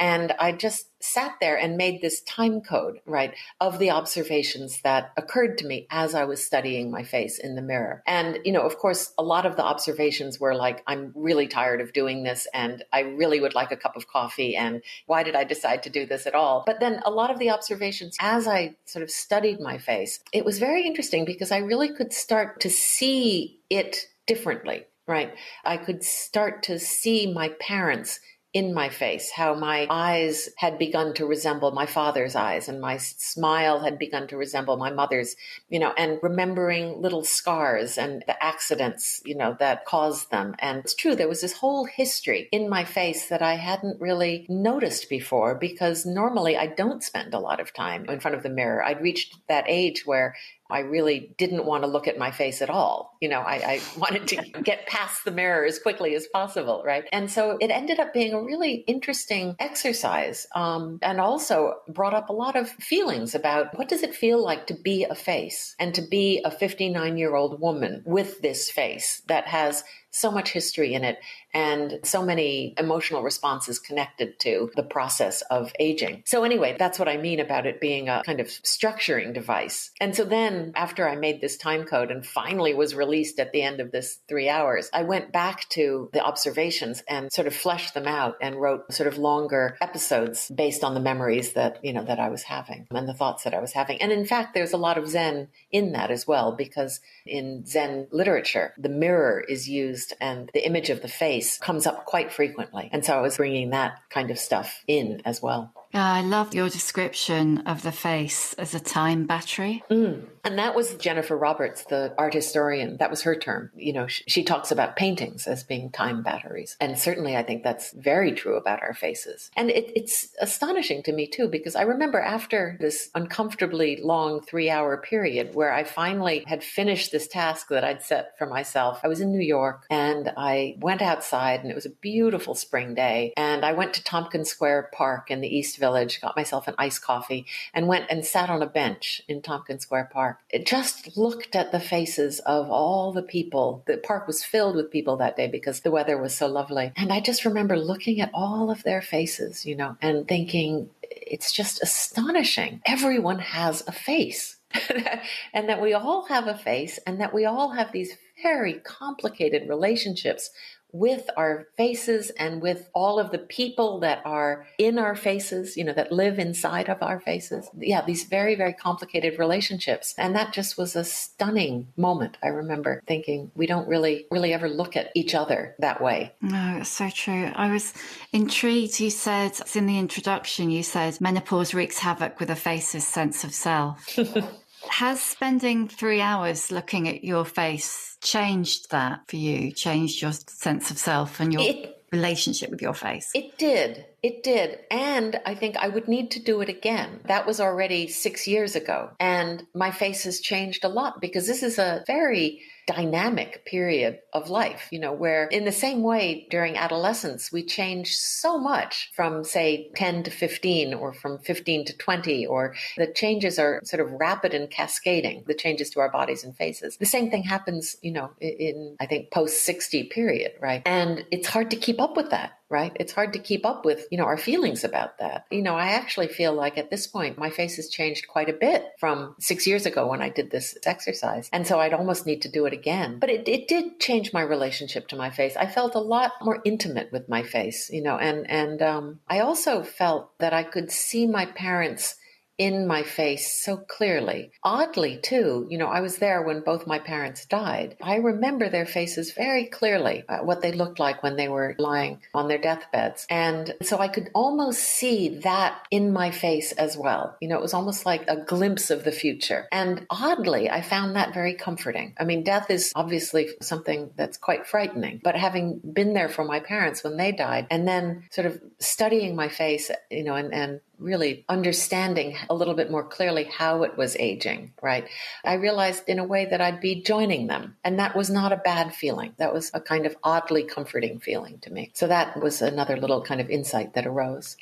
And 0.00 0.32
I 0.38 0.52
just 0.52 0.87
sat 1.00 1.36
there 1.40 1.56
and 1.56 1.76
made 1.76 2.00
this 2.00 2.20
time 2.22 2.60
code, 2.60 3.00
right, 3.06 3.34
of 3.60 3.78
the 3.78 3.90
observations 3.90 4.80
that 4.82 5.12
occurred 5.16 5.58
to 5.58 5.66
me 5.66 5.86
as 5.90 6.14
I 6.14 6.24
was 6.24 6.44
studying 6.44 6.90
my 6.90 7.02
face 7.02 7.38
in 7.38 7.54
the 7.54 7.62
mirror. 7.62 8.02
And, 8.06 8.38
you 8.44 8.52
know, 8.52 8.62
of 8.62 8.78
course, 8.78 9.12
a 9.16 9.22
lot 9.22 9.46
of 9.46 9.56
the 9.56 9.64
observations 9.64 10.40
were 10.40 10.54
like, 10.54 10.82
I'm 10.86 11.12
really 11.14 11.46
tired 11.46 11.80
of 11.80 11.92
doing 11.92 12.22
this 12.22 12.46
and 12.52 12.84
I 12.92 13.00
really 13.00 13.40
would 13.40 13.54
like 13.54 13.72
a 13.72 13.76
cup 13.76 13.96
of 13.96 14.08
coffee. 14.08 14.56
And 14.56 14.82
why 15.06 15.22
did 15.22 15.36
I 15.36 15.44
decide 15.44 15.82
to 15.84 15.90
do 15.90 16.06
this 16.06 16.26
at 16.26 16.34
all? 16.34 16.64
But 16.66 16.80
then 16.80 17.00
a 17.04 17.10
lot 17.10 17.30
of 17.30 17.38
the 17.38 17.50
observations 17.50 18.16
as 18.20 18.48
I 18.48 18.76
sort 18.84 19.02
of 19.02 19.10
studied 19.10 19.60
my 19.60 19.78
face, 19.78 20.20
it 20.32 20.44
was 20.44 20.58
very 20.58 20.86
interesting 20.86 21.24
because 21.24 21.52
I 21.52 21.58
really 21.58 21.92
could 21.92 22.12
start 22.12 22.60
to 22.60 22.70
see 22.70 23.60
it 23.70 24.06
differently. 24.26 24.84
Right. 25.06 25.32
I 25.64 25.78
could 25.78 26.04
start 26.04 26.64
to 26.64 26.78
see 26.78 27.32
my 27.32 27.48
parents 27.60 28.20
in 28.54 28.72
my 28.72 28.88
face, 28.88 29.30
how 29.30 29.54
my 29.54 29.86
eyes 29.90 30.48
had 30.56 30.78
begun 30.78 31.12
to 31.12 31.26
resemble 31.26 31.70
my 31.70 31.84
father's 31.84 32.34
eyes 32.34 32.66
and 32.66 32.80
my 32.80 32.96
smile 32.96 33.80
had 33.80 33.98
begun 33.98 34.26
to 34.26 34.38
resemble 34.38 34.78
my 34.78 34.90
mother's, 34.90 35.36
you 35.68 35.78
know, 35.78 35.92
and 35.98 36.18
remembering 36.22 37.02
little 37.02 37.24
scars 37.24 37.98
and 37.98 38.24
the 38.26 38.42
accidents, 38.42 39.20
you 39.26 39.36
know, 39.36 39.54
that 39.58 39.84
caused 39.84 40.30
them. 40.30 40.54
And 40.60 40.78
it's 40.78 40.94
true, 40.94 41.14
there 41.14 41.28
was 41.28 41.42
this 41.42 41.52
whole 41.52 41.84
history 41.84 42.48
in 42.50 42.70
my 42.70 42.84
face 42.84 43.28
that 43.28 43.42
I 43.42 43.54
hadn't 43.54 44.00
really 44.00 44.46
noticed 44.48 45.10
before 45.10 45.54
because 45.54 46.06
normally 46.06 46.56
I 46.56 46.68
don't 46.68 47.02
spend 47.02 47.34
a 47.34 47.40
lot 47.40 47.60
of 47.60 47.74
time 47.74 48.06
in 48.08 48.18
front 48.18 48.36
of 48.36 48.42
the 48.42 48.48
mirror. 48.48 48.82
I'd 48.82 49.02
reached 49.02 49.36
that 49.48 49.66
age 49.68 50.06
where 50.06 50.34
I 50.70 50.80
really 50.80 51.34
didn't 51.38 51.64
want 51.64 51.84
to 51.84 51.88
look 51.88 52.08
at 52.08 52.18
my 52.18 52.30
face 52.30 52.60
at 52.60 52.70
all. 52.70 53.16
You 53.20 53.28
know, 53.28 53.40
I, 53.40 53.54
I, 53.54 53.80
wanted 53.98 54.28
to 54.28 54.36
get 54.62 54.86
past 54.86 55.24
the 55.24 55.30
mirror 55.30 55.64
as 55.64 55.78
quickly 55.78 56.14
as 56.14 56.26
possible, 56.26 56.82
right? 56.84 57.04
And 57.12 57.30
so 57.30 57.56
it 57.60 57.70
ended 57.70 57.98
up 57.98 58.12
being 58.12 58.34
a 58.34 58.42
really 58.42 58.84
interesting 58.86 59.56
exercise, 59.58 60.46
um, 60.54 60.98
and 61.02 61.20
also 61.20 61.74
brought 61.88 62.14
up 62.14 62.28
a 62.28 62.32
lot 62.32 62.56
of 62.56 62.68
feelings 62.68 63.34
about 63.34 63.76
what 63.78 63.88
does 63.88 64.02
it 64.02 64.14
feel 64.14 64.42
like 64.42 64.66
to 64.66 64.74
be 64.74 65.04
a 65.04 65.14
face 65.14 65.74
and 65.78 65.94
to 65.94 66.02
be 66.02 66.42
a 66.44 66.50
59 66.50 67.16
year 67.16 67.34
old 67.34 67.60
woman 67.60 68.02
with 68.04 68.40
this 68.40 68.70
face 68.70 69.22
that 69.26 69.46
has 69.46 69.84
so 70.10 70.30
much 70.30 70.50
history 70.50 70.94
in 70.94 71.04
it 71.04 71.18
and 71.54 72.00
so 72.02 72.22
many 72.22 72.74
emotional 72.78 73.22
responses 73.22 73.78
connected 73.78 74.38
to 74.40 74.70
the 74.76 74.82
process 74.82 75.42
of 75.50 75.72
aging. 75.78 76.22
So, 76.26 76.44
anyway, 76.44 76.76
that's 76.78 76.98
what 76.98 77.08
I 77.08 77.16
mean 77.16 77.40
about 77.40 77.66
it 77.66 77.80
being 77.80 78.08
a 78.08 78.22
kind 78.24 78.40
of 78.40 78.48
structuring 78.48 79.32
device. 79.32 79.90
And 80.00 80.14
so 80.14 80.24
then, 80.24 80.72
after 80.74 81.08
I 81.08 81.16
made 81.16 81.40
this 81.40 81.56
time 81.56 81.84
code 81.84 82.10
and 82.10 82.24
finally 82.24 82.74
was 82.74 82.94
released 82.94 83.40
at 83.40 83.52
the 83.52 83.62
end 83.62 83.80
of 83.80 83.92
this 83.92 84.18
three 84.28 84.48
hours, 84.48 84.90
I 84.92 85.02
went 85.02 85.32
back 85.32 85.68
to 85.70 86.10
the 86.12 86.24
observations 86.24 87.02
and 87.08 87.32
sort 87.32 87.46
of 87.46 87.54
fleshed 87.54 87.94
them 87.94 88.06
out 88.06 88.36
and 88.42 88.60
wrote 88.60 88.92
sort 88.92 89.06
of 89.06 89.18
longer 89.18 89.76
episodes 89.80 90.50
based 90.54 90.84
on 90.84 90.94
the 90.94 91.00
memories 91.00 91.54
that, 91.54 91.82
you 91.82 91.92
know, 91.92 92.04
that 92.04 92.20
I 92.20 92.28
was 92.28 92.42
having 92.42 92.86
and 92.90 93.08
the 93.08 93.14
thoughts 93.14 93.44
that 93.44 93.54
I 93.54 93.60
was 93.60 93.72
having. 93.72 94.00
And 94.02 94.12
in 94.12 94.26
fact, 94.26 94.54
there's 94.54 94.72
a 94.72 94.78
lot 94.78 94.98
of 94.98 95.08
Zen 95.08 95.48
in 95.70 95.92
that 95.92 96.10
as 96.10 96.26
well, 96.26 96.52
because 96.52 97.00
in 97.26 97.64
Zen 97.66 98.08
literature, 98.10 98.74
the 98.78 98.88
mirror 98.88 99.40
is 99.40 99.68
used 99.68 99.97
and 100.20 100.50
the 100.54 100.66
image 100.66 100.90
of 100.90 101.02
the 101.02 101.08
face 101.08 101.58
comes 101.58 101.86
up 101.86 102.06
quite 102.06 102.32
frequently. 102.32 102.88
And 102.92 103.04
so 103.04 103.16
I 103.16 103.20
was 103.20 103.36
bringing 103.36 103.70
that 103.70 103.98
kind 104.10 104.30
of 104.30 104.38
stuff 104.38 104.82
in 104.86 105.22
as 105.24 105.42
well. 105.42 105.72
I 105.94 106.20
love 106.20 106.54
your 106.54 106.68
description 106.68 107.58
of 107.58 107.82
the 107.82 107.92
face 107.92 108.52
as 108.54 108.74
a 108.74 108.80
time 108.80 109.26
battery. 109.26 109.82
Mm. 109.90 110.24
And 110.44 110.58
that 110.58 110.74
was 110.74 110.94
Jennifer 110.94 111.36
Roberts, 111.36 111.84
the 111.84 112.14
art 112.16 112.34
historian. 112.34 112.96
That 112.98 113.10
was 113.10 113.22
her 113.22 113.34
term. 113.36 113.70
You 113.74 113.92
know, 113.92 114.06
she, 114.06 114.24
she, 114.26 114.44
talks 114.48 114.70
about 114.70 114.96
paintings 114.96 115.46
as 115.46 115.62
being 115.62 115.90
time 115.90 116.22
batteries. 116.22 116.76
And 116.80 116.98
certainly 116.98 117.36
I 117.36 117.42
think 117.42 117.62
that's 117.62 117.92
very 117.92 118.32
true 118.32 118.56
about 118.56 118.80
our 118.80 118.94
faces. 118.94 119.50
And 119.56 119.68
it, 119.68 119.92
it's 119.94 120.28
astonishing 120.40 121.02
to 121.02 121.12
me 121.12 121.26
too, 121.26 121.48
because 121.48 121.76
I 121.76 121.82
remember 121.82 122.18
after 122.18 122.78
this 122.80 123.10
uncomfortably 123.14 123.98
long 124.02 124.40
three 124.40 124.70
hour 124.70 124.96
period 124.96 125.54
where 125.54 125.72
I 125.72 125.84
finally 125.84 126.44
had 126.46 126.64
finished 126.64 127.12
this 127.12 127.28
task 127.28 127.68
that 127.68 127.84
I'd 127.84 128.02
set 128.02 128.38
for 128.38 128.46
myself, 128.46 129.00
I 129.04 129.08
was 129.08 129.20
in 129.20 129.32
New 129.32 129.44
York 129.44 129.84
and 129.90 130.32
I 130.36 130.76
went 130.80 131.02
outside 131.02 131.60
and 131.60 131.70
it 131.70 131.74
was 131.74 131.86
a 131.86 131.90
beautiful 131.90 132.54
spring 132.54 132.94
day. 132.94 133.34
And 133.36 133.64
I 133.64 133.72
went 133.72 133.92
to 133.94 134.04
Tompkins 134.04 134.48
Square 134.48 134.90
Park 134.94 135.30
in 135.30 135.42
the 135.42 135.54
East 135.54 135.77
Village, 135.78 136.20
got 136.20 136.36
myself 136.36 136.68
an 136.68 136.74
iced 136.78 137.02
coffee, 137.02 137.46
and 137.72 137.88
went 137.88 138.06
and 138.10 138.24
sat 138.24 138.50
on 138.50 138.62
a 138.62 138.66
bench 138.66 139.22
in 139.28 139.42
Tompkins 139.42 139.82
Square 139.82 140.10
Park. 140.12 140.38
It 140.50 140.66
just 140.66 141.16
looked 141.16 141.56
at 141.56 141.72
the 141.72 141.80
faces 141.80 142.40
of 142.40 142.70
all 142.70 143.12
the 143.12 143.22
people. 143.22 143.82
The 143.86 143.96
park 143.96 144.26
was 144.26 144.44
filled 144.44 144.76
with 144.76 144.90
people 144.90 145.16
that 145.16 145.36
day 145.36 145.48
because 145.48 145.80
the 145.80 145.90
weather 145.90 146.20
was 146.20 146.36
so 146.36 146.46
lovely. 146.46 146.92
And 146.96 147.12
I 147.12 147.20
just 147.20 147.44
remember 147.44 147.76
looking 147.76 148.20
at 148.20 148.30
all 148.34 148.70
of 148.70 148.82
their 148.82 149.02
faces, 149.02 149.64
you 149.64 149.76
know, 149.76 149.96
and 150.02 150.26
thinking, 150.26 150.90
it's 151.02 151.52
just 151.52 151.82
astonishing. 151.82 152.80
Everyone 152.86 153.38
has 153.38 153.82
a 153.86 153.92
face. 153.92 154.56
and 155.54 155.68
that 155.70 155.80
we 155.80 155.94
all 155.94 156.26
have 156.26 156.46
a 156.46 156.54
face 156.56 156.98
and 157.06 157.20
that 157.20 157.32
we 157.32 157.46
all 157.46 157.70
have 157.70 157.90
these 157.90 158.12
very 158.42 158.74
complicated 158.74 159.68
relationships 159.68 160.50
with 160.92 161.28
our 161.36 161.66
faces 161.76 162.30
and 162.30 162.62
with 162.62 162.88
all 162.94 163.18
of 163.18 163.30
the 163.30 163.38
people 163.38 164.00
that 164.00 164.22
are 164.24 164.66
in 164.78 164.98
our 164.98 165.14
faces, 165.14 165.76
you 165.76 165.84
know, 165.84 165.92
that 165.92 166.12
live 166.12 166.38
inside 166.38 166.88
of 166.88 167.02
our 167.02 167.20
faces. 167.20 167.68
Yeah, 167.78 168.04
these 168.04 168.24
very, 168.24 168.54
very 168.54 168.72
complicated 168.72 169.38
relationships. 169.38 170.14
And 170.16 170.34
that 170.34 170.52
just 170.52 170.78
was 170.78 170.96
a 170.96 171.04
stunning 171.04 171.88
moment. 171.96 172.38
I 172.42 172.48
remember 172.48 173.02
thinking 173.06 173.50
we 173.54 173.66
don't 173.66 173.88
really, 173.88 174.26
really 174.30 174.54
ever 174.54 174.68
look 174.68 174.96
at 174.96 175.10
each 175.14 175.34
other 175.34 175.74
that 175.78 176.02
way. 176.02 176.32
No, 176.40 176.78
it's 176.80 176.90
so 176.90 177.10
true. 177.10 177.50
I 177.54 177.70
was 177.72 177.92
intrigued. 178.32 179.00
You 179.00 179.10
said 179.10 179.52
in 179.74 179.86
the 179.86 179.98
introduction, 179.98 180.70
you 180.70 180.82
said 180.82 181.20
menopause 181.20 181.74
wreaks 181.74 181.98
havoc 181.98 182.40
with 182.40 182.50
a 182.50 182.56
face's 182.56 183.06
sense 183.06 183.44
of 183.44 183.52
self. 183.52 184.18
Has 184.90 185.20
spending 185.20 185.88
three 185.88 186.20
hours 186.20 186.70
looking 186.72 187.08
at 187.08 187.24
your 187.24 187.44
face 187.44 188.16
changed 188.20 188.90
that 188.90 189.20
for 189.28 189.36
you? 189.36 189.72
Changed 189.72 190.22
your 190.22 190.32
sense 190.32 190.90
of 190.90 190.98
self 190.98 191.40
and 191.40 191.52
your 191.52 191.62
it, 191.62 192.02
relationship 192.12 192.70
with 192.70 192.82
your 192.82 192.94
face? 192.94 193.30
It 193.34 193.58
did. 193.58 194.06
It 194.22 194.42
did. 194.42 194.80
And 194.90 195.40
I 195.46 195.54
think 195.54 195.76
I 195.76 195.88
would 195.88 196.08
need 196.08 196.32
to 196.32 196.40
do 196.40 196.60
it 196.60 196.68
again. 196.68 197.20
That 197.26 197.46
was 197.46 197.60
already 197.60 198.08
six 198.08 198.48
years 198.48 198.74
ago. 198.74 199.10
And 199.20 199.66
my 199.74 199.90
face 199.90 200.24
has 200.24 200.40
changed 200.40 200.84
a 200.84 200.88
lot 200.88 201.20
because 201.20 201.46
this 201.46 201.62
is 201.62 201.78
a 201.78 202.02
very 202.06 202.60
dynamic 202.88 203.66
period 203.66 204.18
of 204.32 204.48
life, 204.48 204.88
you 204.90 204.98
know, 204.98 205.12
where 205.12 205.46
in 205.48 205.66
the 205.66 205.72
same 205.72 206.02
way 206.02 206.46
during 206.48 206.76
adolescence, 206.76 207.52
we 207.52 207.62
change 207.62 208.16
so 208.16 208.58
much 208.58 209.10
from, 209.14 209.44
say, 209.44 209.90
10 209.94 210.22
to 210.24 210.30
15 210.30 210.94
or 210.94 211.12
from 211.12 211.38
15 211.38 211.84
to 211.84 211.96
20, 211.96 212.46
or 212.46 212.74
the 212.96 213.06
changes 213.06 213.58
are 213.58 213.80
sort 213.84 214.00
of 214.00 214.10
rapid 214.12 214.54
and 214.54 214.70
cascading, 214.70 215.44
the 215.46 215.54
changes 215.54 215.90
to 215.90 216.00
our 216.00 216.10
bodies 216.10 216.42
and 216.42 216.56
faces. 216.56 216.96
The 216.96 217.06
same 217.06 217.30
thing 217.30 217.42
happens, 217.42 217.94
you 218.00 218.10
know, 218.10 218.30
in, 218.40 218.96
I 218.98 219.06
think, 219.06 219.30
post 219.30 219.64
60 219.64 220.04
period, 220.04 220.52
right? 220.58 220.82
And 220.86 221.26
it's 221.30 221.48
hard 221.48 221.70
to 221.72 221.76
keep 221.76 222.00
up 222.00 222.16
with 222.16 222.30
that 222.30 222.57
right? 222.70 222.96
It's 223.00 223.12
hard 223.12 223.32
to 223.32 223.38
keep 223.38 223.64
up 223.64 223.84
with, 223.84 224.06
you 224.10 224.18
know, 224.18 224.24
our 224.24 224.36
feelings 224.36 224.84
about 224.84 225.18
that. 225.18 225.46
You 225.50 225.62
know, 225.62 225.74
I 225.74 225.88
actually 225.88 226.28
feel 226.28 226.52
like 226.52 226.76
at 226.76 226.90
this 226.90 227.06
point, 227.06 227.38
my 227.38 227.50
face 227.50 227.76
has 227.76 227.88
changed 227.88 228.28
quite 228.28 228.48
a 228.48 228.52
bit 228.52 228.84
from 228.98 229.34
six 229.38 229.66
years 229.66 229.86
ago 229.86 230.08
when 230.08 230.22
I 230.22 230.28
did 230.28 230.50
this 230.50 230.76
exercise. 230.84 231.48
And 231.52 231.66
so 231.66 231.80
I'd 231.80 231.94
almost 231.94 232.26
need 232.26 232.42
to 232.42 232.50
do 232.50 232.66
it 232.66 232.72
again. 232.72 233.18
But 233.18 233.30
it, 233.30 233.48
it 233.48 233.68
did 233.68 234.00
change 234.00 234.32
my 234.32 234.42
relationship 234.42 235.08
to 235.08 235.16
my 235.16 235.30
face. 235.30 235.56
I 235.56 235.66
felt 235.66 235.94
a 235.94 236.00
lot 236.00 236.32
more 236.42 236.60
intimate 236.64 237.10
with 237.12 237.28
my 237.28 237.42
face, 237.42 237.90
you 237.90 238.02
know, 238.02 238.18
and, 238.18 238.48
and, 238.50 238.82
um, 238.82 239.20
I 239.28 239.40
also 239.40 239.82
felt 239.82 240.38
that 240.38 240.52
I 240.52 240.62
could 240.62 240.90
see 240.90 241.26
my 241.26 241.46
parents 241.46 242.16
in 242.58 242.86
my 242.86 243.04
face 243.04 243.62
so 243.62 243.76
clearly. 243.76 244.50
Oddly, 244.64 245.18
too, 245.22 245.66
you 245.70 245.78
know, 245.78 245.86
I 245.86 246.00
was 246.00 246.18
there 246.18 246.42
when 246.42 246.60
both 246.60 246.86
my 246.86 246.98
parents 246.98 247.46
died. 247.46 247.96
I 248.02 248.16
remember 248.16 248.68
their 248.68 248.86
faces 248.86 249.32
very 249.32 249.66
clearly, 249.66 250.24
uh, 250.28 250.38
what 250.38 250.60
they 250.60 250.72
looked 250.72 250.98
like 250.98 251.22
when 251.22 251.36
they 251.36 251.48
were 251.48 251.76
lying 251.78 252.20
on 252.34 252.48
their 252.48 252.58
deathbeds. 252.58 253.26
And 253.30 253.74
so 253.82 253.98
I 253.98 254.08
could 254.08 254.30
almost 254.34 254.80
see 254.80 255.38
that 255.40 255.78
in 255.90 256.12
my 256.12 256.32
face 256.32 256.72
as 256.72 256.96
well. 256.96 257.36
You 257.40 257.48
know, 257.48 257.56
it 257.56 257.62
was 257.62 257.74
almost 257.74 258.04
like 258.04 258.24
a 258.28 258.36
glimpse 258.36 258.90
of 258.90 259.04
the 259.04 259.12
future. 259.12 259.68
And 259.70 260.06
oddly, 260.10 260.68
I 260.68 260.82
found 260.82 261.14
that 261.14 261.34
very 261.34 261.54
comforting. 261.54 262.14
I 262.18 262.24
mean, 262.24 262.42
death 262.42 262.70
is 262.70 262.92
obviously 262.96 263.50
something 263.62 264.10
that's 264.16 264.36
quite 264.36 264.66
frightening, 264.66 265.20
but 265.22 265.36
having 265.36 265.80
been 265.92 266.12
there 266.12 266.28
for 266.28 266.44
my 266.44 266.60
parents 266.60 267.04
when 267.04 267.16
they 267.16 267.30
died 267.30 267.68
and 267.70 267.86
then 267.86 268.24
sort 268.30 268.46
of 268.46 268.60
studying 268.80 269.36
my 269.36 269.48
face, 269.48 269.90
you 270.10 270.24
know, 270.24 270.34
and, 270.34 270.52
and 270.52 270.80
really 270.98 271.44
understanding 271.48 272.36
a 272.50 272.54
little 272.54 272.74
bit 272.74 272.90
more 272.90 273.04
clearly 273.04 273.44
how 273.44 273.82
it 273.82 273.96
was 273.96 274.16
aging, 274.16 274.72
right? 274.82 275.08
I 275.44 275.54
realized 275.54 276.04
in 276.08 276.18
a 276.18 276.24
way 276.24 276.46
that 276.46 276.60
I'd 276.60 276.80
be 276.80 277.02
joining 277.02 277.46
them. 277.46 277.76
And 277.84 277.98
that 277.98 278.16
was 278.16 278.30
not 278.30 278.52
a 278.52 278.56
bad 278.56 278.94
feeling. 278.94 279.32
That 279.38 279.52
was 279.52 279.70
a 279.74 279.80
kind 279.80 280.06
of 280.06 280.16
oddly 280.22 280.64
comforting 280.64 281.20
feeling 281.20 281.58
to 281.60 281.72
me. 281.72 281.90
So 281.94 282.06
that 282.08 282.40
was 282.40 282.62
another 282.62 282.96
little 282.96 283.22
kind 283.22 283.40
of 283.40 283.50
insight 283.50 283.94
that 283.94 284.06
arose. 284.06 284.56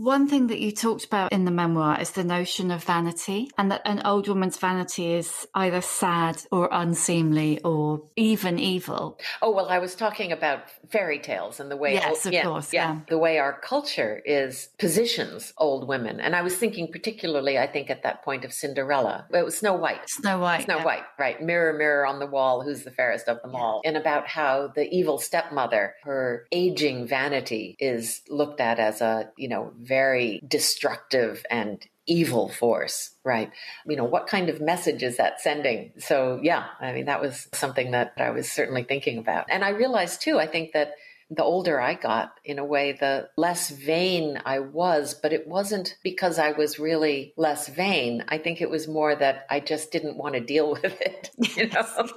One 0.00 0.28
thing 0.28 0.46
that 0.46 0.60
you 0.60 0.72
talked 0.72 1.04
about 1.04 1.30
in 1.30 1.44
the 1.44 1.50
memoir 1.50 2.00
is 2.00 2.12
the 2.12 2.24
notion 2.24 2.70
of 2.70 2.82
vanity, 2.82 3.50
and 3.58 3.70
that 3.70 3.82
an 3.84 4.00
old 4.06 4.28
woman's 4.28 4.56
vanity 4.56 5.12
is 5.12 5.46
either 5.54 5.82
sad 5.82 6.42
or 6.50 6.70
unseemly 6.72 7.60
or 7.60 8.04
even 8.16 8.58
evil. 8.58 9.18
Oh, 9.42 9.50
well, 9.50 9.68
I 9.68 9.78
was 9.78 9.94
talking 9.94 10.32
about 10.32 10.60
fairy 10.88 11.18
tales 11.18 11.60
and 11.60 11.70
the 11.70 11.76
way, 11.76 11.92
yes, 11.92 12.24
of 12.24 12.32
yeah, 12.32 12.44
course, 12.44 12.72
yeah, 12.72 12.94
yeah, 12.94 13.00
the 13.10 13.18
way 13.18 13.36
our 13.36 13.60
culture 13.60 14.22
is 14.24 14.70
positions 14.78 15.52
old 15.58 15.86
women. 15.86 16.18
And 16.18 16.34
I 16.34 16.40
was 16.40 16.56
thinking 16.56 16.90
particularly, 16.90 17.58
I 17.58 17.66
think, 17.66 17.90
at 17.90 18.02
that 18.02 18.24
point 18.24 18.46
of 18.46 18.54
Cinderella. 18.54 19.26
It 19.34 19.44
was 19.44 19.58
Snow 19.58 19.74
White. 19.74 20.08
Snow 20.08 20.40
White. 20.40 20.64
Snow 20.64 20.78
yeah. 20.78 20.84
White, 20.84 21.04
right. 21.18 21.42
Mirror, 21.42 21.74
mirror 21.74 22.06
on 22.06 22.20
the 22.20 22.26
wall, 22.26 22.62
who's 22.62 22.84
the 22.84 22.90
fairest 22.90 23.28
of 23.28 23.42
them 23.42 23.54
all. 23.54 23.82
And 23.84 23.98
about 23.98 24.28
how 24.28 24.72
the 24.74 24.88
evil 24.88 25.18
stepmother, 25.18 25.94
her 26.04 26.46
aging 26.52 27.06
vanity 27.06 27.76
is 27.78 28.22
looked 28.30 28.62
at 28.62 28.78
as 28.78 29.02
a, 29.02 29.30
you 29.36 29.50
know, 29.50 29.74
very 29.90 30.40
destructive 30.46 31.44
and 31.50 31.84
evil 32.06 32.48
force, 32.48 33.10
right? 33.24 33.50
You 33.86 33.96
know, 33.96 34.04
what 34.04 34.28
kind 34.28 34.48
of 34.48 34.60
message 34.60 35.02
is 35.02 35.16
that 35.16 35.40
sending? 35.40 35.92
So, 35.98 36.38
yeah, 36.42 36.66
I 36.80 36.92
mean, 36.92 37.06
that 37.06 37.20
was 37.20 37.48
something 37.52 37.90
that 37.90 38.14
I 38.16 38.30
was 38.30 38.50
certainly 38.50 38.84
thinking 38.84 39.18
about. 39.18 39.46
And 39.50 39.64
I 39.64 39.70
realized 39.70 40.22
too, 40.22 40.38
I 40.38 40.46
think 40.46 40.72
that 40.72 40.92
the 41.30 41.44
older 41.44 41.80
I 41.80 41.94
got, 41.94 42.32
in 42.44 42.58
a 42.58 42.64
way, 42.64 42.92
the 42.92 43.28
less 43.36 43.70
vain 43.70 44.40
I 44.44 44.58
was. 44.58 45.14
But 45.14 45.32
it 45.32 45.46
wasn't 45.46 45.96
because 46.02 46.40
I 46.40 46.52
was 46.52 46.80
really 46.80 47.32
less 47.36 47.68
vain. 47.68 48.24
I 48.28 48.38
think 48.38 48.60
it 48.60 48.68
was 48.68 48.88
more 48.88 49.14
that 49.14 49.46
I 49.48 49.60
just 49.60 49.92
didn't 49.92 50.16
want 50.16 50.34
to 50.34 50.40
deal 50.40 50.70
with 50.82 51.00
it. 51.00 51.30
You 51.56 51.68
know, 51.68 51.86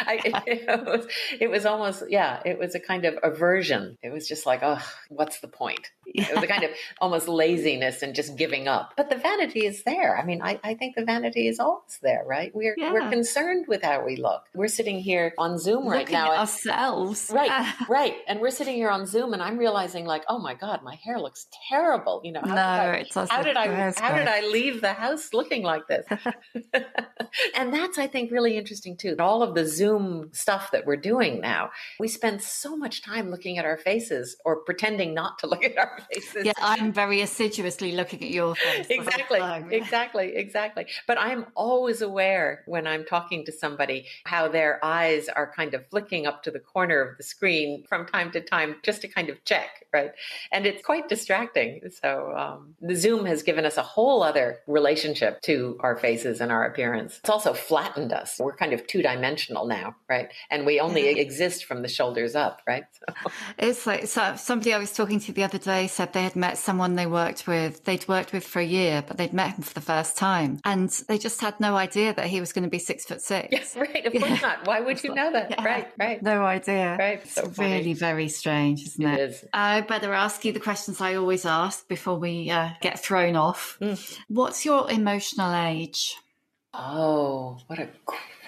I, 0.00 0.42
it, 0.46 0.84
was, 0.84 1.06
it 1.40 1.50
was 1.50 1.64
almost, 1.64 2.04
yeah, 2.10 2.42
it 2.44 2.58
was 2.58 2.74
a 2.74 2.80
kind 2.80 3.06
of 3.06 3.18
aversion. 3.22 3.96
It 4.02 4.12
was 4.12 4.28
just 4.28 4.44
like, 4.44 4.60
oh, 4.62 4.82
what's 5.08 5.40
the 5.40 5.48
point? 5.48 5.90
It 6.06 6.34
was 6.34 6.42
a 6.44 6.46
kind 6.46 6.64
of 6.64 6.70
almost 7.00 7.28
laziness 7.28 8.02
and 8.02 8.14
just 8.14 8.36
giving 8.36 8.68
up. 8.68 8.92
But 8.96 9.08
the 9.08 9.16
vanity 9.16 9.64
is 9.66 9.82
there. 9.84 10.18
I 10.18 10.24
mean, 10.24 10.42
I, 10.42 10.58
I 10.62 10.74
think 10.74 10.96
the 10.96 11.04
vanity 11.04 11.48
is 11.48 11.58
always 11.58 11.98
there, 12.02 12.24
right? 12.26 12.54
We're 12.54 12.74
Yeah. 12.76 12.92
we're 12.92 13.08
concerned 13.08 13.66
with 13.68 13.82
how 13.82 14.04
we 14.04 14.16
look. 14.16 14.42
We're 14.54 14.68
sitting 14.68 14.98
here 15.00 15.32
on 15.38 15.58
Zoom 15.58 15.86
right 15.88 16.00
Looking 16.00 16.14
now. 16.14 16.26
at 16.26 16.30
and- 16.32 16.40
ourselves. 16.40 17.30
Right, 17.32 17.74
right. 17.88 18.14
And 18.26 18.40
we're 18.40 18.50
sitting 18.50 18.74
here 18.74 18.90
on 18.90 19.06
Zoom, 19.06 19.32
and 19.32 19.42
I'm 19.42 19.56
realizing, 19.58 20.04
like, 20.04 20.24
oh 20.28 20.38
my 20.38 20.54
god, 20.54 20.82
my 20.82 20.96
hair 20.96 21.18
looks 21.18 21.46
terrible. 21.70 22.20
You 22.24 22.32
know, 22.32 22.40
how 22.40 22.46
No, 22.48 22.54
did 22.54 22.58
I, 22.60 22.94
it 22.98 23.08
doesn't. 23.10 23.30
how 23.34 23.42
did 23.42 23.56
I 23.56 23.90
how 23.98 24.16
did. 24.16 24.28
I 24.28 24.40
leave 24.46 24.80
the 24.80 24.92
house 24.92 25.32
looking 25.32 25.62
like 25.62 25.86
this? 25.88 26.04
and 27.56 27.72
that's, 27.72 27.98
I 27.98 28.06
think, 28.06 28.30
really 28.30 28.56
interesting 28.56 28.96
too. 28.96 29.16
All 29.18 29.42
of 29.42 29.54
the 29.54 29.66
Zoom 29.66 30.30
stuff 30.32 30.70
that 30.72 30.86
we're 30.86 30.96
doing 30.96 31.40
now, 31.40 31.70
we 31.98 32.08
spend 32.08 32.42
so 32.42 32.76
much 32.76 33.02
time 33.02 33.30
looking 33.30 33.58
at 33.58 33.64
our 33.64 33.78
faces 33.78 34.36
or 34.44 34.56
pretending 34.56 35.14
not 35.14 35.38
to 35.40 35.46
look 35.46 35.64
at 35.64 35.76
our 35.78 35.91
faces. 36.00 36.44
Yeah, 36.44 36.52
I'm 36.60 36.92
very 36.92 37.20
assiduously 37.20 37.92
looking 37.92 38.22
at 38.22 38.30
your 38.30 38.54
face. 38.54 38.86
exactly 38.88 39.40
exactly 39.70 40.36
exactly. 40.36 40.86
But 41.06 41.18
i'm 41.18 41.46
always 41.54 42.02
aware 42.02 42.62
when 42.66 42.86
i'm 42.86 43.04
talking 43.04 43.44
to 43.46 43.52
somebody 43.52 44.06
how 44.24 44.48
their 44.48 44.84
eyes 44.84 45.28
are 45.28 45.52
kind 45.52 45.74
of 45.74 45.86
flicking 45.88 46.26
up 46.26 46.42
to 46.44 46.50
the 46.50 46.60
corner 46.60 47.00
of 47.00 47.16
the 47.16 47.22
screen 47.22 47.84
from 47.88 48.06
time 48.06 48.30
to 48.32 48.40
time 48.40 48.76
just 48.82 49.02
to 49.02 49.08
kind 49.08 49.28
of 49.28 49.44
check 49.44 49.86
right? 49.92 50.12
And 50.50 50.66
it's 50.66 50.82
quite 50.82 51.08
distracting. 51.08 51.80
So 52.00 52.34
um, 52.36 52.74
the 52.80 52.96
zoom 52.96 53.26
has 53.26 53.42
given 53.42 53.66
us 53.66 53.76
a 53.76 53.82
whole 53.82 54.22
other 54.22 54.60
relationship 54.66 55.42
to 55.42 55.76
our 55.80 55.96
faces 55.96 56.40
and 56.40 56.50
our 56.50 56.64
appearance. 56.64 57.18
It's 57.18 57.30
also 57.30 57.52
flattened 57.52 58.12
us. 58.12 58.36
We're 58.40 58.56
kind 58.56 58.72
of 58.72 58.86
two-dimensional 58.86 59.66
now 59.66 59.96
right? 60.08 60.28
And 60.50 60.66
we 60.66 60.80
only 60.80 61.08
exist 61.08 61.64
from 61.64 61.82
the 61.82 61.88
shoulders 61.88 62.34
up 62.34 62.60
right? 62.66 62.84
So, 63.22 63.30
It's 63.58 63.86
like 63.86 64.06
so 64.06 64.34
somebody 64.36 64.72
I 64.72 64.78
was 64.78 64.92
talking 64.92 65.18
to 65.20 65.32
the 65.32 65.44
other 65.44 65.58
day 65.58 65.81
said 65.88 66.12
they 66.12 66.22
had 66.22 66.36
met 66.36 66.58
someone 66.58 66.94
they 66.94 67.06
worked 67.06 67.46
with. 67.46 67.84
They'd 67.84 68.06
worked 68.08 68.32
with 68.32 68.44
for 68.46 68.60
a 68.60 68.64
year, 68.64 69.02
but 69.06 69.16
they'd 69.16 69.32
met 69.32 69.54
him 69.56 69.62
for 69.62 69.74
the 69.74 69.80
first 69.80 70.16
time, 70.16 70.60
and 70.64 70.88
they 71.08 71.18
just 71.18 71.40
had 71.40 71.58
no 71.60 71.76
idea 71.76 72.12
that 72.14 72.26
he 72.26 72.40
was 72.40 72.52
going 72.52 72.64
to 72.64 72.70
be 72.70 72.78
six 72.78 73.04
foot 73.04 73.20
six. 73.22 73.48
yes 73.52 73.76
right 73.84 74.04
of 74.06 74.12
course 74.12 74.42
not 74.42 74.66
why 74.66 74.80
would 74.80 75.02
you 75.04 75.14
know 75.14 75.32
that 75.32 75.50
Yeah. 75.50 75.64
right 75.64 75.88
right 75.98 76.22
No 76.22 76.44
idea. 76.44 76.96
Right, 76.98 77.20
It's 77.22 77.32
so 77.34 77.48
funny. 77.48 77.72
really 77.78 77.94
very 77.94 78.28
strange, 78.28 78.82
isn't 78.82 79.04
It 79.06 79.18
it? 79.20 79.30
is. 79.30 79.44
I 79.52 79.80
better 79.82 80.12
ask 80.12 80.44
you 80.44 80.52
the 80.52 80.60
questions 80.60 81.00
I 81.00 81.14
always 81.16 81.44
ask 81.44 81.86
before 81.88 82.18
we 82.18 82.50
uh, 82.50 82.70
get 82.80 82.98
thrown 82.98 83.36
off. 83.36 83.76
Hmm. 83.80 83.94
What's 84.28 84.64
your 84.64 84.90
emotional 84.90 85.54
age? 85.54 86.16
Oh, 86.74 87.58
what 87.66 87.78
a 87.78 87.88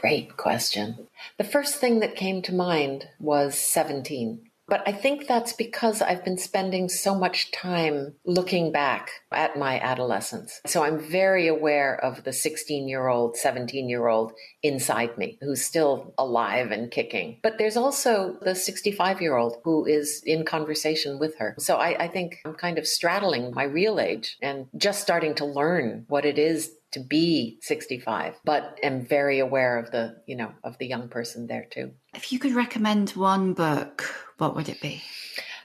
great 0.00 0.36
question. 0.36 1.08
The 1.36 1.44
first 1.44 1.76
thing 1.76 2.00
that 2.00 2.16
came 2.16 2.42
to 2.42 2.54
mind 2.54 3.08
was 3.20 3.58
17. 3.58 4.50
But 4.66 4.82
I 4.86 4.92
think 4.92 5.26
that's 5.26 5.52
because 5.52 6.00
I've 6.00 6.24
been 6.24 6.38
spending 6.38 6.88
so 6.88 7.14
much 7.14 7.50
time 7.52 8.14
looking 8.24 8.72
back 8.72 9.10
at 9.30 9.58
my 9.58 9.78
adolescence. 9.78 10.60
So 10.66 10.82
I'm 10.82 10.98
very 10.98 11.48
aware 11.48 12.02
of 12.02 12.24
the 12.24 12.32
16 12.32 12.88
year 12.88 13.08
old, 13.08 13.36
17 13.36 13.88
year 13.88 14.06
old 14.06 14.32
inside 14.62 15.18
me 15.18 15.38
who's 15.40 15.64
still 15.64 16.14
alive 16.18 16.70
and 16.70 16.90
kicking. 16.90 17.40
But 17.42 17.58
there's 17.58 17.76
also 17.76 18.38
the 18.40 18.54
65 18.54 19.20
year 19.20 19.36
old 19.36 19.58
who 19.64 19.84
is 19.84 20.22
in 20.24 20.44
conversation 20.44 21.18
with 21.18 21.36
her. 21.38 21.54
So 21.58 21.76
I, 21.76 22.04
I 22.04 22.08
think 22.08 22.38
I'm 22.44 22.54
kind 22.54 22.78
of 22.78 22.86
straddling 22.86 23.52
my 23.54 23.64
real 23.64 24.00
age 24.00 24.36
and 24.40 24.66
just 24.76 25.02
starting 25.02 25.34
to 25.36 25.44
learn 25.44 26.06
what 26.08 26.24
it 26.24 26.38
is 26.38 26.72
to 26.92 27.00
be 27.00 27.58
65 27.60 28.36
but 28.44 28.78
am 28.80 29.04
very 29.04 29.40
aware 29.40 29.78
of 29.78 29.90
the 29.90 30.14
you 30.26 30.36
know 30.36 30.52
of 30.62 30.78
the 30.78 30.86
young 30.86 31.08
person 31.08 31.48
there 31.48 31.66
too 31.68 31.90
If 32.14 32.30
you 32.30 32.38
could 32.38 32.54
recommend 32.54 33.10
one 33.10 33.52
book, 33.52 34.23
what 34.38 34.54
would 34.54 34.68
it 34.68 34.80
be? 34.80 35.02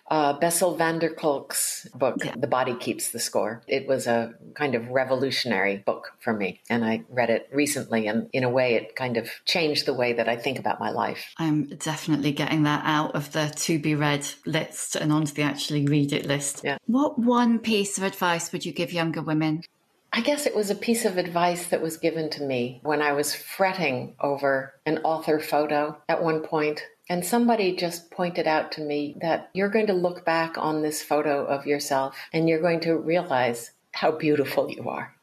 uh, 0.10 0.34
Bessel 0.34 0.76
van 0.76 1.00
der 1.00 1.14
Kolk's 1.14 1.88
book, 1.94 2.18
Yeah. 2.24 2.34
The 2.36 2.48
Body 2.48 2.74
Keeps 2.74 3.12
the 3.12 3.20
Score. 3.20 3.62
It 3.68 3.88
was 3.88 4.08
a 4.08 4.34
kind 4.56 4.76
of 4.76 4.90
revolutionary 4.90 5.78
book 5.78 6.14
for 6.20 6.34
me, 6.34 6.62
and 6.70 6.84
I 6.84 7.04
read 7.10 7.30
it 7.30 7.48
recently, 7.54 8.08
and 8.08 8.28
in 8.34 8.44
a 8.44 8.50
way, 8.50 8.76
it 8.76 8.96
kind 8.96 9.18
of 9.18 9.30
changed 9.46 9.86
the 9.86 9.94
way 9.94 10.14
that 10.14 10.28
I 10.28 10.36
think 10.36 10.58
about 10.60 10.80
my 10.80 10.90
life. 10.90 11.34
I'm 11.38 11.66
definitely 11.66 12.32
getting 12.32 12.64
that 12.64 12.82
out 12.86 13.16
of 13.16 13.32
the 13.34 13.52
to 13.56 13.80
be 13.80 13.96
read 13.96 14.26
list 14.46 14.96
and 14.96 15.14
onto 15.14 15.34
the 15.34 15.44
actually 15.44 15.86
read 15.86 16.12
it 16.12 16.26
list. 16.26 16.62
Yeah. 16.64 16.78
What 16.88 17.20
one 17.20 17.60
piece 17.60 17.98
of 17.98 18.04
advice 18.04 18.52
would 18.52 18.66
you 18.66 18.72
give 18.72 18.92
younger 18.92 19.22
women? 19.22 19.64
I 20.12 20.22
guess 20.22 20.48
it 20.48 20.56
was 20.56 20.72
a 20.72 20.76
piece 20.76 21.06
of 21.06 21.18
advice 21.18 21.68
that 21.68 21.84
was 21.84 21.98
given 21.98 22.32
to 22.32 22.42
me 22.42 22.80
when 22.82 23.00
I 23.00 23.12
was 23.12 23.36
fretting 23.36 24.16
over 24.20 24.74
an 24.88 24.98
author 25.04 25.40
photo 25.40 26.02
at 26.10 26.24
one 26.24 26.42
point. 26.42 26.82
And 27.10 27.26
somebody 27.26 27.76
just 27.76 28.12
pointed 28.12 28.48
out 28.48 28.72
to 28.74 28.82
me 28.82 29.18
that 29.20 29.50
you're 29.54 29.70
going 29.70 29.88
to 29.88 29.94
look 29.94 30.24
back 30.24 30.58
on 30.60 30.84
this 30.84 31.02
photo 31.02 31.44
of 31.44 31.66
yourself 31.66 32.16
and 32.32 32.48
you're 32.48 32.62
going 32.62 32.82
to 32.82 32.96
realize 32.96 33.72
how 33.94 34.12
beautiful 34.12 34.70
you 34.70 34.88
are. 34.88 35.16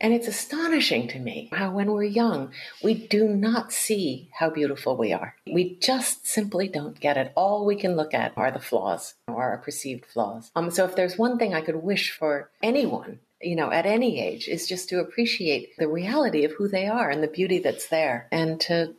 And 0.00 0.12
it's 0.12 0.28
astonishing 0.28 1.08
to 1.08 1.18
me 1.18 1.48
how, 1.52 1.70
when 1.70 1.90
we're 1.90 2.04
young, 2.04 2.52
we 2.82 2.92
do 2.92 3.28
not 3.28 3.72
see 3.72 4.28
how 4.38 4.50
beautiful 4.50 4.94
we 4.96 5.12
are. 5.14 5.36
We 5.50 5.76
just 5.76 6.26
simply 6.26 6.68
don't 6.68 7.00
get 7.00 7.16
it. 7.16 7.32
All 7.34 7.64
we 7.64 7.76
can 7.76 7.96
look 7.96 8.12
at 8.12 8.34
are 8.36 8.50
the 8.50 8.58
flaws 8.58 9.14
or 9.26 9.42
our 9.42 9.58
perceived 9.58 10.04
flaws. 10.04 10.50
Um, 10.54 10.70
so, 10.70 10.84
if 10.84 10.96
there's 10.96 11.16
one 11.16 11.38
thing 11.38 11.54
I 11.54 11.62
could 11.62 11.76
wish 11.76 12.10
for 12.10 12.50
anyone, 12.62 13.20
you 13.40 13.56
know, 13.56 13.70
at 13.70 13.86
any 13.86 14.20
age, 14.20 14.48
is 14.48 14.68
just 14.68 14.90
to 14.90 15.00
appreciate 15.00 15.70
the 15.78 15.88
reality 15.88 16.44
of 16.44 16.52
who 16.52 16.68
they 16.68 16.86
are 16.86 17.08
and 17.08 17.22
the 17.22 17.28
beauty 17.28 17.58
that's 17.58 17.88
there, 17.88 18.28
and 18.30 18.60
to 18.62 18.94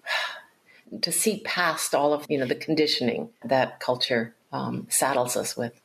to 1.01 1.11
see 1.11 1.41
past 1.45 1.93
all 1.93 2.13
of 2.13 2.25
you 2.29 2.37
know 2.37 2.45
the 2.45 2.55
conditioning 2.55 3.29
that 3.43 3.79
culture 3.79 4.35
um, 4.51 4.87
saddles 4.89 5.35
us 5.35 5.55
with. 5.57 5.79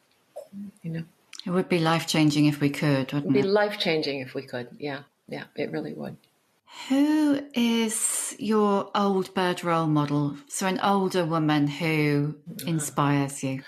You 0.83 0.91
know. 0.91 1.05
It 1.45 1.51
would 1.51 1.69
be 1.69 1.81
life 1.81 2.07
changing 2.07 2.47
if 2.47 2.61
we 2.61 2.71
could, 2.71 3.13
wouldn't 3.13 3.35
It'd 3.35 3.43
be 3.43 3.43
life 3.43 3.79
changing 3.79 4.21
if 4.21 4.33
we 4.33 4.43
could. 4.43 4.69
Yeah, 4.79 5.01
yeah, 5.29 5.45
it 5.57 5.73
really 5.73 5.93
would. 5.93 6.17
Who 6.89 7.45
is 7.53 8.35
your 8.39 8.91
old 8.95 9.35
bird 9.35 9.65
role 9.65 9.89
model? 9.89 10.37
So, 10.49 10.67
an 10.67 10.79
older 10.81 11.25
woman 11.25 11.67
who 11.67 12.37
inspires 12.67 13.43
you. 13.43 13.63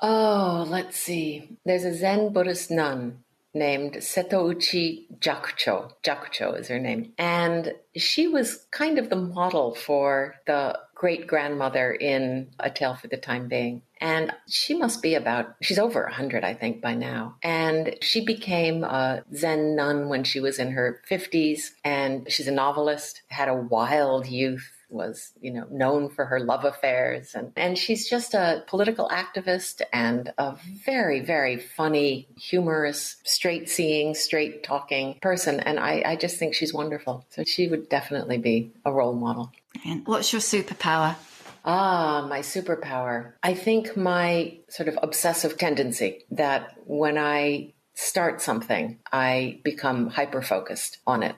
Oh, 0.00 0.66
let's 0.68 0.96
see. 0.96 1.56
There's 1.64 1.84
a 1.84 1.94
Zen 1.94 2.32
Buddhist 2.32 2.70
nun 2.70 3.22
named 3.54 3.94
Setouchi 3.94 5.06
Jakucho. 5.18 5.92
Jakucho 6.02 6.58
is 6.58 6.68
her 6.68 6.78
name. 6.78 7.12
And 7.18 7.74
she 7.96 8.28
was 8.28 8.66
kind 8.70 8.98
of 8.98 9.10
the 9.10 9.16
model 9.16 9.74
for 9.74 10.36
the 10.46 10.78
great 10.94 11.26
grandmother 11.26 11.92
in 11.92 12.48
A 12.60 12.70
Tale 12.70 12.94
for 12.94 13.08
the 13.08 13.16
Time 13.16 13.48
Being. 13.48 13.82
And 14.00 14.32
she 14.48 14.74
must 14.74 15.02
be 15.02 15.14
about, 15.14 15.56
she's 15.60 15.78
over 15.78 16.02
100, 16.04 16.44
I 16.44 16.54
think, 16.54 16.80
by 16.80 16.94
now. 16.94 17.36
And 17.42 17.96
she 18.00 18.24
became 18.24 18.84
a 18.84 19.22
Zen 19.34 19.76
nun 19.76 20.08
when 20.08 20.24
she 20.24 20.40
was 20.40 20.58
in 20.58 20.72
her 20.72 21.00
50s. 21.10 21.70
And 21.84 22.30
she's 22.30 22.48
a 22.48 22.52
novelist, 22.52 23.22
had 23.28 23.48
a 23.48 23.54
wild 23.54 24.26
youth 24.26 24.70
was, 24.92 25.32
you 25.40 25.52
know, 25.52 25.66
known 25.70 26.08
for 26.08 26.26
her 26.26 26.40
love 26.40 26.64
affairs. 26.64 27.34
And, 27.34 27.52
and 27.56 27.78
she's 27.78 28.08
just 28.08 28.34
a 28.34 28.64
political 28.66 29.08
activist 29.08 29.82
and 29.92 30.32
a 30.38 30.56
very, 30.84 31.20
very 31.20 31.58
funny, 31.58 32.28
humorous, 32.38 33.16
straight 33.24 33.68
seeing, 33.68 34.14
straight 34.14 34.62
talking 34.62 35.18
person. 35.20 35.60
And 35.60 35.78
I, 35.78 36.02
I 36.04 36.16
just 36.16 36.38
think 36.38 36.54
she's 36.54 36.74
wonderful. 36.74 37.26
So 37.30 37.44
she 37.44 37.68
would 37.68 37.88
definitely 37.88 38.38
be 38.38 38.72
a 38.84 38.92
role 38.92 39.14
model. 39.14 39.52
And 39.84 40.06
what's 40.06 40.32
your 40.32 40.42
superpower? 40.42 41.16
Ah, 41.64 42.26
my 42.28 42.40
superpower. 42.40 43.32
I 43.42 43.54
think 43.54 43.96
my 43.96 44.58
sort 44.68 44.88
of 44.88 44.98
obsessive 45.02 45.58
tendency 45.58 46.24
that 46.32 46.74
when 46.86 47.16
I 47.16 47.72
start 47.94 48.40
something, 48.40 48.98
I 49.12 49.60
become 49.62 50.08
hyper 50.08 50.42
focused 50.42 50.98
on 51.06 51.22
it. 51.22 51.36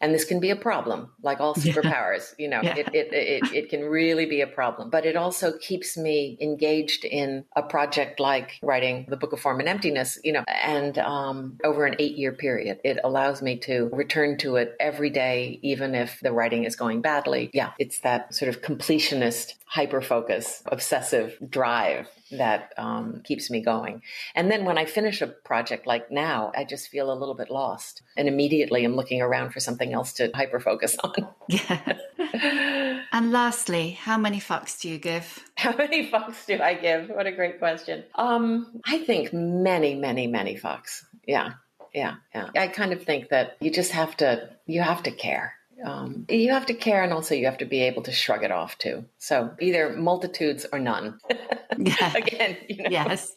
And 0.00 0.14
this 0.14 0.24
can 0.24 0.40
be 0.40 0.50
a 0.50 0.56
problem, 0.56 1.10
like 1.22 1.40
all 1.40 1.54
superpowers. 1.54 2.34
Yeah. 2.38 2.44
You 2.44 2.48
know, 2.48 2.60
yeah. 2.62 2.76
it, 2.76 2.88
it, 2.94 3.12
it, 3.12 3.54
it 3.54 3.68
can 3.70 3.82
really 3.82 4.26
be 4.26 4.40
a 4.40 4.46
problem. 4.46 4.90
But 4.90 5.06
it 5.06 5.16
also 5.16 5.56
keeps 5.58 5.96
me 5.96 6.36
engaged 6.40 7.04
in 7.04 7.44
a 7.54 7.62
project 7.62 8.20
like 8.20 8.58
writing 8.62 9.06
the 9.08 9.16
Book 9.16 9.32
of 9.32 9.40
Form 9.40 9.60
and 9.60 9.68
Emptiness, 9.68 10.18
you 10.22 10.32
know, 10.32 10.44
and 10.46 10.98
um, 10.98 11.58
over 11.64 11.86
an 11.86 11.96
eight 11.98 12.16
year 12.16 12.32
period, 12.32 12.80
it 12.84 12.98
allows 13.04 13.42
me 13.42 13.56
to 13.58 13.88
return 13.92 14.38
to 14.38 14.56
it 14.56 14.76
every 14.80 15.10
day, 15.10 15.58
even 15.62 15.94
if 15.94 16.20
the 16.20 16.32
writing 16.32 16.64
is 16.64 16.76
going 16.76 17.00
badly. 17.00 17.50
Yeah, 17.52 17.72
it's 17.78 18.00
that 18.00 18.34
sort 18.34 18.48
of 18.48 18.62
completionist 18.62 19.54
hyper 19.66 20.00
focus, 20.00 20.62
obsessive 20.66 21.36
drive 21.48 22.08
that 22.32 22.72
um, 22.76 23.22
keeps 23.24 23.50
me 23.50 23.60
going. 23.60 24.02
And 24.34 24.50
then 24.50 24.64
when 24.64 24.78
I 24.78 24.84
finish 24.84 25.20
a 25.20 25.26
project 25.26 25.86
like 25.86 26.10
now, 26.10 26.52
I 26.56 26.64
just 26.64 26.88
feel 26.88 27.12
a 27.12 27.14
little 27.14 27.34
bit 27.34 27.50
lost. 27.50 28.02
And 28.16 28.28
immediately 28.28 28.84
I'm 28.84 28.96
looking 28.96 29.22
around 29.22 29.50
for 29.50 29.60
something 29.60 29.92
else 29.92 30.12
to 30.14 30.30
hyper 30.34 30.60
focus 30.60 30.96
on. 31.04 31.28
Yeah. 31.48 31.98
and 33.12 33.32
lastly, 33.32 33.92
how 33.92 34.18
many 34.18 34.40
fucks 34.40 34.80
do 34.80 34.88
you 34.88 34.98
give? 34.98 35.44
How 35.56 35.74
many 35.76 36.10
fucks 36.10 36.46
do 36.46 36.60
I 36.60 36.74
give? 36.74 37.08
What 37.08 37.26
a 37.26 37.32
great 37.32 37.58
question. 37.58 38.04
Um, 38.14 38.80
I 38.84 38.98
think 38.98 39.32
many, 39.32 39.94
many, 39.94 40.26
many 40.26 40.56
fucks. 40.58 41.04
Yeah. 41.26 41.52
Yeah. 41.94 42.16
Yeah. 42.34 42.50
I 42.54 42.68
kind 42.68 42.92
of 42.92 43.02
think 43.04 43.30
that 43.30 43.56
you 43.60 43.70
just 43.70 43.92
have 43.92 44.16
to, 44.18 44.50
you 44.66 44.82
have 44.82 45.02
to 45.04 45.10
care 45.10 45.54
um, 45.84 46.26
you 46.28 46.52
have 46.52 46.66
to 46.66 46.74
care 46.74 47.02
and 47.02 47.12
also 47.12 47.34
you 47.34 47.46
have 47.46 47.58
to 47.58 47.64
be 47.64 47.82
able 47.82 48.02
to 48.02 48.12
shrug 48.12 48.42
it 48.44 48.50
off 48.50 48.78
too. 48.78 49.04
So 49.18 49.54
either 49.60 49.90
multitudes 49.90 50.66
or 50.72 50.78
none. 50.78 51.20
Yeah. 51.78 52.12
Again, 52.16 52.56
you 52.68 52.84
know, 52.84 52.90
yes. 52.90 53.32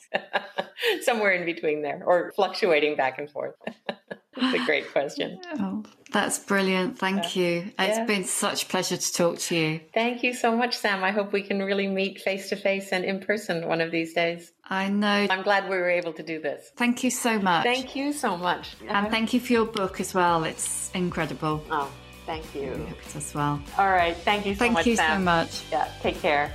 somewhere 1.02 1.32
in 1.32 1.46
between 1.46 1.82
there 1.82 2.02
or 2.06 2.32
fluctuating 2.36 2.96
back 2.96 3.18
and 3.20 3.30
forth. 3.30 3.56
It's 4.38 4.62
a 4.62 4.66
great 4.66 4.92
question. 4.92 5.42
Oh, 5.60 5.84
that's 6.12 6.40
brilliant. 6.40 6.98
Thank 6.98 7.36
yeah. 7.36 7.42
you. 7.42 7.58
It's 7.80 7.98
yeah. 7.98 8.06
been 8.06 8.24
such 8.24 8.70
pleasure 8.70 8.96
to 8.96 9.14
talk 9.14 9.40
to 9.40 9.56
you. 9.56 9.82
Thank 9.94 10.24
you 10.24 10.34
so 10.34 10.56
much, 10.56 10.78
Sam. 10.78 11.04
I 11.04 11.12
hope 11.12 11.34
we 11.34 11.42
can 11.42 11.62
really 11.62 11.88
meet 11.88 12.22
face 12.22 12.48
to 12.50 12.56
face 12.56 12.94
and 12.94 13.04
in 13.04 13.20
person 13.20 13.68
one 13.68 13.82
of 13.82 13.92
these 13.92 14.14
days. 14.14 14.54
I 14.64 14.88
know. 14.88 15.28
I'm 15.30 15.42
glad 15.42 15.66
we 15.66 15.76
were 15.76 15.90
able 15.90 16.14
to 16.14 16.24
do 16.24 16.40
this. 16.40 16.72
Thank 16.78 17.04
you 17.04 17.10
so 17.10 17.40
much. 17.40 17.64
Thank 17.64 17.96
you 17.96 18.14
so 18.14 18.38
much. 18.38 18.76
And 18.88 19.10
thank 19.10 19.34
you 19.34 19.40
for 19.40 19.52
your 19.52 19.66
book 19.66 20.00
as 20.00 20.14
well. 20.14 20.46
It's 20.46 20.90
incredible. 20.94 21.64
Oh, 21.70 21.92
Thank 22.30 22.54
you. 22.54 22.86
As 23.16 23.34
well. 23.34 23.60
All 23.80 23.90
right. 23.90 24.16
Thank 24.16 24.46
you 24.46 24.54
so 24.54 24.60
Thank 24.60 24.74
much. 24.74 24.84
Thank 24.84 24.92
you 24.92 24.96
Sam. 24.98 25.22
so 25.22 25.24
much. 25.24 25.64
Yeah. 25.72 25.92
Take 26.00 26.22
care. 26.22 26.54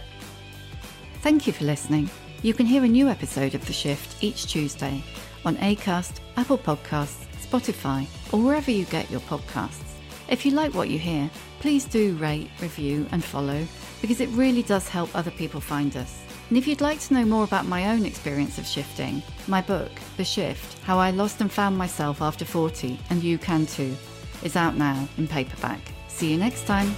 Thank 1.20 1.48
you 1.48 1.52
for 1.52 1.64
listening. 1.64 2.08
You 2.42 2.54
can 2.54 2.64
hear 2.64 2.84
a 2.84 2.88
new 2.88 3.08
episode 3.08 3.56
of 3.56 3.66
The 3.66 3.72
Shift 3.72 4.22
each 4.22 4.46
Tuesday 4.46 5.02
on 5.44 5.56
Acast, 5.56 6.20
Apple 6.36 6.58
Podcasts, 6.58 7.26
Spotify, 7.44 8.06
or 8.30 8.40
wherever 8.40 8.70
you 8.70 8.84
get 8.84 9.10
your 9.10 9.18
podcasts. 9.22 9.82
If 10.28 10.46
you 10.46 10.52
like 10.52 10.74
what 10.74 10.90
you 10.90 11.00
hear, 11.00 11.28
please 11.58 11.86
do 11.86 12.14
rate, 12.18 12.50
review, 12.60 13.08
and 13.10 13.24
follow 13.24 13.66
because 14.00 14.20
it 14.20 14.28
really 14.28 14.62
does 14.62 14.88
help 14.88 15.10
other 15.16 15.32
people 15.32 15.60
find 15.60 15.96
us. 15.96 16.22
And 16.50 16.56
if 16.56 16.68
you'd 16.68 16.82
like 16.82 17.00
to 17.00 17.14
know 17.14 17.24
more 17.24 17.42
about 17.42 17.66
my 17.66 17.90
own 17.90 18.06
experience 18.06 18.58
of 18.58 18.66
shifting, 18.66 19.24
my 19.48 19.60
book, 19.60 19.90
The 20.18 20.24
Shift 20.24 20.78
How 20.84 20.98
I 20.98 21.10
Lost 21.10 21.40
and 21.40 21.50
Found 21.50 21.76
Myself 21.76 22.22
After 22.22 22.44
40, 22.44 22.96
and 23.10 23.24
you 23.24 23.38
can 23.38 23.66
too 23.66 23.96
is 24.42 24.56
out 24.56 24.76
now 24.76 25.08
in 25.18 25.28
paperback. 25.28 25.80
See 26.08 26.30
you 26.30 26.38
next 26.38 26.66
time. 26.66 26.94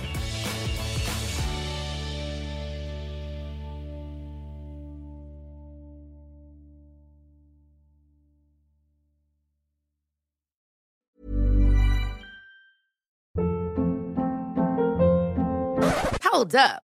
Hold 16.22 16.54
up. 16.54 16.85